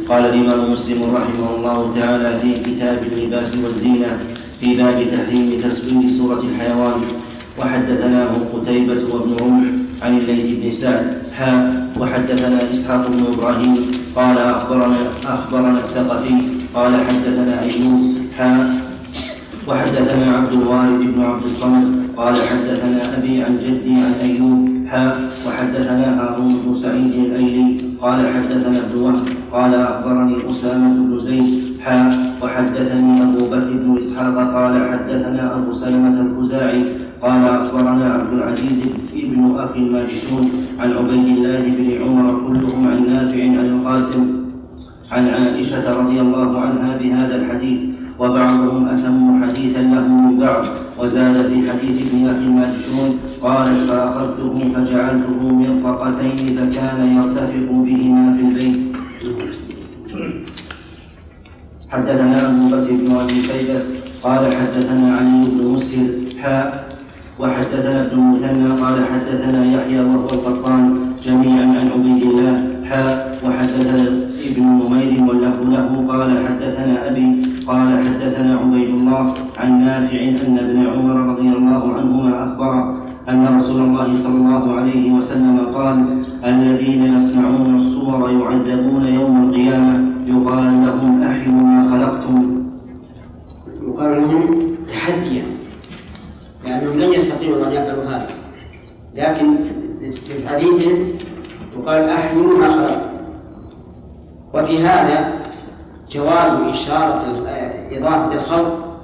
قال 0.09 0.26
الإمام 0.26 0.72
مسلم 0.72 1.15
رحمه 1.15 1.55
الله 1.55 1.95
تعالى 1.95 2.39
في 2.39 2.59
كتاب 2.59 3.03
اللباس 3.03 3.57
والزينة 3.57 4.19
في 4.59 4.78
باب 4.78 4.97
تحريم 5.13 5.61
تصوير 5.61 6.07
سوره 6.07 6.39
الحيوان. 6.39 7.20
وحدثناه 7.59 8.31
قتيبة 8.53 9.13
وابن 9.13 9.31
رمح 9.41 9.65
عن 10.03 10.17
الليث 10.17 10.59
بن 10.59 10.71
سعد. 10.71 11.05
حا 11.37 11.51
وحدثنا 11.99 12.71
إسحاق 12.71 13.11
بن 13.11 13.21
إبراهيم 13.33 13.75
قال 14.15 14.37
أخبرنا 14.37 14.97
أخبرنا 15.25 15.79
الثقفي 15.79 16.35
قال 16.75 16.93
حدثنا 16.95 17.61
أيوب. 17.61 18.01
حا 18.37 18.69
وحدثنا 19.67 20.37
عبد 20.37 20.53
الوارث 20.53 21.01
بن 21.03 21.21
عبد 21.21 21.43
الصمد 21.43 21.85
قال 22.17 22.35
حدثنا 22.35 23.17
أبي 23.17 23.43
عن 23.43 23.59
جدي 23.59 23.93
عن 23.93 24.13
أيوب. 24.21 24.87
حا 24.87 25.29
وحدثنا 25.47 26.07
هارون 26.19 26.53
بن 26.65 26.75
سعيد 26.75 27.13
الأيلي 27.25 27.77
قال 28.01 28.19
حدثنا 28.33 28.79
ابن 28.79 29.01
وهب 29.01 29.27
قال 29.51 29.73
أخبرني 29.75 30.51
أسامة 30.51 30.93
بن 30.93 31.19
زيد. 31.19 31.79
حا 31.81 31.99
وحدثني 32.43 33.23
أبو 33.23 33.45
بكر 33.45 33.71
بن 33.83 33.97
إسحاق 33.97 34.35
قال 34.55 34.75
حدثنا 34.91 35.55
أبو 35.55 35.73
سلمة 35.73 36.21
الخزاعي 36.21 37.11
قال 37.22 37.45
أخبرنا 37.45 38.13
عبد 38.13 38.34
العزيز 38.34 38.80
بن 39.13 39.55
أخي 39.57 39.80
الماجشون 39.80 40.51
عن 40.80 40.93
عبيد 40.93 41.38
الله 41.38 41.59
بن 41.59 42.03
عمر 42.03 42.28
كلهم 42.47 42.88
عن 42.88 43.13
نافع 43.13 43.43
عن 43.43 43.65
القاسم 43.65 44.41
عن 45.11 45.28
عائشة 45.28 46.01
رضي 46.01 46.22
الله 46.22 46.59
عنها 46.59 46.97
بهذا 46.97 47.36
الحديث 47.36 47.80
وبعضهم 48.19 48.88
أتم 48.88 49.43
حديثا 49.43 49.80
له 49.80 50.07
من 50.07 50.38
بعض 50.38 50.65
وزاد 50.99 51.36
في 51.36 51.72
حديث 51.72 52.13
ابن 52.13 52.30
أخي 52.30 52.45
الماجشون 52.45 53.19
قال 53.41 53.76
فأخذته 53.88 54.55
فجعلته 54.76 55.39
مرفقتين 55.61 56.55
فكان 56.57 56.99
يرتفق 57.15 57.67
بهما 57.72 58.34
في 58.36 58.41
البيت. 58.41 58.78
حدثنا 61.89 62.49
أبو 62.49 62.67
بكر 62.67 62.91
بن 62.91 63.11
أبي 63.15 63.43
شيبة 63.43 63.80
قال 64.24 64.55
حدثنا 64.55 65.15
علي 65.15 65.45
بن 65.49 65.67
مسهر 65.67 66.07
حاء 66.41 66.90
وحدثنا 67.41 68.05
ابن 68.05 68.19
المثنى 68.19 68.81
قال 68.81 69.05
حدثنا 69.11 69.65
يحيى 69.65 69.99
وهو 69.99 70.29
القطان 70.29 70.83
جميعا 71.25 71.65
عن 71.79 71.87
عبيد 71.93 72.21
الله. 72.23 72.55
حاء 72.89 73.39
وحدثنا 73.45 74.03
ابن 74.47 74.63
نمير 74.63 75.23
واللفظ 75.23 75.61
له. 75.75 75.87
قال 76.11 76.31
حدثنا 76.47 77.07
أبي 77.09 77.27
قال 77.67 77.89
حدثنا 78.05 78.57
عبيد 78.57 78.89
الله 78.89 79.33
عن 79.59 79.69
نافع 79.81 80.19
أن 80.45 80.57
ابن 80.65 80.79
عمر 80.93 81.15
رضي 81.31 81.49
الله 81.57 81.93
عنهما 81.93 82.43
أخبر 82.43 82.73
أن 83.29 83.55
رسول 83.55 83.81
الله 83.81 84.15
صلى 84.15 84.35
الله 84.35 84.63
عليه 84.73 85.11
وسلم 85.11 85.57
قال 85.75 85.97
الذين 86.45 87.01
يسمعون 87.15 87.75
الصور 87.75 88.31
يعذبون 88.31 89.03
يوم 89.03 89.35
القيامة. 89.43 89.95
يقال 90.27 90.65
لهم 90.85 91.23
أحيوا 91.23 91.61
ما 91.71 91.79
خلقتم. 91.91 92.37
يقال 93.87 94.21
لهم 94.21 94.43
تحديا. 94.87 95.61
لأنهم 96.66 96.99
لن 96.99 97.14
يستطيعوا 97.14 97.66
أن 97.66 97.72
يفعلوا 97.72 98.03
هذا. 98.03 98.28
لكن 99.16 99.64
في 100.14 100.47
حديثهم 100.47 101.18
يقال 101.78 102.09
أحيوا 102.09 102.57
ما 102.57 102.68
خلقتم 102.68 103.12
وفي 104.53 104.78
هذا 104.78 105.34
جواز 106.12 106.51
إشارة 106.51 107.22
إضافة 107.91 108.34
الخلق 108.34 108.97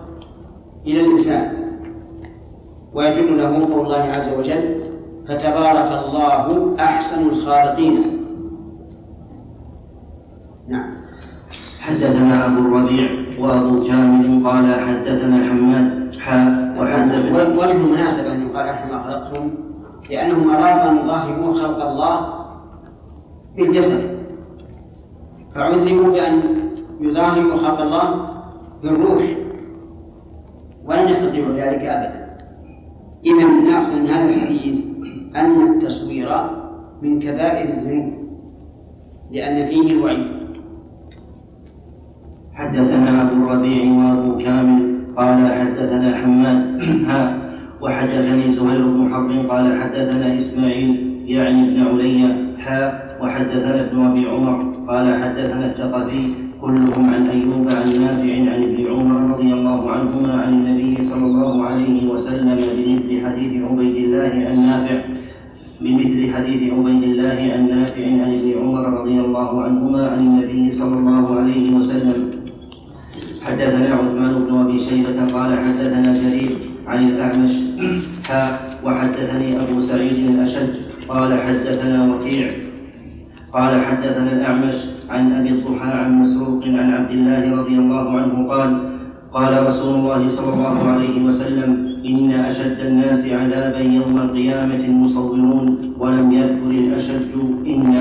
إلى 0.88 1.02
الإنسان. 1.02 1.54
ويدل 2.94 3.38
له 3.38 3.66
قول 3.66 3.86
الله 3.86 4.12
عز 4.16 4.40
وجل 4.40 4.84
فتبارك 5.28 6.06
الله 6.06 6.76
أحسن 6.80 7.30
الخالقين. 7.30 8.24
نعم. 10.68 10.98
حدثنا 11.80 12.46
أبو 12.46 12.60
الربيع 12.60 13.12
وأبو 13.40 13.88
كامل 13.88 14.48
قال 14.48 14.74
حدثنا 14.74 15.44
حماد 15.46 16.16
حا 16.20 16.40
وحدثنا 16.40 16.67
وجه 16.80 17.72
المناسبة 17.72 18.34
أن 18.34 18.42
يقال 18.42 18.66
ما 18.92 19.04
خلقتم 19.04 19.50
لأنهم 20.10 20.50
أرادوا 20.50 20.92
أن 20.92 20.98
يظاهروا 20.98 21.54
خلق 21.54 21.90
الله 21.90 22.28
بالجسد. 23.56 24.18
فعذبوا 25.56 26.12
بأن 26.12 26.42
يظاهروا 27.02 27.56
خلق 27.56 27.82
الله 27.82 28.30
بالروح. 28.84 29.24
ولن 30.86 31.10
يستطيعوا 31.10 31.54
ذلك 31.54 31.82
أبدا. 31.82 32.28
إذا 33.26 33.46
نأخذ 33.46 33.96
من 33.96 34.08
هذا 34.08 34.30
الحديث 34.30 34.86
أن 35.36 35.74
التصوير 35.74 36.30
من 37.02 37.20
كبائر 37.20 37.78
الذنوب 37.78 38.14
لأن 39.32 39.68
فيه 39.68 39.92
الوعيد 39.92 40.28
حدثنا 42.54 43.22
أبو 43.22 43.36
الربيع 43.36 43.84
وأبو 43.84 44.38
كامل 44.38 44.87
قال 45.18 45.40
حدثنا 45.60 46.18
حماد 46.18 46.60
ها 47.10 47.38
وحدثني 47.82 48.52
زهير 48.56 48.88
بن 48.88 49.10
حرب 49.14 49.32
قال 49.50 49.82
حدثنا 49.82 50.38
إسماعيل 50.38 50.90
يعني 51.26 51.64
ابن 51.68 51.88
علي 51.88 52.36
حا 52.58 52.82
وحدثنا 53.22 53.82
ابن 53.82 54.02
أبي 54.02 54.28
عمر 54.28 54.74
قال 54.88 55.24
حدثنا 55.24 55.66
الثقفي 55.66 56.48
كلهم 56.62 57.14
عن 57.14 57.28
أيوب 57.28 57.68
عن 57.70 57.86
نافع 58.02 58.34
عن 58.54 58.64
ابن 58.64 58.88
عمر 58.92 59.34
رضي 59.34 59.54
الله 59.54 59.92
عنهما 59.92 60.42
عن 60.42 60.54
النبي 60.54 61.02
صلى 61.02 61.26
الله 61.26 61.64
عليه 61.64 62.10
وسلم 62.10 62.56
بمثل 62.56 63.26
حديث 63.26 63.64
عبيد 63.64 63.96
الله 63.96 64.32
عن 64.50 64.56
نافع 64.56 65.00
بمثل 65.82 66.34
حديث 66.34 66.74
عبيد 66.74 67.04
الله 67.04 67.54
عن 67.54 67.70
نافع 67.70 68.06
عن 68.06 68.34
ابن 68.34 68.54
عمر 68.62 69.00
رضي 69.00 69.20
الله 69.20 69.64
عنهما 69.64 70.10
عن 70.10 70.20
النبي 70.20 70.72
صلى 70.72 70.98
الله 70.98 71.40
عليه 71.40 71.76
وسلم. 71.76 72.37
حدثنا 73.48 73.96
عثمان 73.96 74.34
بن 74.44 74.52
أبي 74.60 74.80
شيبة 74.80 75.18
قال 75.34 75.60
حدثنا 75.60 76.14
جرير 76.14 76.52
عن 76.88 77.00
الأعمش. 77.10 77.54
ها 78.30 78.60
وحدثني 78.84 79.50
أبو 79.64 79.82
سعيد 79.82 80.18
الأشد. 80.30 80.70
قال 81.10 81.32
حدثنا 81.46 81.98
وكيع. 82.12 82.48
قال 83.54 83.74
حدثنا 83.86 84.32
الأعمش 84.32 84.76
عن 85.10 85.34
أبي 85.40 85.50
الضحى 85.50 85.92
عن 85.92 86.22
مسروق 86.22 86.64
عن 86.64 86.88
عبد 86.94 87.12
الله 87.12 87.56
رضي 87.60 87.76
الله 87.76 88.20
عنه 88.20 88.48
قال 88.48 88.72
قال 89.34 89.68
رسول 89.68 89.96
الله 90.00 90.28
صلى 90.28 90.54
الله 90.54 90.78
عليه 90.92 91.16
وسلم 91.24 91.70
إن 92.06 92.32
أشد 92.32 92.80
الناس 92.80 93.26
عذابا 93.26 93.80
يوم 93.80 94.18
القيامة 94.18 94.76
المصورون 94.92 95.66
ولم 96.00 96.32
يذكر 96.32 96.72
الأشد 96.72 97.32
إن 97.68 97.94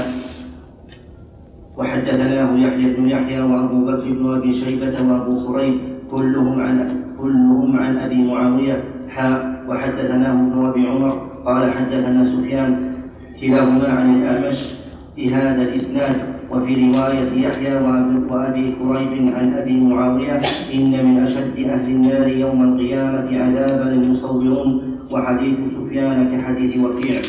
وحدثناه 1.76 2.58
يحيى 2.58 2.94
بن 2.94 3.08
يحيى 3.08 3.40
وأبو 3.40 3.84
بكر 3.84 4.12
بن 4.12 4.34
أبي 4.34 4.54
شيبة 4.54 4.96
وأبو 5.10 5.34
خريب 5.36 5.74
كلهم 6.10 6.60
عن 6.60 6.76
كلهم 7.18 7.76
عن 7.76 7.96
أبي 7.96 8.24
معاوية. 8.24 8.84
حا 9.08 9.56
وحدثناه 9.68 10.32
ابن 10.32 10.66
أبي 10.66 10.86
عمر 10.88 11.14
قال 11.46 11.72
حدثنا 11.72 12.24
سفيان 12.24 12.92
كلاهما 13.40 13.88
عن 13.88 14.14
الأعمش 14.14 14.74
بهذا 15.16 15.62
الإسناد. 15.62 16.16
وفي 16.50 16.74
رواية 16.74 17.46
يحيى 17.46 17.74
وأبي 18.30 18.72
كريب 18.78 19.34
عن 19.34 19.54
أبي 19.54 19.80
معاوية 19.80 20.40
إن 20.74 20.92
من 21.06 21.22
أشد 21.22 21.58
أهل 21.58 21.90
النار 21.90 22.28
يوم 22.28 22.62
القيامة 22.62 23.28
عذابا 23.42 23.92
المصورون 23.92 24.98
وحديث 25.12 25.58
سفيان 25.74 26.38
كحديث 26.38 26.84
وكيع 26.84 27.20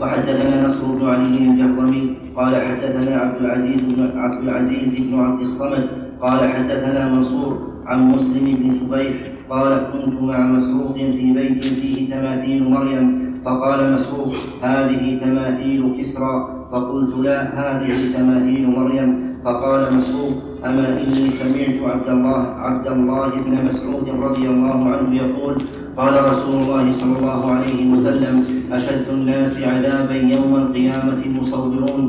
وحدثنا 0.00 0.66
نصر 0.66 0.86
بن 0.86 1.06
علي 1.08 1.38
الجهرمي 1.38 2.16
قال 2.36 2.54
حدثنا 2.56 3.16
عبد 3.20 3.36
العزيز 3.40 3.80
بن 3.82 4.18
عبد 4.18 4.42
العزيز 4.42 4.94
بن 4.94 5.20
عبد 5.20 5.40
الصمد 5.40 5.88
قال 6.20 6.40
حدثنا 6.52 7.08
منصور 7.14 7.58
عن 7.86 8.08
مسلم 8.08 8.44
بن 8.54 8.68
صبيح 8.80 9.12
قال 9.50 9.72
كنت 9.92 10.22
مع 10.22 10.38
مسروق 10.40 10.94
في 10.96 11.32
بيت 11.32 11.64
فيه 11.64 12.14
تماثيل 12.14 12.70
مريم 12.70 13.34
فقال 13.44 13.92
مسروق 13.92 14.32
هذه 14.62 15.18
تماثيل 15.20 15.96
كسرى 15.98 16.34
فقلت 16.72 17.14
لا 17.16 17.38
هذه 17.60 17.92
تماثيل 18.16 18.70
مريم 18.70 19.36
فقال 19.44 19.94
مسروق 19.94 20.32
أما 20.64 20.88
إني 21.02 21.30
سمعت 21.30 21.78
عبد 21.82 22.08
الله 22.08 22.42
عبد 22.66 22.86
الله 22.86 23.28
بن 23.28 23.64
مسعود 23.64 24.08
رضي 24.08 24.48
الله 24.48 24.78
عنه 24.92 25.16
يقول 25.16 25.56
قال 25.96 26.24
رسول 26.28 26.54
الله 26.62 26.92
صلى 26.92 27.18
الله 27.18 27.52
عليه 27.52 27.92
وسلم 27.92 28.44
أشد 28.72 29.08
الناس 29.08 29.62
عذابا 29.62 30.14
يوم 30.14 30.56
القيامة 30.56 31.22
المصورون 31.26 32.02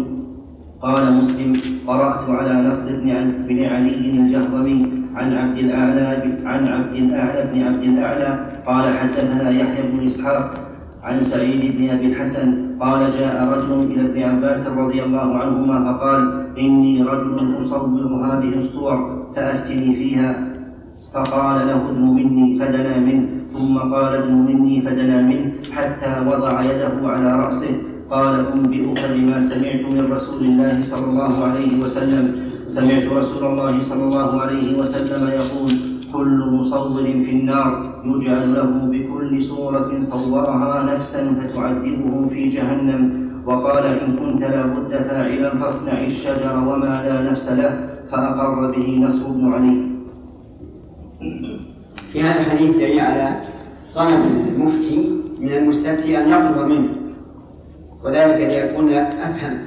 قال 0.81 1.13
مسلم 1.13 1.53
قرأت 1.87 2.29
على 2.29 2.53
نصر 2.69 2.87
بن 3.47 3.59
علي 3.63 3.95
الجهضمي 4.19 4.79
عن 5.15 5.33
عبد 5.33 5.57
الأعلى 5.57 6.07
عن 6.45 6.67
عبد 6.67 6.95
الأعلى 6.95 7.49
بن 7.53 7.61
عبد 7.61 7.83
الأعلى 7.83 8.45
قال 8.67 8.97
حدثنا 8.97 9.49
يحيى 9.49 9.91
بن 9.91 10.05
إسحاق 10.05 10.53
عن 11.03 11.21
سعيد 11.21 11.77
بن 11.77 11.89
أبي 11.89 12.05
الحسن 12.05 12.70
قال 12.81 13.11
جاء 13.11 13.37
رجل 13.53 13.79
إلى 13.91 14.01
ابن 14.09 14.23
عباس 14.23 14.67
رضي 14.67 15.03
الله 15.03 15.37
عنهما 15.37 15.93
فقال 15.93 16.21
إني 16.57 17.03
رجل 17.03 17.37
أصور 17.61 18.25
هذه 18.25 18.59
الصور 18.59 18.97
فأفتني 19.35 19.95
فيها. 19.95 20.53
فقال 21.13 21.67
له 21.67 21.89
ادن 21.89 22.01
مني 22.01 22.59
فدنا 22.59 22.99
منه. 22.99 23.25
ثم 23.53 23.77
قال 23.77 24.15
ادن 24.15 24.33
مني 24.33 24.81
فدنا 24.81 25.21
منه 25.21 25.51
حتى 25.75 26.11
وضع 26.27 26.61
يده 26.61 27.07
على 27.07 27.31
رأسه. 27.43 27.73
قال 28.09 28.47
أنبئك 28.53 28.99
بما 29.15 29.39
سمعت 29.41 29.81
من 29.93 30.11
رسول 30.11 30.41
الله 30.43 30.81
صلى 30.81 31.05
الله 31.05 31.33
عليه 31.43 31.83
وسلم. 31.83 32.25
سمعت 32.67 33.05
رسول 33.05 33.43
الله 33.45 33.79
صلى 33.79 34.03
الله 34.03 34.41
عليه 34.41 34.79
وسلم 34.79 35.27
يقول 35.27 35.90
كل 36.13 36.37
مصور 36.51 37.03
في 37.03 37.31
النار 37.31 38.01
يجعل 38.05 38.53
له 38.53 38.69
بكل 38.91 39.43
صورة 39.43 39.99
صورها 39.99 40.83
نفسا 40.83 41.33
فتعذبه 41.33 42.27
في 42.29 42.49
جهنم. 42.49 43.21
وقال 43.45 43.85
إن 43.85 44.15
كنت 44.15 44.41
لا 44.41 44.65
بد 44.65 44.91
فاعلا 44.91 45.49
فاصنع 45.49 46.01
الشجر 46.01 46.55
وما 46.57 47.01
لا 47.05 47.31
نفس 47.31 47.49
له 47.49 47.89
فأقر 48.11 48.71
به 48.71 48.87
نصر 49.01 49.31
بن 49.33 49.53
علي 49.53 49.77
في 52.13 52.21
هذا 52.21 52.39
الحديث 52.39 52.75
دليل 52.77 52.99
على 52.99 53.41
طلب 53.95 54.21
المفتي 54.47 55.21
من 55.41 55.51
المستفتي 55.51 56.17
أن 56.17 56.29
يطلب 56.29 56.57
منه 56.67 56.89
وذلك 58.03 58.37
ليكون 58.37 58.93
أفهم. 58.93 59.57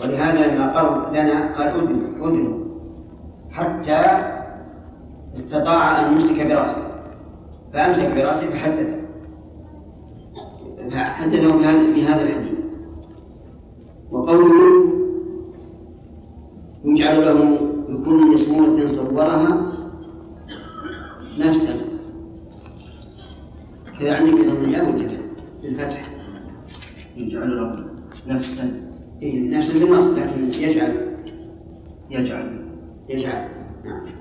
ولهذا 0.00 0.54
لما 0.54 0.72
قرب 0.72 1.14
لنا 1.14 1.52
قال 1.56 1.68
أذن 1.68 2.00
أذن 2.24 2.58
حتى 3.50 4.02
استطاع 5.38 6.00
أن 6.00 6.12
يمسك 6.12 6.46
برأسه. 6.46 6.82
فأمسك 7.72 8.14
برأسه 8.14 8.50
فحدث 8.50 8.98
فحدثه 10.90 11.56
بهذا 11.94 12.22
الحديث. 12.22 12.58
وقوله 14.10 14.88
يجعل 16.84 17.26
له 17.26 17.58
بكل 17.88 18.38
صورة 18.38 18.86
صورها 18.86 19.72
نفسا. 21.38 21.74
يعني 24.00 24.30
بضم 24.30 24.64
الياء 24.64 24.86
والجبل 24.86 25.18
بالفتح 25.62 26.02
يجعل 27.16 27.56
له 27.56 27.76
نفسا. 28.26 28.90
إيه 29.22 29.56
نفسا 29.56 29.78
بالنصب 29.78 30.18
لكن 30.18 30.62
يجعل. 30.62 31.16
يجعل. 32.10 32.58
يجعل 33.08 33.48
نعم. 33.84 34.17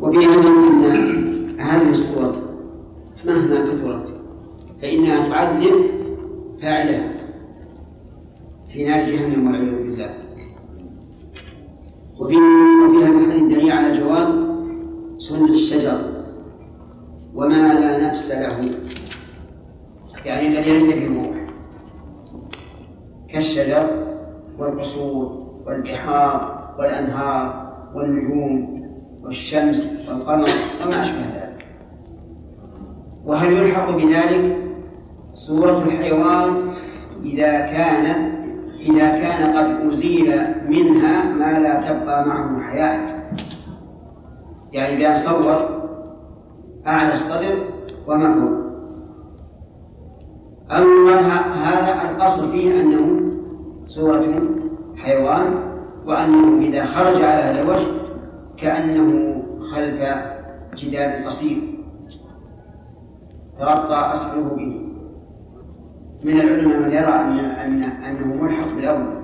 وفيها 0.00 0.34
أن 0.34 1.60
هذه 1.60 1.90
الصور 1.90 2.34
مهما 3.26 3.70
كثرت 3.70 4.14
فإنها 4.82 5.28
تعذب 5.28 5.74
فاعلها 6.62 7.12
في 8.72 8.84
نار 8.84 9.06
جهنم 9.06 9.46
والعياذ 9.46 9.82
بالله. 9.82 10.14
وفي 12.20 12.36
وفي 12.36 13.04
هذا 13.04 13.18
الحديث 13.18 13.42
دليل 13.42 13.72
على 13.72 14.00
جواز 14.00 14.34
سن 15.18 15.44
الشجر 15.44 15.98
وما 17.34 17.74
لا 17.74 18.08
نفس 18.08 18.30
له. 18.30 18.60
يعني 20.24 20.48
الذي 20.48 20.72
ليس 20.72 20.86
به 20.86 21.06
روح 21.16 21.46
كالشجر 23.28 23.86
والقصور 24.58 25.46
والبحار 25.66 26.66
والأنهار 26.78 27.72
والنجوم 27.94 28.75
والشمس 29.26 30.08
والقمر 30.08 30.48
وما 30.84 31.02
أشبه 31.02 31.18
ذلك. 31.18 31.66
وهل 33.24 33.52
يلحق 33.52 33.90
بذلك 33.90 34.56
صورة 35.34 35.82
الحيوان 35.82 36.70
إذا 37.24 37.60
كان 37.60 38.32
إذا 38.80 39.08
كان 39.08 39.56
قد 39.56 39.90
أزيل 39.90 40.54
منها 40.68 41.24
ما 41.24 41.58
لا 41.58 41.80
تبقى 41.80 42.26
معه 42.26 42.60
حياة 42.62 43.06
يعني 44.72 44.96
بأن 44.96 45.14
صور 45.14 45.80
أعلى 46.86 47.12
الصدر 47.12 47.54
وما 48.08 48.34
فوق 48.34 48.66
أو 50.70 51.08
هذا 51.08 52.10
الأصل 52.10 52.52
فيه 52.52 52.80
أنه 52.80 53.32
صورة 53.88 54.42
حيوان 54.96 55.54
وأنه 56.06 56.66
إذا 56.66 56.84
خرج 56.84 57.14
على 57.14 57.42
هذا 57.42 57.62
الوجه 57.62 58.05
كأنه 58.56 59.42
خلف 59.60 60.00
جدار 60.76 61.24
قصير. 61.24 61.58
تغطى 63.58 64.12
أسفله 64.12 64.56
به. 64.56 64.82
من 66.24 66.40
العلماء 66.40 66.78
من 66.78 66.90
يرى 66.90 67.14
أن 67.14 67.38
أن 67.38 67.82
أنه 67.82 68.42
ملحق 68.42 68.74
بالأول. 68.76 69.16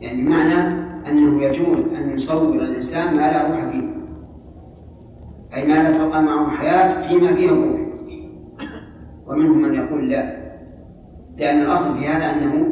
يعني 0.00 0.22
معنى 0.22 0.88
أنه 1.10 1.42
يجوز 1.42 1.78
أن 1.94 2.10
يصور 2.14 2.54
الإنسان 2.54 3.16
ما 3.16 3.20
لا 3.20 3.48
روح 3.48 3.70
فيه. 3.70 3.88
أي 5.54 5.68
ما 5.68 5.74
لا 5.74 5.98
تبقى 5.98 6.22
معه 6.22 6.50
حياة 6.50 7.08
فيما 7.08 7.34
فيه 7.34 7.50
روح. 7.50 7.80
ومنهم 9.26 9.62
من 9.62 9.74
يقول 9.74 10.10
لا. 10.10 10.38
لأن 11.36 11.62
الأصل 11.62 11.98
في 11.98 12.06
هذا 12.06 12.24
أنه 12.24 12.68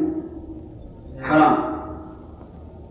حرام. 1.23 1.57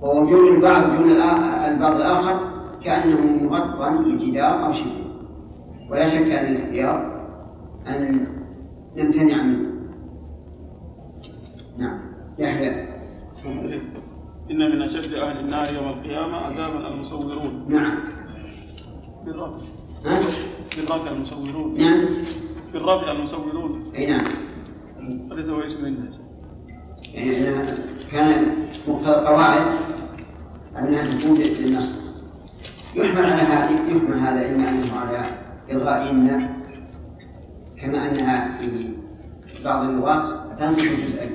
ووجود 0.01 0.53
البعض 0.53 0.83
دون 0.83 1.11
البعض 1.11 1.95
الآخر 1.95 2.54
كأنه 2.85 3.43
مغطى 3.43 4.15
بجدار 4.15 4.65
أو 4.65 4.71
شيء. 4.71 5.05
ولا 5.89 6.07
شك 6.07 6.31
أن 6.31 6.55
الاختيار 6.55 7.27
أن 7.87 8.27
نمتنع 8.95 9.43
منه. 9.43 9.69
نعم. 11.77 11.99
يحيى. 12.39 12.95
إن 14.51 14.57
من 14.57 14.81
أشد 14.81 15.13
أهل 15.13 15.39
النار 15.39 15.73
يوم 15.73 15.89
القيامة 15.89 16.35
عذابا 16.35 16.87
المصورون. 16.87 17.65
نعم. 17.69 17.99
بالرفع 19.25 19.63
ها؟ 20.05 20.19
بالرفع 20.77 21.11
المصورون. 21.11 21.77
نعم. 21.77 22.05
بالرفع 22.73 23.11
المصورون. 23.11 23.91
أي 23.95 24.05
نعم. 24.05 24.25
هذا 25.31 25.51
هو 25.51 25.61
اسم 25.61 25.85
منه 25.85 26.09
يعني 27.13 27.65
كان 28.11 28.53
مقتضى 28.87 29.09
القواعد 29.09 29.71
أنها 30.77 31.03
تكون 31.03 31.37
للنصر. 31.37 32.04
يحمل 32.95 33.25
على 33.25 33.41
هذه؟ 33.41 33.91
يحمل 33.91 34.19
هذا؟ 34.19 34.49
إما 34.49 34.69
أنه 34.69 34.95
على 34.95 35.25
إلغاء 35.71 36.11
إن 36.11 36.49
كما 37.77 38.11
أنها 38.11 38.57
في 38.57 38.89
بعض 39.65 39.85
اللغات 39.89 40.23
تنصب 40.59 40.81
جزئين 40.81 41.31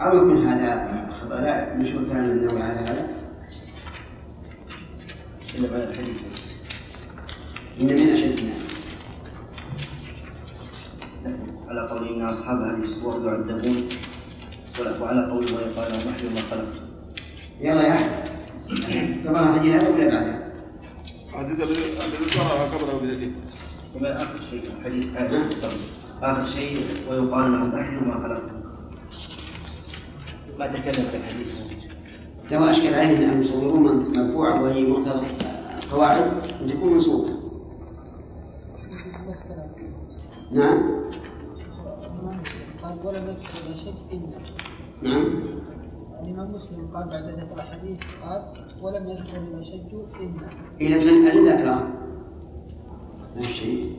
أو 0.00 0.16
يكون 0.16 0.46
هذا 0.46 1.08
خطأ 1.10 1.40
لا 1.40 1.76
نشوف 1.76 2.08
كلام 2.08 2.24
النووي 2.24 2.62
على 2.62 2.80
هذا. 2.80 3.08
إن 7.80 7.86
من 7.86 8.08
أشد 8.08 8.38
الناس 8.38 8.70
على 11.68 11.88
قول 11.88 12.08
إن 12.08 12.22
أصحاب 12.22 12.58
هذه 12.58 12.82
الصور 12.82 13.26
يعذبون. 13.26 13.88
وعلى 15.00 15.30
قول 15.30 15.44
ويقال 15.44 15.92
نحن 16.08 16.34
ما 16.34 16.40
خلقت. 16.50 16.80
يلا 17.60 17.82
يا 17.82 17.94
احمد 17.94 18.39
قبل 18.70 19.36
الحديث 19.36 19.74
هذا 19.74 19.88
ولا 19.88 20.08
بعده؟ 20.10 20.50
الحديث 21.34 21.60
الذي 21.60 22.24
ذكرها 22.24 22.74
قبله 22.74 22.98
بدليل 23.02 23.34
وما 23.96 24.22
آخر 24.22 24.38
شيء 24.50 24.62
حديث 24.84 25.16
آخر 25.16 25.42
آخر 26.22 26.50
شيء 26.50 26.76
ويقال 27.10 27.52
لهم 27.52 27.68
نحن 27.78 28.08
ما 28.08 28.14
خلقتم 28.14 28.60
ما 30.58 30.66
تكلم 30.66 31.04
في 31.04 31.16
الحديث. 31.16 31.72
لو 32.52 32.64
أشكل 32.64 32.94
عليه 32.94 33.32
أن 33.32 33.42
يصورون 33.42 34.06
مرفوعه 34.16 34.62
وهي 34.62 34.82
مقتضى 34.86 35.26
القواعد 35.84 36.22
أن 36.62 36.66
تكون 36.66 36.92
منصوبه 36.92 37.40
نعم. 40.52 41.00
قال 42.82 42.98
ولم 43.04 43.26
يذكر 43.26 43.74
شك 43.74 43.94
الا 44.12 44.38
نعم. 45.02 45.60
الامام 46.22 46.52
مسلم 46.52 46.86
قال 46.96 47.08
بعد 47.08 47.24
ذكر 47.24 47.54
الحديث 47.54 47.98
قال 48.22 48.42
ولم 48.82 49.08
يذكر 49.08 49.36
إلى 49.36 49.62
شك 49.62 49.92
إلا. 50.20 50.48
إلى 50.80 50.98
بزن 50.98 51.38
الذاكرة 51.38 51.88
نفس 53.36 53.50
الشيء 53.50 53.96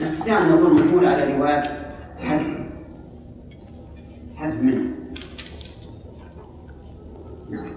نستطيع 0.00 0.42
أن 0.42 0.48
نقول 0.48 0.74
محمول 0.74 1.06
على 1.06 1.36
رواية 1.36 1.62
حذف. 2.18 2.46
حذف 4.36 4.60
منه 4.62 4.90
نعم. 7.50 7.70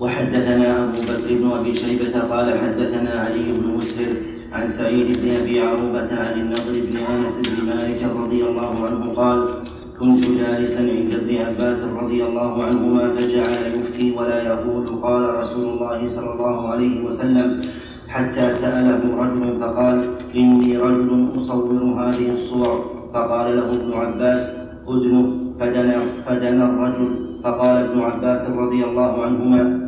وحدثنا 0.00 0.84
أبو 0.84 1.02
بكر 1.02 1.34
بن 1.34 1.50
أبي 1.50 1.74
شيبة 1.74 2.20
قال 2.20 2.58
حدثنا 2.58 3.10
علي 3.20 3.52
بن 3.52 3.66
مسهر 3.66 4.16
عن 4.52 4.66
سعيد 4.66 5.18
بن 5.20 5.30
أبي 5.30 5.60
عروبة 5.60 6.14
عن 6.14 6.40
النضر 6.40 6.80
بن 6.90 6.96
أنس 6.96 7.38
بن 7.38 7.66
مالك 7.66 8.02
رضي 8.02 8.44
الله 8.44 8.86
عنه 8.86 9.12
قال 9.12 9.64
كنت 10.00 10.24
جالسا 10.26 10.78
عند 10.80 11.12
ابن 11.12 11.36
عباس 11.36 11.84
رضي 12.02 12.22
الله 12.22 12.64
عنهما 12.64 13.14
فجعل 13.14 13.62
يفتي 13.74 14.12
ولا 14.12 14.42
يقول 14.42 14.86
قال 14.86 15.38
رسول 15.40 15.64
الله 15.68 16.06
صلى 16.06 16.30
الله 16.34 16.68
عليه 16.68 17.04
وسلم 17.06 17.62
حتى 18.08 18.52
سأله 18.52 19.02
رجل 19.16 19.60
فقال 19.60 20.04
إني 20.34 20.76
رجل 20.76 21.28
أصور 21.36 21.82
هذه 21.82 22.30
الصور. 22.32 22.94
فقال 23.14 23.56
له 23.56 23.68
ابن 23.74 23.92
عباس 23.94 24.42
أذنه. 24.88 25.26
فدنا 25.60 25.98
فدنا 26.26 26.64
الرجل. 26.68 27.10
فقال 27.44 27.76
ابن 27.76 28.00
عباس 28.00 28.50
رضي 28.50 28.84
الله 28.84 29.24
عنهما 29.24 29.83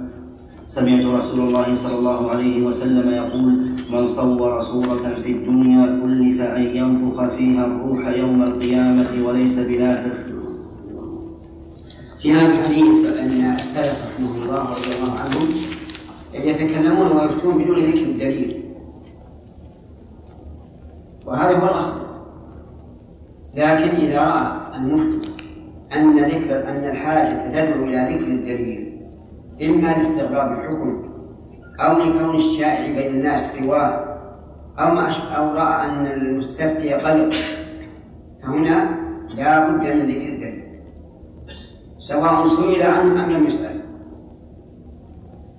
سمعت 0.67 1.05
رسول 1.05 1.41
الله 1.41 1.75
صلى 1.75 1.99
الله 1.99 2.31
عليه 2.31 2.63
وسلم 2.67 3.11
يقول 3.11 3.53
من 3.91 4.07
صور 4.07 4.61
صورة 4.61 5.15
في 5.23 5.31
الدنيا 5.33 5.87
كلف 6.03 6.41
أن 6.41 6.63
ينفخ 6.77 7.37
فيها 7.37 7.67
الروح 7.67 8.07
يوم 8.07 8.43
القيامة 8.43 9.27
وليس 9.27 9.59
بنافخ 9.59 10.33
في 12.23 12.33
هذا 12.33 12.47
الحديث 12.47 13.19
أن 13.19 13.55
السلف 13.55 13.99
رحمه 14.07 14.43
الله 14.43 14.63
رضي 14.71 14.91
الله 14.97 15.21
عنهم 15.21 15.49
يتكلمون 16.35 17.07
ويفتون 17.17 17.63
بدون 17.63 17.77
ذكر 17.77 18.03
الدليل. 18.03 18.63
وهذا 21.27 21.59
هو 21.59 21.65
الأصل. 21.65 22.07
لكن 23.55 23.97
إذا 23.97 24.21
رأى 24.21 24.77
المفتي 24.77 25.29
أن 25.97 26.19
ذكر 26.19 26.69
أن 26.69 26.91
الحاجة 26.91 27.49
تدعو 27.49 27.85
إلى 27.85 28.15
ذكر 28.15 28.27
الدليل 28.27 28.86
إما 29.63 29.89
لاستغراب 29.89 30.53
الحكم 30.53 31.03
أو 31.81 31.99
لكون 31.99 32.35
الشائع 32.35 32.93
بين 32.93 33.15
الناس 33.15 33.57
سواه 33.57 34.07
أو 34.79 34.99
أو 35.37 35.55
رأى 35.55 35.85
أن 35.87 36.07
المستفتي 36.07 36.93
قلق 36.95 37.33
فهنا 38.43 38.99
لا 39.37 39.69
بد 39.69 39.81
من 39.81 40.07
ذكر 40.07 40.29
الدليل. 40.33 40.65
سواء 41.99 42.47
سئل 42.47 42.83
عنه 42.83 43.25
أم 43.25 43.31
لم 43.31 43.47
يسأل. 43.47 43.81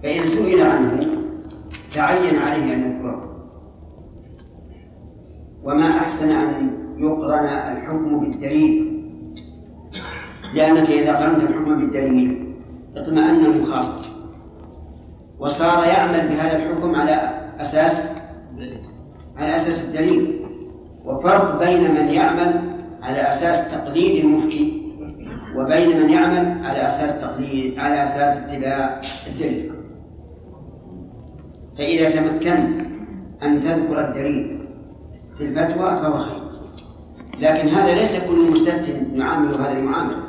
فإن 0.04 0.20
سئل 0.20 0.62
عنه 0.62 1.08
تعين 1.96 2.36
عليه 2.40 2.74
أن 2.74 2.80
يذكره. 2.82 3.28
وما 5.64 5.90
أحسن 5.90 6.30
أن 6.30 6.78
يقرن 6.98 7.46
الحكم 7.46 8.20
بالدليل 8.20 8.88
لأنك 10.54 10.90
إذا 10.90 11.16
قرنت 11.16 11.44
الحكم 11.44 11.80
بالدليل 11.80 12.47
اطمأن 13.02 13.46
المخاطب. 13.46 14.06
وصار 15.40 15.88
يعمل 15.88 16.28
بهذا 16.28 16.58
الحكم 16.58 16.96
على 16.96 17.42
أساس 17.60 18.22
على 19.38 19.56
أساس 19.56 19.86
الدليل. 19.86 20.46
وفرق 21.06 21.60
بين 21.60 21.92
من 21.94 22.08
يعمل 22.10 22.62
على 23.02 23.30
أساس 23.30 23.72
تقليد 23.72 24.26
المفتي 24.26 24.82
وبين 25.56 26.04
من 26.04 26.10
يعمل 26.10 26.66
على 26.66 26.88
أساس 26.88 27.22
تقليد 27.22 27.80
على 27.80 28.04
أساس 28.04 28.38
اتباع 28.38 29.02
الدليل. 29.28 29.72
فإذا 31.78 32.10
تمكنت 32.10 32.82
أن 33.44 33.60
تذكر 33.60 34.08
الدليل 34.08 34.68
في 35.38 35.44
الفتوى 35.44 35.96
فهو 35.96 36.18
خير. 36.18 36.48
لكن 37.40 37.68
هذا 37.68 37.94
ليس 37.94 38.28
كل 38.28 38.52
مستفتٍ 38.52 38.88
يعامل 39.14 39.54
هذه 39.54 39.78
المعاملة 39.78 40.27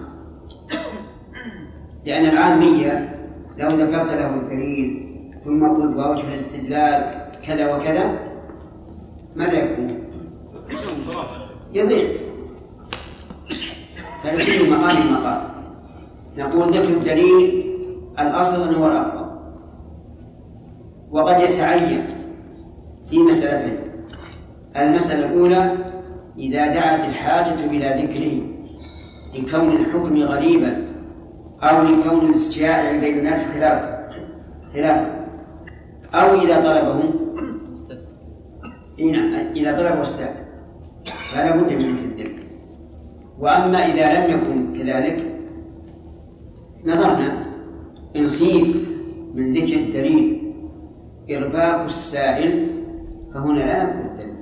لأن 2.05 2.27
العامية 2.27 3.15
لو 3.59 3.69
ذكرت 3.69 4.13
له 4.13 4.35
الدليل 4.35 5.09
ثم 5.45 5.69
قلت 5.69 5.97
ووجه 5.97 6.29
الاستدلال 6.29 7.23
كذا 7.47 7.75
وكذا. 7.75 8.19
ماذا 9.37 9.59
يكون؟ 9.59 9.99
يضيع 11.75 12.09
فنشير 14.23 14.71
مقام 14.71 14.97
المقام. 15.09 15.43
نقول 16.39 16.75
ذكر 16.75 16.89
الدليل 16.89 17.65
الأصل 18.19 18.75
هو 18.75 18.87
الأفضل. 18.87 19.29
وقد 21.11 21.41
يتعين 21.41 22.07
في 23.11 23.19
مسألتين 23.19 23.79
المسألة 24.77 25.27
الأولى 25.27 25.73
إذا 26.39 26.67
دعت 26.67 27.09
الحاجة 27.09 27.65
إلى 27.65 28.03
ذكره 28.03 28.49
لكون 29.35 29.77
الحكم 29.77 30.23
غريبا 30.23 30.88
أو 31.63 31.83
لكون 31.83 32.29
الاستشاع 32.29 32.99
بين 33.01 33.19
الناس 33.19 33.45
خلاف 33.45 33.99
خلاف. 34.73 35.09
أو 36.15 36.41
إذا 36.41 36.57
طلبه 36.57 37.13
نعم 39.13 39.35
إذا 39.35 39.77
طلبه 39.77 40.01
السائل. 40.01 40.49
فلا 41.33 41.57
بد 41.57 41.73
من 41.73 41.81
الذكر 41.81 42.43
وأما 43.39 43.79
إذا 43.79 44.27
لم 44.27 44.31
يكن 44.31 44.79
كذلك 44.79 45.39
نظرنا 46.85 47.47
إن 48.17 48.29
خيف 48.29 48.77
من 49.35 49.55
ذكر 49.55 49.77
الدليل 49.77 50.53
إرباك 51.31 51.87
السائل 51.87 52.69
فهنا 53.35 53.59
لا 53.59 53.85
نقول 53.85 54.07
الدليل 54.07 54.35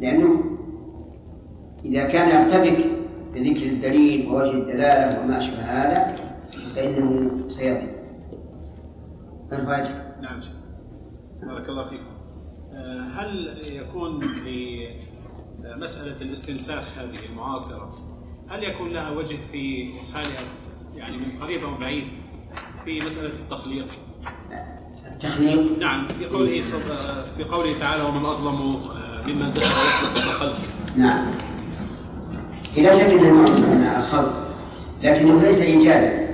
لأنه 0.00 0.44
إذا 1.84 2.04
كان 2.04 2.28
يرتبك 2.28 2.95
بذكر 3.36 3.66
الدليل 3.66 4.26
ووجه 4.28 4.50
الدلالة 4.50 5.20
وما 5.20 5.38
أشبه 5.38 5.60
هذا 5.60 6.16
فإنه 6.74 7.48
سيضيع 7.48 7.96
الفاجر 9.52 9.94
نعم 10.22 10.40
بارك 11.42 11.68
الله 11.68 11.88
فيكم. 11.88 12.16
آه، 12.74 13.00
هل 13.00 13.58
يكون 13.62 14.20
لمسألة 15.64 16.22
الاستنساخ 16.22 16.98
هذه 16.98 17.26
المعاصرة 17.30 17.90
هل 18.48 18.64
يكون 18.64 18.88
لها 18.88 19.10
وجه 19.10 19.36
في 19.52 19.90
حالها 20.14 20.42
يعني 20.96 21.16
من 21.16 21.26
قريب 21.40 21.64
أو 21.64 21.74
بعيد 21.74 22.04
في 22.84 23.00
مسألة 23.00 23.34
التخليق؟ 23.38 23.86
التخليق؟ 25.06 25.78
نعم 25.78 26.08
في 26.08 26.26
قوله 26.26 26.60
في 27.36 27.44
قوله 27.44 27.78
تعالى 27.78 28.04
ومن 28.04 28.26
أظلم 28.26 28.76
آه، 28.76 29.22
ممن 29.26 29.52
دخل 29.54 30.20
خلقه 30.20 30.58
نعم. 30.96 31.55
إلى 32.76 32.94
شك 32.94 33.10
أنه 33.10 33.32
نوع 33.32 33.44
من 33.48 33.90
الخلق 33.98 34.32
لكنه 35.02 35.42
ليس 35.42 35.60
إيجادا 35.60 36.26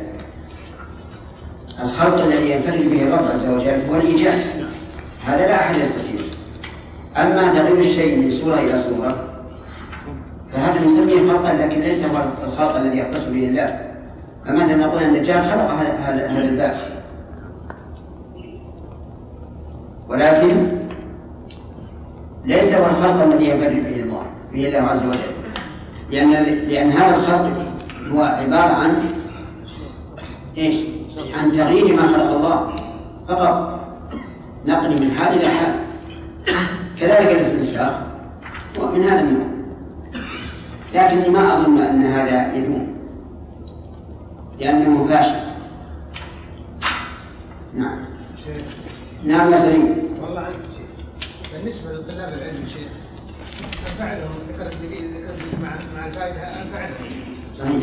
الخلق 1.82 2.24
الذي 2.24 2.50
ينفرد 2.50 2.90
به 2.90 3.02
الرب 3.02 3.24
عز 3.34 3.48
وجل 3.48 3.90
هو 3.90 3.96
الإيجاد 3.96 4.38
هذا 5.24 5.46
لا 5.46 5.54
أحد 5.54 5.80
يستطيع. 5.80 6.20
أما 7.16 7.48
تغيير 7.48 7.78
الشيء 7.78 8.18
من 8.18 8.30
صورة 8.30 8.60
إلى 8.60 8.78
صورة 8.78 9.28
فهذا 10.52 10.84
نسميه 10.84 11.32
خلقا 11.32 11.52
لكن 11.52 11.80
ليس 11.80 12.04
هو 12.04 12.24
الخلق 12.44 12.76
الذي 12.76 12.98
يختص 12.98 13.24
به 13.24 13.48
الله. 13.48 13.92
فمثلا 14.46 14.76
نقول؟ 14.76 15.02
أن 15.02 15.14
الدجال 15.14 15.42
خلق 15.42 15.70
هذا 15.70 16.26
هذا 16.28 16.48
الباب. 16.48 16.76
ولكن 20.08 20.66
ليس 22.44 22.74
هو 22.74 22.86
الخلق 22.86 23.22
الذي 23.22 23.50
ينفرد 23.50 23.84
به 23.84 24.02
الله 24.02 24.22
به 24.52 24.68
الله 24.68 24.78
عز 24.78 25.06
وجل. 25.06 25.31
لأن 26.12 26.30
لأن 26.68 26.90
هذا 26.90 27.14
الخلق 27.14 27.72
هو 28.12 28.22
عبارة 28.22 28.72
عن 28.72 29.10
إيش؟ 30.58 30.76
عن 31.34 31.52
تغيير 31.52 31.96
ما 31.96 32.06
خلق 32.06 32.30
الله. 32.30 32.76
فقط 33.28 33.80
نقل 34.66 35.02
من 35.02 35.10
حال 35.10 35.38
إلى 35.38 35.48
حال. 35.48 35.74
كذلك 37.00 37.30
الاستنساخ 37.30 37.92
هو 38.78 38.86
من 38.92 39.02
هذا 39.02 39.20
النوع. 39.20 39.46
لكني 40.94 41.28
ما 41.28 41.56
أظن 41.56 41.78
أن 41.78 42.06
هذا 42.06 42.54
يدوم. 42.54 42.96
لأنه 44.58 45.08
فاشل 45.08 45.34
نعم. 47.74 47.98
نعم 49.24 49.52
يا 49.52 49.56
سليم. 49.56 50.18
والله 50.22 50.40
عندك 50.40 50.56
شيء. 50.76 50.86
بالنسبة 51.52 51.92
لطلاب 51.92 52.28
العلم 52.28 52.66
شيء 52.68 52.88
أنفعلهم 53.88 54.34
ذكر 54.48 54.72
الدليل 54.72 55.10
مع 55.62 55.70
مع 55.96 56.06
الفائدة 56.06 56.40
أنفعلهم 56.40 57.10
صحيح. 57.58 57.82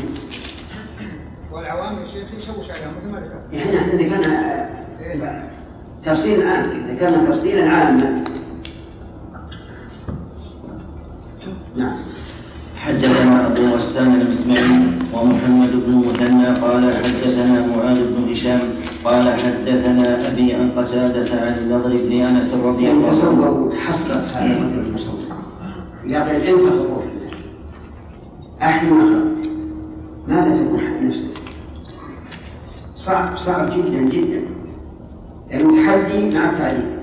والعوام 1.51 1.97
الشيخ 2.03 2.27
يشوش 2.37 2.71
عليهم 2.71 2.91
مثل 3.01 3.11
ما 3.11 3.19
ذكر. 3.19 3.39
يعني 3.53 3.77
إحنا 3.77 3.95
ذكرنا 3.95 4.69
تفصيل 6.03 6.47
عام 6.47 6.63
ذكرنا 6.89 7.25
تفصيلا 7.25 7.69
عاما 7.69 8.23
نعم. 11.77 11.97
حدثنا 12.75 13.47
أبو 13.47 13.61
غسان 13.61 14.21
المسمعي 14.21 14.81
ومحمد 15.13 15.71
بن 15.71 16.03
مثنى 16.07 16.47
قال 16.47 16.95
حدثنا 16.95 17.67
معاذ 17.67 17.97
بن 17.97 18.31
هشام 18.31 18.59
قال 19.03 19.33
حدثنا 19.39 20.27
أبي 20.31 20.53
عن 20.53 20.71
قتادة 20.71 21.41
عن 21.41 21.57
النضر 21.57 21.89
بن 21.89 22.21
أنس 22.21 22.53
رضي 22.53 22.91
الله 22.91 23.07
عنه. 23.07 23.17
تصور 23.17 23.75
حصرت 23.87 24.37
هذا 24.37 24.59
مثل 24.59 25.09
قيل 26.15 26.41
انفخ 26.41 26.73
الروح 26.73 27.03
أحيي 28.61 28.89
خلقت 28.89 29.49
ماذا 30.27 30.55
تقول 30.55 31.07
نفسك؟ 31.07 31.25
صعب 32.95 33.37
صعب 33.37 33.69
جدا 33.69 34.01
جدا. 34.01 34.41
لأنه 35.51 35.69
تحدي 35.83 36.37
مع 36.37 36.49
التعليم. 36.49 36.99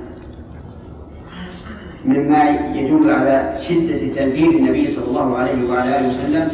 مما 2.05 2.51
يدل 2.75 3.11
على 3.11 3.59
شدة 3.69 4.13
تنفيذ 4.13 4.49
النبي 4.49 4.87
صلى 4.87 5.05
الله 5.05 5.37
عليه 5.37 5.69
وعلى 5.71 5.99
آله 5.99 6.09
وسلم 6.09 6.49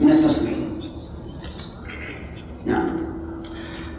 من 0.00 0.10
التصوير. 0.10 0.56
نعم. 2.66 2.88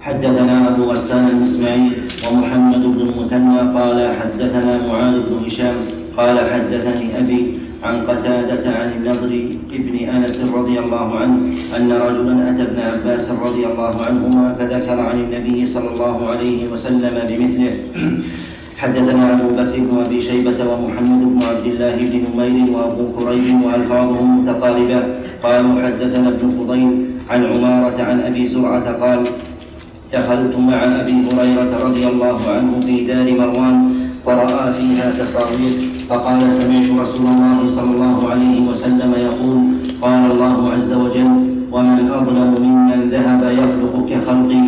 حدثنا 0.02 0.70
أبو 0.70 0.84
غسان 0.84 1.28
المسمعي 1.28 1.92
ومحمد 2.32 2.84
بن 2.84 3.02
المثنى 3.02 3.60
قال 3.80 4.16
حدثنا 4.22 4.88
معاذ 4.88 5.20
بن 5.30 5.46
هشام 5.46 5.76
قال 6.18 6.40
حدثني 6.40 7.20
أبي 7.20 7.60
عن 7.84 7.96
قتادة 8.08 8.66
عن 8.80 8.90
النضر 8.98 9.32
ابن 9.72 9.96
أنس 10.16 10.38
رضي 10.56 10.80
الله 10.80 11.20
عنه 11.20 11.38
أن 11.78 11.92
رجلا 11.92 12.50
أتى 12.50 12.64
ابن 12.64 12.80
عباس 12.80 13.32
رضي 13.32 13.66
الله 13.66 14.06
عنهما 14.06 14.56
فذكر 14.60 15.00
عن 15.00 15.20
النبي 15.20 15.66
صلى 15.66 15.90
الله 15.94 16.28
عليه 16.28 16.72
وسلم 16.72 17.16
بمثله. 17.30 17.76
حدثنا 18.78 19.34
أبو 19.34 19.50
بكر 19.56 19.80
بن 19.80 19.98
أبي 20.06 20.22
شيبة 20.22 20.60
ومحمد 20.72 21.22
بن 21.34 21.40
عبد 21.44 21.66
الله 21.66 21.96
بن 21.96 22.24
نمير 22.32 22.72
وأبو 22.76 23.04
كريب 23.20 23.62
وألفاظهم 23.64 24.42
متقاربة. 24.42 25.00
قالوا 25.44 25.82
حدثنا 25.84 26.28
ابن 26.30 26.48
فضيل 26.60 26.92
عن 27.30 27.46
عمارة 27.46 27.98
عن 28.04 28.20
أبي 28.20 28.48
زرعة 28.48 28.88
قال 29.04 29.28
دخلت 30.14 30.56
مع 30.56 30.80
أبي 31.02 31.16
هريرة 31.28 31.72
رضي 31.84 32.08
الله 32.08 32.40
عنه 32.50 32.80
في 32.86 33.04
دار 33.04 33.28
مروان 33.40 33.93
ورأى 34.26 34.74
فيها 34.74 35.12
تصاوير 35.20 35.76
فقال 36.10 36.42
سمعت 36.52 36.88
رسول 37.02 37.26
الله 37.28 37.68
صلى 37.68 37.92
الله 37.96 38.30
عليه 38.32 38.70
وسلم 38.70 39.14
يقول 39.18 39.58
قال 40.02 40.32
الله 40.32 40.72
عز 40.72 40.94
وجل 40.94 41.32
ومن 41.72 42.12
أظلم 42.12 42.52
ممن 42.64 43.10
ذهب 43.10 43.44
يخلق 43.44 44.06
كخلقي 44.10 44.66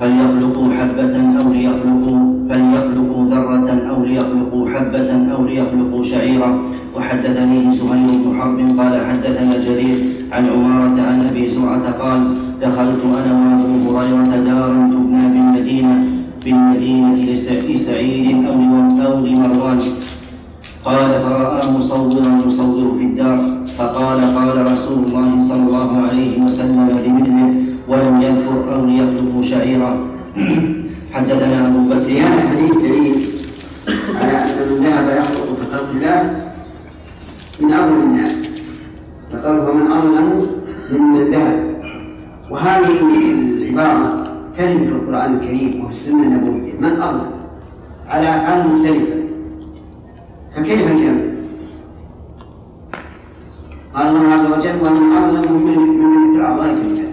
فليخلقوا 0.00 0.68
حبة 0.78 1.14
أو 1.40 1.52
ليخلقوا 1.52 2.20
فليخلقوا 2.48 3.24
ذرة 3.30 3.68
أو 3.90 4.04
ليخلقوا 4.04 4.68
حبة 4.68 5.32
أو 5.32 5.46
ليخلقوا 5.46 6.04
شعيرا. 6.04 6.50
وحدثني 6.96 7.76
زهير 7.78 8.10
بن 8.24 8.36
حرب 8.40 8.58
قال 8.78 9.06
حدثنا 9.06 9.56
جرير 9.66 9.98
عن 10.32 10.48
عمارة 10.48 11.02
عن 11.08 11.26
أبي 11.30 11.54
زرعة 11.54 11.92
قال 11.92 12.20
دخلت 12.62 13.02
أنا 13.04 13.32
وأبو 13.32 13.98
هريرة 13.98 14.36
دارا 14.44 14.90
تبنى 14.92 15.26
بالمدينة 16.46 17.14
بالمدينة 17.14 17.74
لسعيد 17.74 18.46
أو 18.46 19.26
لمروان 19.26 19.80
قال 20.84 21.10
فرأى 21.22 21.70
مصورا 21.70 22.38
يصور 22.46 22.98
في 22.98 23.04
الدار 23.04 23.38
فقال 23.78 24.20
قال 24.36 24.72
رسول 24.72 24.98
الله 25.06 25.40
صلى 25.40 25.62
الله 25.62 25.90
عليه 26.06 26.42
وسلم 26.44 26.88
لمثله 27.04 27.48
ولم 27.88 28.22
يذكر 28.22 28.74
أو 28.74 28.84
ليخلقوا 28.86 29.42
شعيرا 29.42 30.06
حدثنا 31.12 31.66
أبو 31.66 31.78
بكر 31.88 32.00
في 32.00 32.20
هذا 32.20 32.42
الحديث 32.42 32.76
دليل 32.76 33.16
على 34.20 34.32
أن 34.32 34.70
من 34.70 34.76
ذهب 34.84 35.18
يخلق 35.18 35.46
كخلق 35.60 35.90
الله 35.90 36.46
من 37.60 37.72
أظلم 37.72 38.00
الناس 38.02 38.34
فقوله 39.32 39.72
من 39.74 39.92
أظلم 39.92 40.46
ممن 40.92 41.30
ذهب 41.30 41.76
وهذه 42.50 43.00
العبارة 43.02 44.25
ترد 44.56 44.76
في 44.76 44.88
القرآن 44.88 45.34
الكريم 45.34 45.84
وفي 45.84 45.92
السنة 45.92 46.22
النبوية. 46.22 46.72
من 46.80 47.00
أظلم 47.02 47.30
على 48.08 48.28
أفعال 48.28 48.68
مختلفة. 48.68 49.16
فكيف 50.56 50.90
الجمع؟ 50.90 51.26
وجل 54.56 54.86
ومن 54.86 55.12
أظلم 55.12 55.52
ممن 55.52 56.40
على 56.40 56.54
الله 56.54 56.82
كذبا 56.82 57.10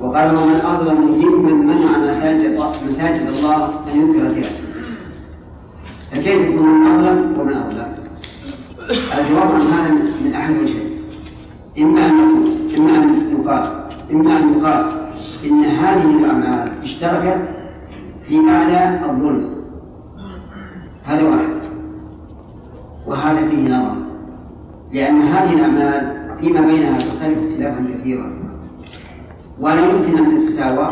وقال 0.00 0.28
ومن 0.38 0.54
أظلم 0.54 1.00
ممن 1.00 1.66
منع 1.66 1.98
مساجد 2.08 2.58
مساجد 2.88 3.26
الله 3.28 3.64
أن 3.66 4.00
يذكر 4.00 4.34
فيها 4.34 4.48
اسمه. 4.48 4.66
فكيف 6.12 6.40
يكون 6.48 6.68
من 6.68 6.86
أظلم 6.86 7.40
ومن 7.40 7.52
أظلم؟ 7.52 7.94
الجواب 8.90 9.48
عن 9.54 9.60
هذا 9.60 9.92
من 10.24 10.32
أحد 10.34 10.54
وجهين 10.62 11.00
إما 11.78 12.06
أن 12.06 12.26
نقول 12.26 12.52
إما 12.76 12.96
أن 13.04 13.40
يقال 13.40 13.86
إما 14.12 14.38
أن 14.38 14.58
يقال 14.58 15.05
إن 15.44 15.64
هذه 15.64 16.18
الأعمال 16.18 16.70
اشتركت 16.82 17.48
في 18.28 18.40
معنى 18.40 19.04
الظلم. 19.04 19.56
هذا 21.04 21.22
واحد. 21.22 21.66
وهذا 23.06 23.48
فيه 23.48 23.68
نظر. 23.68 23.96
لأن 24.92 25.20
هذه 25.20 25.52
الأعمال 25.52 26.16
فيما 26.40 26.60
بينها 26.60 26.98
تختلف 26.98 27.38
اختلافا 27.38 27.84
كثيرا. 27.94 28.46
ولا 29.60 29.90
يمكن 29.90 30.18
أن 30.18 30.38
تتساوى 30.38 30.90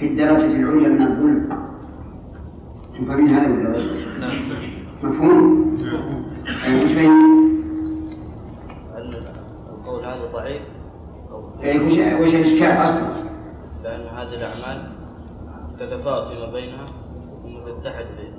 في 0.00 0.06
الدرجة 0.06 0.46
العليا 0.46 0.88
من 0.88 1.02
الظلم. 1.02 1.48
تفهمين 2.94 3.28
هذا 3.28 3.46
ولا 3.46 3.78
نعم 4.20 4.48
مفهوم؟ 5.02 5.76
أي 6.66 6.84
وش 6.84 6.92
القول 9.68 10.04
هذا 10.04 10.32
ضعيف؟ 10.32 10.62
أي 11.62 11.86
وش 11.86 11.92
وش 11.92 12.34
الإشكال 12.34 12.84
أصلا؟ 12.84 13.19
هذه 14.30 14.36
الأعمال 14.36 14.82
تتفاوت 15.78 16.28
فيما 16.28 16.52
بينها 16.52 16.84
وتتحد 17.66 18.04
في 18.04 18.32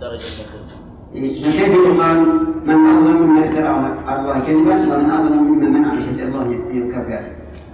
درجة 0.00 0.24
الظلم 0.24 0.88
فكيف 1.12 1.68
يقال 1.68 2.18
من 2.64 2.86
أظلم 2.86 3.22
ممن 3.22 3.42
افترى 3.42 3.66
على 4.06 4.20
الله 4.20 4.40
كذبا 4.40 4.96
ومن 4.96 5.10
أظلم 5.10 5.42
ممن 5.42 5.72
منع 5.72 5.94
بشهاده 5.94 6.22
الله 6.22 6.44
ينكر 6.72 7.20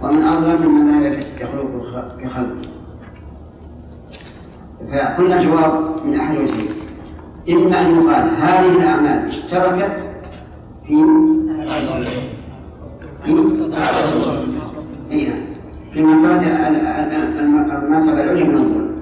ومن 0.03 0.23
أظلم 0.23 0.67
ممن 0.67 0.91
ذهب 0.91 1.12
يخلق 1.41 2.17
كخلق 2.23 2.57
فقلنا 4.93 5.39
جواب 5.39 6.07
من 6.07 6.15
أحد 6.15 6.37
الوجهين. 6.37 6.71
إما 7.49 7.81
أن 7.81 7.91
يقال 7.91 8.37
هذه 8.37 8.77
الأعمال 8.77 9.29
اشتركت 9.29 10.11
في 10.87 11.05
في 15.09 15.43
في 15.95 16.03
مرتبة 16.03 16.68
المرتبة 16.68 18.22
العليا 18.22 18.45
من 18.45 18.55
الظلم 18.55 18.95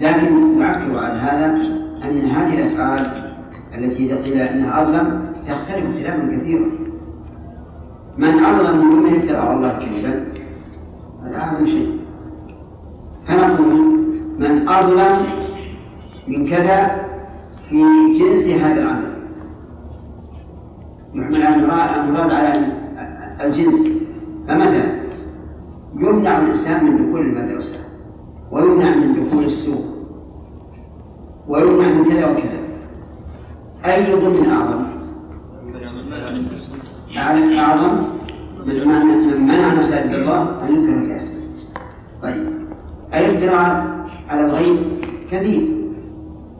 لكن 0.00 0.58
نعكر 0.58 0.98
على 0.98 1.18
هذا 1.18 1.46
أن 2.04 2.20
هذه 2.20 2.54
الأفعال 2.54 3.12
التي 3.74 4.12
قيل 4.12 4.40
إنها 4.40 4.82
أظلم 4.82 5.34
تختلف 5.48 5.90
اختلافا 5.90 6.36
كثيرا. 6.36 6.70
من 8.18 8.44
أظلم 8.44 8.86
ممن 8.86 9.16
افترى 9.16 9.36
على 9.36 9.54
الله 9.54 9.78
كذبا 9.78 10.24
هذا 11.24 11.38
أعظم 11.38 11.66
شيء. 11.66 12.00
فنقول 13.28 13.96
من 14.38 14.68
أظلم 14.68 15.26
من 16.28 16.46
كذا 16.46 17.00
في 17.68 17.82
جنس 18.18 18.48
هذا 18.48 18.82
العمل. 18.82 19.10
يحمل 21.14 21.64
المراد 21.64 22.30
على 22.30 22.52
الجنس. 23.44 23.88
فمثلا 24.48 24.99
يمنع 26.00 26.38
الانسان 26.38 26.84
من 26.84 26.96
دخول 26.96 27.20
المدرسة 27.20 27.78
ويمنع 28.52 28.96
من 28.96 29.24
دخول 29.24 29.44
السوق 29.44 29.84
ويمنع 31.48 31.92
من 31.92 32.04
كذا 32.04 32.30
وكذا. 32.30 32.60
أي 33.84 34.16
ظلم 34.16 34.50
أعظم؟ 34.50 34.84
أعظم 37.58 37.96
بمعنى 38.66 39.04
من 39.04 39.40
منع 39.44 39.74
مساجد 39.74 40.12
الله 40.12 40.42
أن 40.42 40.74
ينكر 40.74 40.98
الكاسب 40.98 41.34
طيب. 42.22 42.52
الافتراء 43.14 43.86
على 44.28 44.40
الغيب 44.40 44.76
كثير. 45.30 45.80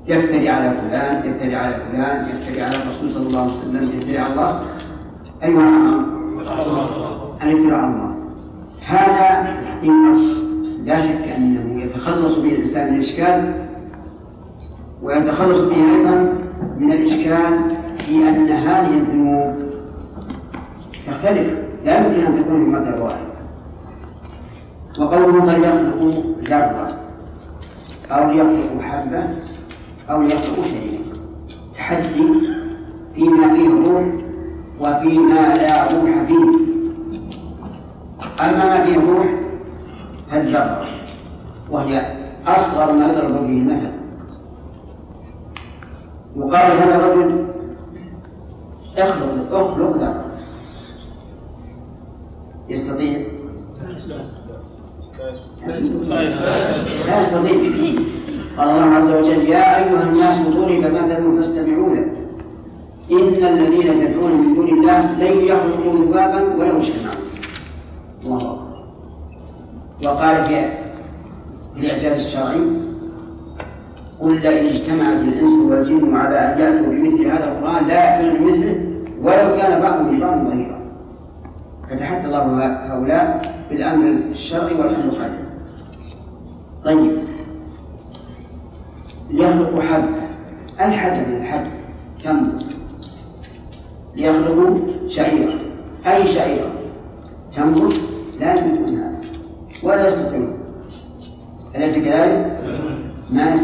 يفتري 0.07 0.49
على 0.49 0.81
فلان 0.81 1.31
يفتري 1.31 1.57
على 1.57 1.75
فلان 1.75 2.29
يفتري 2.29 2.63
على 2.63 2.77
الرسول 2.77 3.11
صلى 3.11 3.27
الله 3.27 3.41
عليه 3.41 3.53
وسلم 3.53 3.83
يفتري 3.83 4.19
على 4.19 4.33
الله. 4.33 4.63
أيها 5.43 5.61
أعظم 6.49 6.77
الافتراء 7.43 7.81
على 7.81 7.95
الله. 7.95 8.10
هذا 8.91 9.49
إن 9.83 10.17
لا 10.85 10.99
شك 10.99 11.29
أنه 11.37 11.83
يتخلص 11.83 12.35
به 12.35 12.49
الإنسان 12.49 12.89
من 12.89 12.95
الإشكال 12.95 13.55
ويتخلص 15.03 15.59
به 15.59 15.77
أيضا 15.77 16.33
من 16.79 16.93
الإشكال 16.93 17.77
في 17.99 18.29
أن 18.29 18.49
هذه 18.49 18.99
الذنوب 18.99 19.55
تختلف. 21.07 21.59
لا 21.85 21.99
يمكن 21.99 22.27
أن 22.27 22.45
تكون 22.45 22.65
في 22.65 22.71
مثل 22.71 23.01
واحد. 23.01 23.31
وقوله 24.99 25.53
قد 25.53 25.59
يخلق 25.59 26.25
ذرة 26.45 26.93
أو 28.11 28.31
يخلق 28.31 28.81
حبة؟ 28.81 29.25
أو 30.11 30.23
يخلق 30.23 30.63
شيئا. 30.63 31.01
تحدي 31.75 32.27
فيما 33.15 33.55
فيه 33.55 33.69
روح 33.69 34.05
وفيما 34.81 35.57
لا 35.57 35.93
روح 35.93 36.25
فيه. 36.29 36.70
أما 38.41 38.65
ما 38.65 38.85
فيه 38.85 38.99
روح 38.99 39.27
فالذرة 40.31 40.87
وهي 41.71 42.17
أصغر 42.47 42.93
ما 42.93 43.07
يضرب 43.13 43.33
به 43.33 43.39
المثل 43.39 43.91
يقال 46.37 46.73
هذا 46.79 46.97
الرجل 46.97 47.47
اخلق 48.99 49.53
اخلق 49.53 49.97
ذا 49.99 50.25
يستطيع؟ 52.69 53.27
لا 55.67 55.79
يستطيع. 57.21 57.61
قال 58.59 58.71
الله 58.71 58.97
عز 58.97 59.11
وجل 59.11 59.43
يا 59.49 59.79
أيها 59.79 60.03
الناس 60.03 60.41
ضرب 60.49 60.93
مثل 60.93 61.37
فاستمعوا 61.37 61.95
له. 61.95 62.07
إن 63.13 63.47
الذين 63.47 63.95
تدعون 63.95 64.33
من 64.33 64.55
دون 64.55 64.69
الله 64.69 65.13
لن 65.13 65.45
يخلقوا 65.45 66.05
ذبابا 66.05 66.55
ولو 66.55 66.79
اجتمعوا 66.79 67.30
الله 68.25 68.71
وقال 70.05 70.45
في 70.45 70.65
الاعجاز 71.77 72.13
الشرعي 72.13 72.61
قل 74.21 74.41
لئن 74.41 74.67
اجتمعت 74.67 75.21
الإنس 75.21 75.53
والجن 75.53 76.17
على 76.17 76.39
أن 76.39 76.61
يأتوا 76.61 76.93
بمثل 76.93 77.27
هذا 77.27 77.53
القرآن 77.53 77.87
لا 77.87 77.95
يأتون 77.95 78.39
بمثله 78.39 78.91
ولو 79.23 79.57
كان 79.57 79.81
بعضهم 79.83 80.17
لبعض 80.17 80.39
ظهيرا. 80.49 80.81
فتحدى 81.91 82.27
الله 82.27 82.67
هؤلاء 82.67 83.43
بالأمر 83.71 84.07
الشرعي 84.31 84.75
والامر 84.75 85.05
القدري 85.05 85.45
طيب. 86.85 87.13
ليخلقوا 89.31 89.83
حب 89.83 90.05
اي 90.81 90.91
حب 90.91 91.29
من 91.29 91.67
كم؟ 92.25 92.53
ليخلقوا 94.17 94.77
شعيرا 95.09 95.59
أي 96.07 96.27
شعيرا 96.27 96.71
تنبت 97.57 98.10
لا 98.41 98.55
يملكون 98.55 98.97
هذا 98.99 99.21
ولا 99.83 100.07
يستطيعون. 100.07 100.59
أليس 101.77 101.99
كذلك؟ 101.99 102.61
ما 103.31 103.55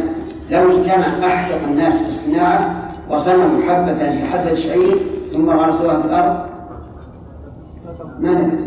لو 0.50 0.78
اجتمع 0.78 1.26
أحدق 1.26 1.62
الناس 1.64 2.02
في 2.02 2.08
الصناعة 2.08 2.88
وصنعوا 3.10 3.62
حبة 3.68 3.92
كحبة 3.94 4.54
شعير 4.54 4.96
ثم 5.32 5.50
غرسوها 5.50 6.00
في 6.02 6.06
الأرض 6.08 6.46
ما 8.20 8.30
نبت 8.32 8.66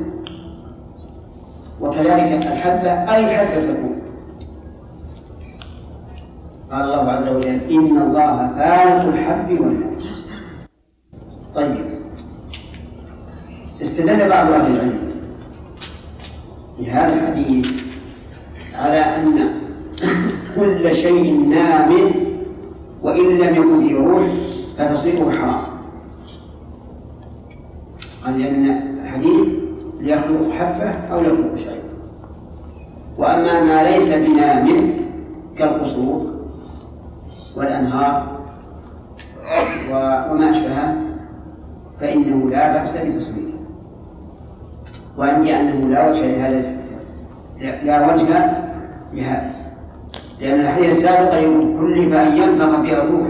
وكذلك 1.81 2.45
الحبة 2.47 2.91
أي 2.91 3.25
حبة 3.37 3.61
تكون. 3.73 3.95
قال 6.71 6.81
الله 6.83 7.11
عز 7.11 7.27
وجل 7.27 7.47
إن 7.47 7.97
الله 8.01 8.51
فارق 8.55 9.03
الحب 9.07 9.51
والنبت 9.61 10.07
طيب 11.55 11.85
استدل 13.81 14.29
بعض 14.29 14.51
أهل 14.51 14.71
العلم 14.75 15.08
في 16.79 16.91
هذا 16.91 17.13
الحديث 17.13 17.67
على 18.75 18.97
أن 18.97 19.49
كل 20.55 20.95
شيء 20.95 21.49
نام 21.49 22.11
وإن 23.03 23.37
لم 23.37 23.55
يكن 23.55 23.87
فيه 23.87 23.95
روح 23.95 24.27
فتصريفه 24.77 25.31
حرام. 25.31 25.63
قال 28.25 28.39
لأن 28.39 28.65
الحديث 29.03 29.47
ليخلق 29.99 30.51
حبة 30.51 30.89
أو 30.89 31.21
يخلق 31.23 31.55
شيء. 31.57 31.79
وأما 33.17 33.63
ما 33.63 33.83
ليس 33.91 34.13
بنام 34.13 34.93
كالقصور 35.57 36.33
والأنهار 37.57 38.39
وما 39.91 40.49
أشبهه 40.49 40.97
فإنه 41.99 42.49
لا 42.49 42.73
بأس 42.73 42.97
بتصويره 42.97 43.48
وعندي 45.17 45.55
أنه 45.55 45.87
لا 45.87 46.09
وجه 46.09 46.37
لهذا 46.37 46.61
لا 47.83 48.13
وجه 48.13 48.25
لهذا 49.13 49.59
لأن 50.39 50.59
الحديث 50.59 50.89
السابق 50.89 51.39
كلف 51.79 52.13
أن 52.13 52.37
ينفخ 52.37 52.81
فيها 52.81 53.03
الروح. 53.03 53.27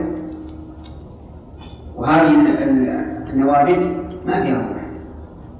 وهذه 1.95 2.31
النوابت 3.33 3.91
ما 4.25 4.41
فيها 4.41 4.57
روح. 4.57 4.79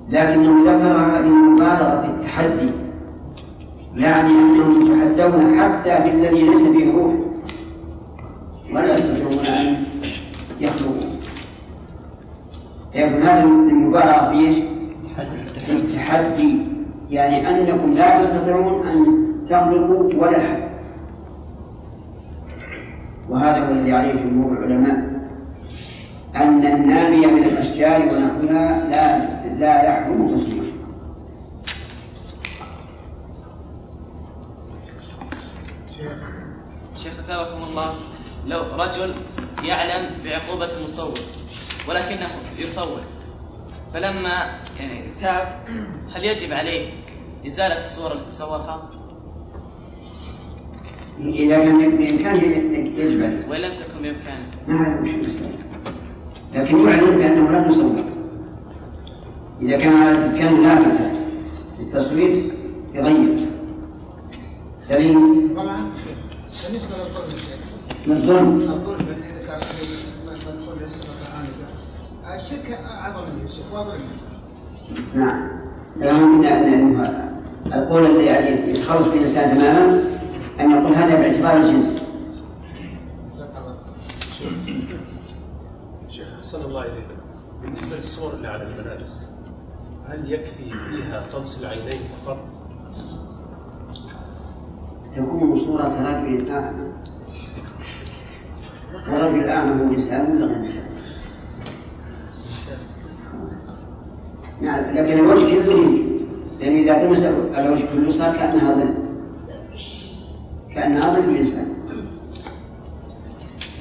لكنه 0.10 0.62
ذكرها 0.62 1.22
للمبالغة 1.22 2.02
في 2.02 2.08
التحدي. 2.08 2.72
يعني 3.96 4.30
أنهم 4.30 4.82
يتحدون 4.82 5.60
حتى 5.60 6.00
بالذي 6.04 6.42
ليس 6.42 6.64
فيه 6.64 6.94
روح. 6.94 7.14
ولا 8.74 8.94
يستطيعون 8.94 9.46
أن 9.46 9.76
يخلقوا. 10.62 11.10
يكون 12.96 13.22
هذا 13.22 13.44
المبالغة 13.44 14.30
في 14.30 14.36
إيش؟ 14.36 14.58
في 15.70 15.76
التحدي 15.76 16.58
يعني 17.10 17.50
أنكم 17.50 17.94
لا 17.94 18.22
تستطيعون 18.22 18.88
أن 18.88 19.06
تخلقوا 19.50 20.14
ولا 20.24 20.40
حد. 20.40 20.70
وهذا 23.30 23.68
هو 23.68 23.72
الذي 23.72 23.92
عليه 23.94 24.14
جمهور 24.14 24.58
العلماء 24.58 25.10
أن 26.36 26.66
النامي 26.66 27.28
من 27.28 27.44
الأشجار 27.44 28.02
ونحوها 28.02 28.88
لا 28.90 29.40
لا 29.60 29.84
يحرم 29.84 30.36
تصويره 30.36 30.74
شيخ 36.96 37.20
أثابكم 37.20 37.64
الله 37.64 37.96
لو 38.48 38.62
رجل 38.76 39.14
يعلم 39.64 40.10
بعقوبة 40.24 40.78
المصور 40.78 41.14
ولكنه 41.90 42.28
يصور 42.58 43.00
فلما 43.94 44.60
يعني 44.80 45.14
تاب 45.18 45.66
هل 46.16 46.26
يجب 46.26 46.54
عليه 46.54 46.90
إزالة 47.48 47.78
الصورة 47.78 48.14
التي 48.14 48.32
صورها؟ 48.32 48.90
إذا 51.20 51.58
كان 51.58 51.98
بإمكانه 51.98 52.44
يجب 53.00 53.24
عليه 53.24 53.50
وإن 53.50 53.62
لم 53.62 53.76
تكن 53.76 54.02
بإمكانه 54.02 54.48
ما 54.68 54.88
هذا 54.88 55.02
مشكلة. 55.02 55.60
لكن 56.54 56.88
يعلم 56.88 57.18
بأنه 57.18 57.50
لم 57.50 57.70
يصور. 57.70 58.04
إذا 59.62 59.78
كان 59.78 60.38
كان 60.38 60.64
لافتة 60.64 61.12
التصوير 61.80 62.54
يغير. 62.94 63.50
سليم. 64.82 65.18
والله 65.58 65.78
شيخ 65.98 66.68
بالنسبة 66.68 66.96
للظلم 66.98 67.34
الشيخ 67.36 67.60
للظلم. 68.08 68.62
الظلم 68.62 69.08
إذا 69.24 69.48
كان 69.48 69.60
الشرك 72.36 72.72
اعظم 73.02 73.22
من 73.36 73.42
الشيخ 73.46 73.74
واظلم 73.74 74.02
نعم. 75.16 75.50
فهم 76.02 76.44
أن 76.46 77.06
القول 77.66 78.06
الذي 78.06 78.26
يعني 78.26 78.70
يتخلص 78.72 79.08
به 79.08 79.14
الإنسان 79.14 79.58
تماما 79.58 80.04
أن 80.60 80.72
يقول 80.72 80.94
هذا 80.94 81.16
باعتبار 81.16 81.58
الجنس. 81.58 82.04
شيخ 86.10 86.28
أحسن 86.38 86.66
الله 86.66 86.82
إليك. 86.82 87.08
بالنسبة 87.62 87.96
للصور 87.96 88.34
اللي 88.34 88.48
على 88.48 88.64
الملابس 88.64 89.30
هل 90.08 90.32
يكفي 90.32 90.72
فيها 90.90 91.24
طمس 91.34 91.62
العينين 91.62 92.02
فقط؟ 92.26 92.38
تكون 95.16 95.60
صورة 95.60 95.84
رجل 95.84 96.52
أعمى 96.52 96.90
ورجل 99.10 99.40
الأعمى 99.44 99.82
هو 99.84 99.94
إنسان 99.94 100.32
ولا 100.38 100.46
غير 100.46 100.56
إنسان؟ 100.58 100.89
نعم 104.62 104.84
لكن 104.96 105.20
الوجه 105.20 105.46
كله 105.46 105.74
يمشي 105.74 106.04
لأن 106.60 106.76
إذا 106.76 107.08
طمس 107.08 107.24
الوجه 107.58 107.86
كله 107.94 108.12
صار 108.12 108.36
كأنها 108.36 108.74
ظل 108.74 108.94
كأنها 110.74 111.16
ظل 111.16 111.30
الإنسان 111.30 111.68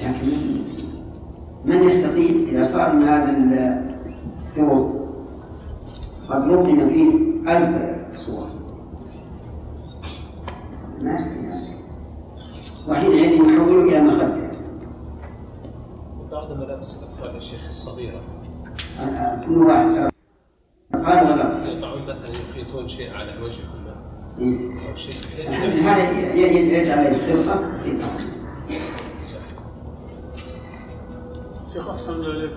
لكن 0.03 0.27
من 1.65 1.83
يستطيع 1.83 2.29
إذا 2.29 2.63
صار 2.63 2.95
من 2.95 3.03
هذا 3.03 3.31
الثوب؟ 4.37 4.99
قد 6.29 6.47
لقم 6.47 6.89
فيه 6.89 7.11
ألف 7.47 7.99
صورة. 8.15 8.49
ما 11.01 11.15
يستطيع 11.15 11.49
وحينئذ 12.89 13.31
يحوله 13.31 13.83
إلى 13.83 14.01
مخدة. 14.01 14.49
بعض 16.31 16.51
ملابس 16.51 17.03
الأطفال 17.03 17.35
يا 17.35 17.39
شيخ 17.39 17.67
الصغيرة. 17.67 18.21
كل 19.45 19.57
واحد. 19.57 20.11
قال 21.09 21.31
ولا 21.31 21.43
يقطعون 21.65 22.03
مثلا 22.03 22.29
يخيطون 22.49 22.87
شيء 22.87 23.13
على 23.13 23.33
الوجه 23.33 23.61
كله 23.73 23.95
أو 24.89 24.95
شيء. 24.95 25.15
هذا 25.49 26.11
يجعل 26.35 27.15
في 27.15 27.43
شيخ 31.73 31.89
أحسن 31.89 32.13
الله 32.13 32.31
إليك. 32.31 32.51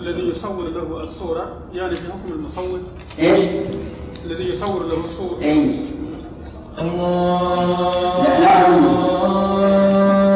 الذي 0.00 0.28
يصور 0.28 0.68
له 0.70 1.00
الصورة 1.04 1.58
يعني 1.74 1.96
في 1.96 2.12
حكم 2.12 2.32
المصور. 2.32 2.78
إيش؟ 3.18 3.40
الذي 4.26 4.48
يصور 4.48 4.86
له 4.86 5.04
الصورة. 5.04 5.42
اي 5.42 5.90
لا 6.78 8.40
لا 8.40 8.68
أظن 8.68 8.84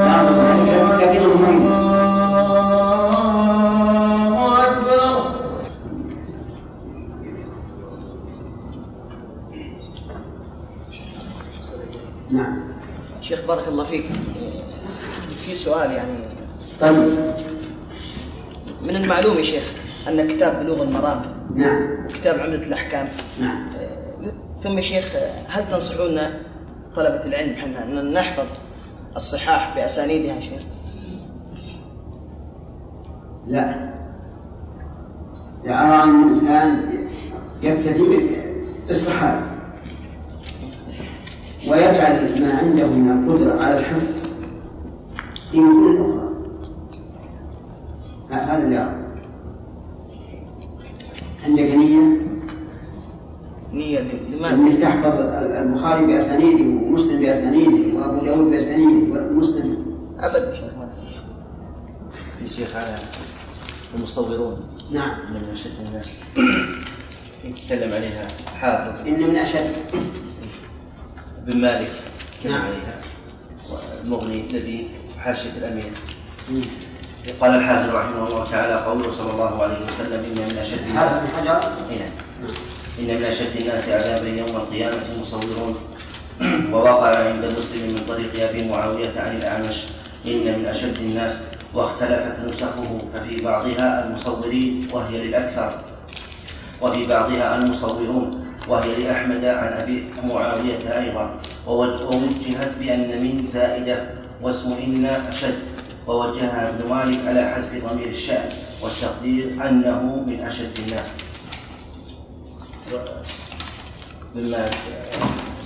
لا 0.04 0.20
أظن 0.20 0.98
لكنه 0.98 1.28
مهم 1.28 1.64
بارك 13.48 13.68
الله 13.68 13.84
فيك. 13.84 14.04
في 15.46 15.54
سؤال 15.54 15.90
يعني. 15.90 16.18
طيب. 16.80 17.34
من 18.82 18.96
المعلوم 18.96 19.36
يا 19.36 19.42
شيخ 19.42 19.72
أن 20.08 20.36
كتاب 20.36 20.62
بلوغ 20.62 20.82
المرام 20.82 21.22
نعم. 21.54 22.04
وكتاب 22.04 22.38
عمدة 22.38 22.66
الأحكام 22.66 23.08
نعم. 23.40 23.66
ثم 24.58 24.76
يا 24.76 24.82
شيخ 24.82 25.12
هل 25.46 25.70
تنصحون 25.70 26.20
طلبة 26.94 27.24
العلم 27.24 27.56
حنا 27.56 27.84
أن 27.84 28.12
نحفظ 28.12 28.46
الصحاح 29.16 29.76
بأسانيدها 29.76 30.34
يا 30.36 30.40
شيخ؟ 30.40 30.62
لا. 33.48 33.94
لا 35.64 35.82
أرى 35.82 36.02
أن 36.02 36.22
الإنسان 36.22 36.90
يبتدي 37.62 38.36
بالصحابة 38.88 39.53
ويجعل 41.69 42.41
ما 42.41 42.53
عنده 42.59 42.86
من 42.86 43.11
القدرة 43.11 43.65
على 43.65 43.78
الحفظ 43.78 44.07
في 45.51 45.61
متون 45.61 45.95
الأخرى. 45.95 46.31
هذا 48.31 48.62
اللي 48.62 48.77
عندك 51.45 51.62
نية؟ 51.62 52.24
نية 53.73 54.01
لماذا؟ 54.01 54.55
أنك 54.55 54.81
تحفظ 54.82 55.20
البخاري 55.20 56.07
بأسانيده 56.07 56.86
ومسلم 56.86 57.20
بأسانيده 57.20 57.99
وأبو 57.99 58.24
داود 58.24 58.51
بأسانيده 58.51 59.20
ومسلم. 59.31 59.85
شيخ. 60.53 60.73
يا 62.45 62.49
شيخ 62.51 62.77
على 62.77 62.99
المصورون 63.99 64.57
نعم. 64.93 65.11
من 65.11 65.51
أشد 65.53 65.70
الناس. 65.89 66.20
يتكلم 67.45 67.93
عليها 67.93 68.28
حافظ. 68.61 69.09
إن 69.09 69.23
من 69.23 69.36
أشد. 69.36 69.73
بن 71.46 71.56
مالك. 71.56 71.90
نعم. 72.44 72.62
عليها 72.62 73.00
والمغني 73.70 74.40
الذي 74.50 74.88
حاشية 75.24 75.50
الأمير. 75.50 75.92
قال 77.40 77.54
الحافظ 77.54 77.94
رحمه 77.94 78.28
الله 78.28 78.44
تعالى 78.44 78.84
قوله 78.84 79.12
صلى 79.12 79.30
الله 79.30 79.62
عليه 79.62 79.78
وسلم 79.86 80.24
إن 80.24 80.48
من 80.52 80.58
أشد 80.58 80.86
الناس 80.88 81.12
إيه. 81.12 81.44
نعم. 81.44 81.62
إن 82.98 83.16
من 83.16 83.24
أشد 83.24 83.60
الناس 83.60 83.88
عذابا 83.88 84.28
يوم 84.28 84.56
القيامة 84.56 85.02
المصورون 85.16 85.74
ووقع 86.72 87.18
عند 87.18 87.44
مسلم 87.58 87.94
من 87.94 88.04
طريق 88.08 88.48
أبي 88.48 88.68
معاوية 88.68 89.20
عن 89.20 89.36
الأعمش 89.36 89.84
إن 90.26 90.58
من 90.58 90.66
أشد 90.66 90.98
الناس. 90.98 91.42
واختلفت 91.74 92.38
نسخه 92.44 93.00
ففي 93.14 93.40
بعضها 93.40 94.06
المصورين 94.06 94.88
وهي 94.92 95.26
للأكثر. 95.26 95.78
وفي 96.82 97.06
بعضها 97.06 97.58
المصورون. 97.58 98.43
وهي 98.69 98.95
لأحمد 99.05 99.45
عن 99.45 99.73
أبي 99.73 100.05
معاوية 100.24 100.99
أيضا 101.01 101.41
ووجهت 101.66 102.78
بأن 102.81 103.23
من 103.23 103.47
زائدة 103.47 104.09
واسم 104.43 104.73
إن 104.73 105.05
أشد 105.07 105.59
ووجهها 106.07 106.69
ابن 106.69 106.89
مالك 106.91 107.19
على 107.27 107.45
حذف 107.45 107.85
ضمير 107.93 108.09
الشأن 108.09 108.49
والتقدير 108.82 109.69
أنه 109.69 110.24
من 110.27 110.41
أشد 110.41 110.78
الناس. 110.86 111.15
مما 114.35 114.70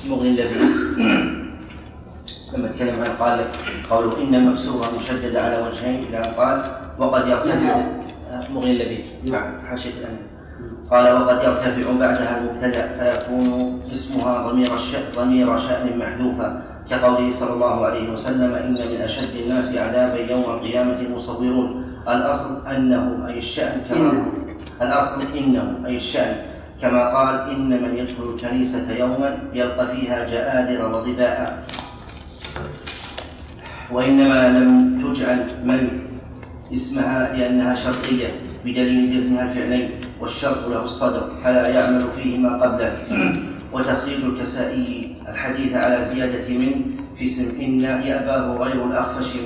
مغني 0.09 0.29
الذي 0.29 0.55
لما 2.55 2.69
تكلم 2.69 3.01
عنه 3.03 3.15
قال 3.21 3.47
قوله 3.91 4.19
إن 4.23 4.47
مكسورها 4.51 4.91
مشدده 5.01 5.43
على 5.43 5.59
وجهين 5.67 6.05
إلى 6.05 6.19
أن 6.19 6.25
قال 6.35 6.63
وقد 6.99 7.29
يرتفع 7.29 7.87
مغني 8.51 8.71
اللبيب 8.71 9.05
نعم 9.25 9.61
حاشية 9.69 9.91
الامير 9.91 10.38
قال 10.91 11.13
وقد 11.13 11.37
يرتفع 11.45 11.99
بعدها 12.01 12.41
المبتدا 12.41 12.85
فيكون 12.99 13.81
اسمها 13.93 14.49
ضمير 14.49 14.69
ضمير 15.17 15.59
شأن 15.59 15.99
محذوفا 15.99 16.63
كقوله 16.91 17.33
صلى 17.33 17.53
الله 17.53 17.87
عليه 17.87 18.13
وسلم 18.13 18.55
إن 18.55 18.73
من 18.73 19.01
أشد 19.05 19.37
الناس 19.45 19.77
عذابا 19.77 20.33
يوم 20.33 20.41
القيامة 20.41 21.01
المصورون 21.01 21.85
الأصل 22.09 22.67
أنه 22.67 23.27
أي 23.29 23.39
الشأن 23.39 23.81
كما 23.89 24.25
الأصل 24.83 25.39
إنه 25.39 25.87
أي 25.87 25.97
الشأن. 25.97 26.37
كما 26.83 27.17
قال 27.17 27.51
إن 27.51 27.83
من 27.83 27.97
يدخل 27.99 28.23
الكنيسة 28.35 28.93
يوما 28.99 29.39
يلقى 29.53 29.87
فيها 29.97 30.25
جآدر 30.25 30.87
وظباء 30.87 31.63
وإنما 33.91 34.59
لم 34.59 35.03
تجعل 35.05 35.39
من؟ 35.65 36.01
اسمها 36.75 37.37
لأنها 37.37 37.75
شرطية 37.75 38.29
بدليل 38.65 39.17
جزمها 39.17 39.43
الفعلين. 39.43 39.91
والشرط 40.21 40.69
له 40.69 40.83
الصدر 40.85 41.23
فلا 41.45 41.69
يعمل 41.69 42.05
فيه 42.17 42.39
ما 42.39 42.63
قبله. 42.63 42.93
وتخريج 43.73 44.25
الكسائي 44.25 45.17
الحديث 45.29 45.75
على 45.75 46.05
زيادة 46.05 46.49
من 46.49 46.73
في 47.19 47.25
اسم 47.25 47.61
إن 47.61 47.81
يأباه 47.81 48.57
غير 48.57 48.85
الأخفش 48.87 49.37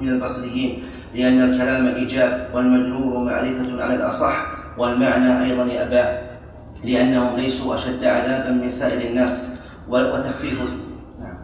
من 0.00 0.08
البصريين 0.08 0.82
لأن 1.14 1.42
الكلام 1.42 1.86
إيجاب 1.88 2.48
والمجرور 2.54 3.24
معرفة 3.24 3.84
على 3.84 3.94
الأصح 3.94 4.46
والمعنى 4.78 5.44
أيضا 5.44 5.64
يأباه 5.64 6.18
لأنهم 6.84 7.36
ليسوا 7.36 7.74
أشد 7.74 8.04
عذابا 8.04 8.50
من 8.50 8.70
سائر 8.70 9.10
الناس. 9.10 9.48
وتخفيف 9.88 10.60
نعم 11.20 11.38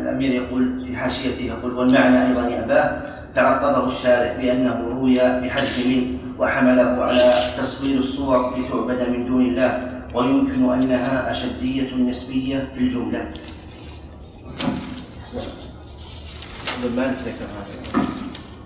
الأمير 0.00 0.32
يقول 0.32 0.86
في 0.86 0.96
حاشيته 0.96 1.42
يقول 1.42 1.74
والمعنى 1.74 2.28
أيضا 2.28 2.48
يأباه 2.48 3.00
تعقبه 3.34 3.84
الشارع 3.84 4.36
بأنه 4.38 4.80
روي 4.90 5.14
بحذف 5.14 5.86
منه. 5.86 6.18
وحمله 6.38 7.04
على 7.04 7.32
تصوير 7.58 7.98
الصور 7.98 8.58
لتعبد 8.58 9.08
من 9.08 9.26
دون 9.26 9.46
الله 9.46 10.02
ويمكن 10.14 10.72
أنها 10.72 11.30
أشدية 11.30 11.94
نسبية 11.94 12.68
في 12.74 12.80
الجملة. 12.80 13.30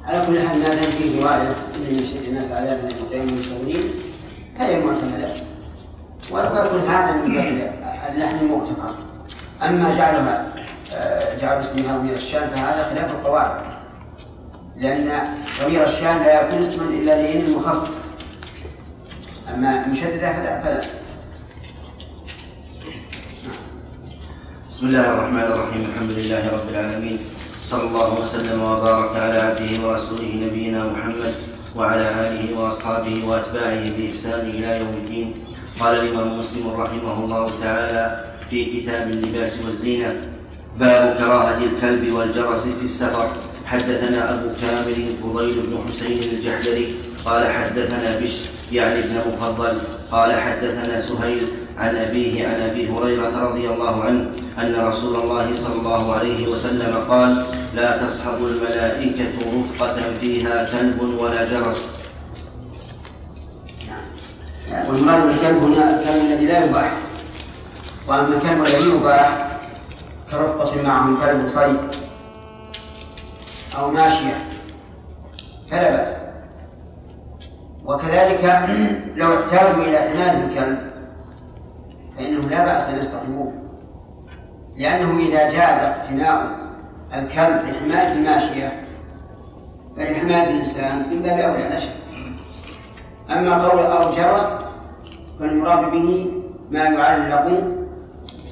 على 0.04 0.26
كل 0.26 0.48
حال 0.48 0.58
ما 0.58 0.68
دام 0.68 0.90
فيه 0.90 1.20
رواية 1.20 1.48
إن 1.76 1.80
من 1.92 2.04
شد 2.04 2.28
الناس 2.28 2.50
عذابا 2.50 2.88
المقيم 2.88 3.28
المصورين 3.28 3.90
هذه 4.58 4.84
معتمدة 4.86 5.32
ويكون 6.32 6.80
هذا 6.88 7.12
من 7.12 7.34
باب 7.34 7.46
اللحن 8.12 8.38
المؤتمر 8.38 8.90
أما 9.62 9.90
جعلها 9.94 10.52
آه، 10.94 11.38
جعل 11.38 11.60
اسمها 11.60 11.98
ضمير 11.98 12.14
الشان 12.14 12.48
فهذا 12.48 12.90
خلاف 12.90 13.10
القواعد. 13.10 13.79
لأن 14.80 15.34
ضمير 15.60 15.86
الشان 15.86 16.18
لا 16.18 16.40
يكون 16.40 16.58
اسما 16.58 16.84
إلا 16.84 17.22
لين 17.22 17.44
المخفف 17.44 17.90
أما 19.54 19.86
مشددة 19.86 20.32
فلا 20.32 20.60
فلا. 20.60 20.80
بسم 24.68 24.86
الله 24.86 25.10
الرحمن 25.10 25.40
الرحيم. 25.40 25.82
الحمد 25.92 26.10
لله 26.10 26.42
رب 26.52 26.68
العالمين. 26.68 27.18
صلى 27.62 27.82
الله 27.82 28.20
وسلم 28.20 28.62
وبارك 28.62 29.16
على 29.16 29.38
عبده 29.38 29.88
ورسوله 29.88 30.30
نبينا 30.48 30.88
محمد 30.88 31.34
وعلى 31.76 32.06
آله 32.08 32.60
وأصحابه 32.60 33.28
وأتباعه 33.28 33.84
بإحسان 33.96 34.40
إلى 34.40 34.80
يوم 34.80 34.94
الدين. 34.96 35.34
قال 35.80 35.96
الإمام 35.96 36.38
مسلم 36.38 36.70
رحمه 36.70 37.24
الله 37.24 37.50
تعالى 37.62 38.24
في 38.50 38.64
كتاب 38.64 39.10
اللباس 39.10 39.64
والزينة 39.64 40.16
باب 40.78 41.16
كراهة 41.18 41.58
الكلب 41.58 42.12
والجرس 42.12 42.62
في 42.62 42.84
السفر. 42.84 43.49
حدثنا 43.70 44.34
أبو 44.34 44.48
كامل 44.60 45.06
فضيل 45.22 45.54
بن 45.54 45.84
حسين 45.86 46.18
الجحدري 46.18 46.94
قال 47.24 47.52
حدثنا 47.52 48.18
بشر 48.18 48.48
يعني 48.72 48.98
ابن 48.98 49.32
مفضل 49.32 49.78
قال 50.12 50.40
حدثنا 50.40 51.00
سهيل 51.00 51.46
عن 51.78 51.96
أبيه 51.96 52.48
عن 52.48 52.54
أبي 52.60 52.90
هريرة 52.90 53.48
رضي 53.48 53.68
الله 53.68 54.04
عنه 54.04 54.30
أن 54.58 54.74
رسول 54.74 55.14
الله 55.20 55.54
صلى 55.54 55.74
الله 55.80 56.12
عليه 56.12 56.48
وسلم 56.48 56.96
قال 57.08 57.46
لا 57.74 58.06
تصحب 58.06 58.38
الملائكة 58.46 59.32
رفقة 59.38 60.02
فيها 60.20 60.68
كلب 60.72 61.00
ولا 61.18 61.44
جرس. 61.44 61.90
والمراد 64.88 65.26
بالكلب 65.26 65.62
هنا 65.62 66.00
الكلب 66.00 66.24
الذي 66.30 66.46
لا 66.46 66.64
يباح. 66.64 66.92
وأما 68.08 68.36
الكلب 68.36 68.60
الذي 68.66 68.96
يباح 68.96 69.58
كرفقة 70.30 70.82
معه 70.82 71.26
كلب 71.26 71.50
صيد 71.54 72.09
أو 73.78 73.90
ماشية 73.90 74.34
فلا 75.68 75.96
بأس. 75.96 76.16
وكذلك 77.84 78.44
لو 79.16 79.34
احتاجوا 79.40 79.84
إلى 79.84 79.98
حماية 79.98 80.44
الكلب 80.44 80.90
فإنه 82.16 82.40
لا 82.40 82.64
بأس 82.64 82.88
أن 82.88 82.98
يصطحبوه 82.98 83.52
لأنه 84.76 85.18
إذا 85.18 85.44
جاز 85.44 85.82
اقتناء 85.82 86.46
الكلب 87.14 87.68
لحماية 87.68 88.12
الماشية 88.12 88.82
فلحماية 89.96 90.50
الإنسان 90.50 91.10
من 91.10 91.22
باب 91.22 91.58
لا 91.70 91.78
شك 91.78 91.90
أما 93.30 93.68
قول 93.68 93.86
أو 93.86 94.10
جرس 94.10 94.60
فالمراد 95.38 95.90
به 95.90 96.32
ما 96.70 96.84
يعلق 96.84 97.62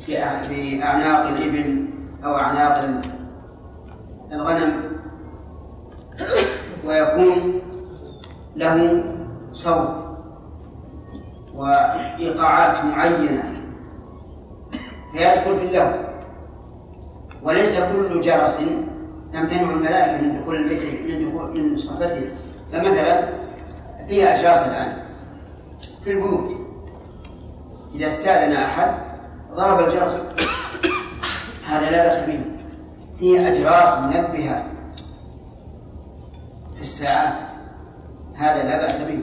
بأعناق 0.08 1.26
الإبل 1.26 1.84
أو 2.24 2.36
أعناق 2.36 3.00
الغنم. 4.32 4.87
ويكون 6.84 7.60
له 8.56 9.04
صوت 9.52 9.96
وإيقاعات 11.54 12.84
معينة. 12.84 13.54
فيدخل 15.12 15.58
في 15.58 15.64
اللهو 15.64 16.08
وليس 17.42 17.80
كل 17.80 18.20
جرس 18.20 18.58
تمتنع 19.32 19.70
الملائكة 19.70 20.22
من 20.22 20.40
دخول 20.40 20.56
البيت 20.56 20.82
من 20.82 21.30
دخول 21.30 21.60
من 21.60 21.76
صحبته 21.76 22.30
فمثلا 22.72 23.28
فيها 24.08 24.40
أجراس 24.40 24.56
الآن. 24.56 24.92
في 26.04 26.10
البيوت. 26.10 26.52
إذا 27.94 28.06
استأذن 28.06 28.52
أحد 28.52 28.94
ضرب 29.54 29.88
الجرس. 29.88 30.14
هذا 31.66 31.90
لا 31.90 32.04
بأس 32.04 32.26
به. 32.26 32.40
فيه 33.18 33.48
أجراس 33.48 33.98
منبهة. 33.98 34.77
في 36.78 36.84
الساعات 36.84 37.34
هذا 38.36 38.62
لا 38.62 38.78
بأس 38.78 39.02
به. 39.02 39.22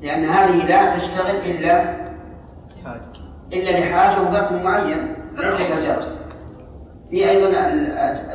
لأن 0.00 0.24
هذه 0.24 0.66
لا 0.66 0.96
تشتغل 0.98 1.36
إلا 1.36 1.96
إلا 3.52 3.70
لحاجة 3.70 4.22
وقت 4.22 4.52
معين 4.52 5.14
ليس 5.36 5.72
كالجرس 5.72 6.18
في 7.10 7.30
أيضا 7.30 7.48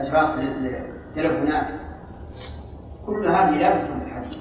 أجراس 0.01 0.39
للتلفونات. 0.39 1.69
كل 3.05 3.27
هذه 3.27 3.57
لا 3.57 3.69
تدخل 3.69 3.99
في 3.99 4.05
الحديث. 4.05 4.38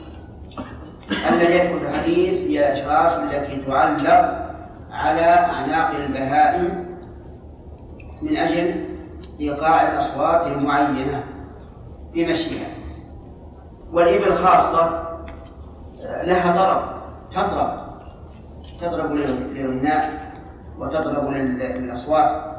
الذي 1.32 1.54
يدخل 1.54 1.78
في 1.80 1.88
الحديث 1.88 2.40
هي 2.40 2.72
الأجراس 2.72 3.12
التي 3.12 3.64
تعلق 3.66 4.46
على 4.90 5.22
أعناق 5.22 5.90
البهائم 5.90 6.86
من 8.22 8.36
أجل 8.36 8.84
إيقاع 9.40 9.92
الأصوات 9.92 10.46
المعينة 10.46 11.24
في 12.12 12.26
مشيها 12.26 12.66
والإبل 13.92 14.32
خاصة 14.32 15.06
لها 16.02 16.56
طرب 16.56 16.96
تطرب 17.32 17.86
تطرب 18.80 19.12
للغناء 19.12 20.32
وتطرب 20.78 21.30
للأصوات. 21.30 22.56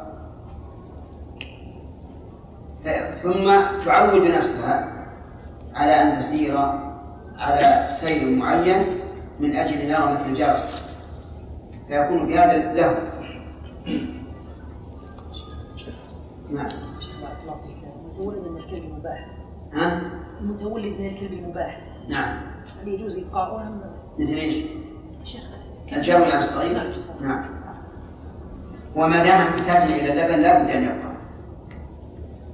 ثم 3.23 3.61
تعود 3.85 4.21
نفسها 4.21 4.93
على 5.73 6.01
أن 6.01 6.19
تسير 6.19 6.57
على 7.37 7.87
سير 7.89 8.29
معين 8.29 8.85
من 9.39 9.55
أجل 9.55 9.89
نغمة 9.89 10.25
الجرس. 10.25 10.83
فيكون 11.87 12.27
بهذا 12.27 12.73
له. 12.73 12.97
نعم. 16.49 16.67
شيخ 16.99 17.15
بارك 17.21 17.37
الله 17.43 17.55
فيك. 17.65 17.77
متولد 18.05 18.47
من 18.51 18.57
الكلب 18.57 18.83
المباح 18.83 19.27
ها؟ 19.73 20.01
المتولد 20.41 20.99
من 20.99 21.05
الكلب 21.05 21.33
المباح. 21.33 21.81
نعم. 22.09 22.41
هل 22.81 22.87
يجوز 22.87 23.27
إبقاؤه 23.27 23.67
أم 23.67 23.81
مثل 24.19 24.33
إيش؟ 24.33 24.55
شيخ 25.23 25.41
الجو 25.93 26.15
على 26.15 26.37
الصغير 26.37 26.77
نعم. 27.21 27.45
وما 28.95 29.23
دام 29.23 29.47
محتاجا 29.47 29.95
إلى 29.95 30.13
اللبن 30.13 30.41
لا 30.41 30.63
بد 30.63 30.69
أن 30.69 30.83
يبقى. 30.83 31.17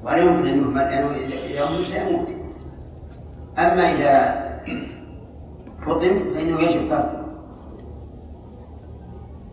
ولا 0.04 0.18
يمكن 0.18 0.78
أن 0.78 0.94
يهمل 0.94 1.30
لأنه 1.30 1.60
يوم 1.60 1.84
سيموت 1.84 2.28
أما 3.58 3.92
إذا 3.94 4.44
فطن 5.86 6.34
فإنه 6.34 6.62
يجب 6.62 6.90
تركه 6.90 7.24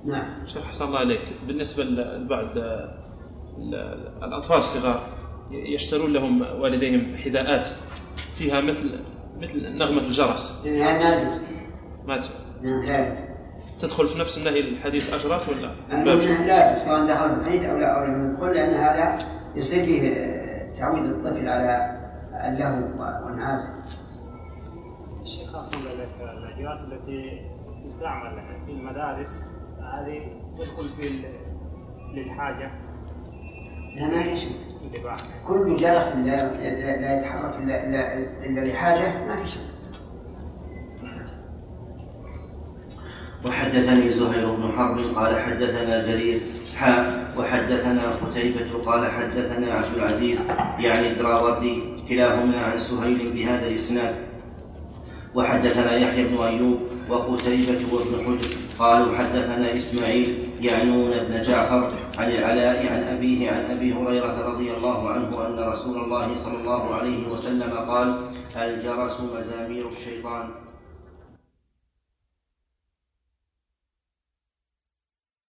نعم. 0.05 0.47
شيخ 0.47 0.65
حسن 0.65 0.85
الله 0.85 0.99
عليك. 0.99 1.21
بالنسبة 1.47 1.85
لبعض 1.85 2.47
الأطفال 4.23 4.59
الصغار 4.59 5.01
يشترون 5.51 6.13
لهم 6.13 6.43
والديهم 6.61 7.17
حذاءات. 7.17 7.69
فيها 8.41 8.61
مثل 8.61 8.91
مثل 9.39 9.77
نغمة 9.79 10.01
الجرس. 10.01 10.67
هذا 10.67 11.41
ما 12.07 12.21
نعم 12.63 13.15
تدخل 13.79 14.07
في 14.07 14.21
نفس 14.21 14.39
النهي 14.39 14.61
الحديث 14.61 15.15
أشراس 15.15 15.49
ولا؟ 15.49 16.05
لا 16.47 16.79
سواء 16.79 17.07
دخل 17.07 17.35
في 17.35 17.41
الحديث 17.41 17.65
أو 17.65 17.79
لا 17.79 17.99
أو 17.99 18.05
لم 18.05 18.31
يدخل 18.31 18.47
لأن 18.47 18.75
هذا 18.75 19.19
يصير 19.57 19.85
فيه 19.85 20.01
تعويد 20.79 21.05
الطفل 21.05 21.49
على 21.49 22.01
اللهو 22.49 22.77
والنعاس. 23.27 23.67
الشيخ 25.23 25.57
أصلا 25.57 25.79
لك 25.79 26.09
الأجراس 26.21 26.85
التي 26.85 27.47
تستعمل 27.85 28.43
في 28.67 28.73
المدارس. 28.73 29.61
هذه 29.81 30.33
تدخل 30.59 30.89
في 30.97 31.25
للحاجة. 32.15 32.71
لا 33.97 34.07
ما 34.07 34.23
في 34.23 34.37
شيء. 34.37 34.51
الإباحة 34.95 35.25
كل 35.49 35.77
جرس 35.77 36.17
لا, 36.17 36.53
لا, 36.53 36.97
لا 37.01 37.19
يتحرك 37.19 37.55
إلا 37.63 37.87
إلا 37.87 38.19
إلا 38.47 38.61
لحاجة 38.61 39.27
ما 39.27 39.45
في 39.45 39.51
شيء. 39.51 39.63
وحدثني 43.47 44.11
زهير 44.11 44.55
بن 44.55 44.73
حرب 44.77 44.99
قال 45.17 45.41
حدثنا 45.41 46.07
جرير 46.07 46.41
حاء 46.77 47.35
وحدثنا 47.39 48.03
قتيبة 48.13 48.83
قال 48.87 49.11
حدثنا 49.11 49.75
عبد 49.75 49.95
العزيز 49.97 50.41
يعني 50.79 51.09
الدراوردي 51.09 51.83
كلاهما 52.09 52.59
عن 52.61 52.79
سهيل 52.79 53.33
بهذا 53.33 53.67
الإسناد. 53.67 54.15
وحدثنا 55.35 55.97
يحيى 55.97 56.25
بن 56.25 56.43
أيوب 56.43 56.79
وقتيبة 57.09 57.81
وابن 57.93 58.25
حجر. 58.25 58.70
قالوا 58.81 59.17
حدثنا 59.17 59.77
إسماعيل 59.77 60.49
يعنون 60.61 61.11
بن 61.11 61.43
جعفر 61.43 61.91
عن 62.19 62.33
العلاء 62.33 62.93
عن 62.93 63.03
أبيه 63.17 63.51
عن 63.51 63.65
أبي 63.77 63.93
هريرة 63.95 64.47
رضي 64.49 64.71
الله 64.77 65.11
عنه 65.11 65.47
أن 65.47 65.69
رسول 65.69 66.05
الله 66.05 66.35
صلى 66.35 66.57
الله 66.61 66.95
عليه 66.95 67.29
وسلم 67.29 67.73
قال 67.89 68.15
الجرس 68.57 69.21
مزامير 69.21 69.89
الشيطان. 69.89 70.49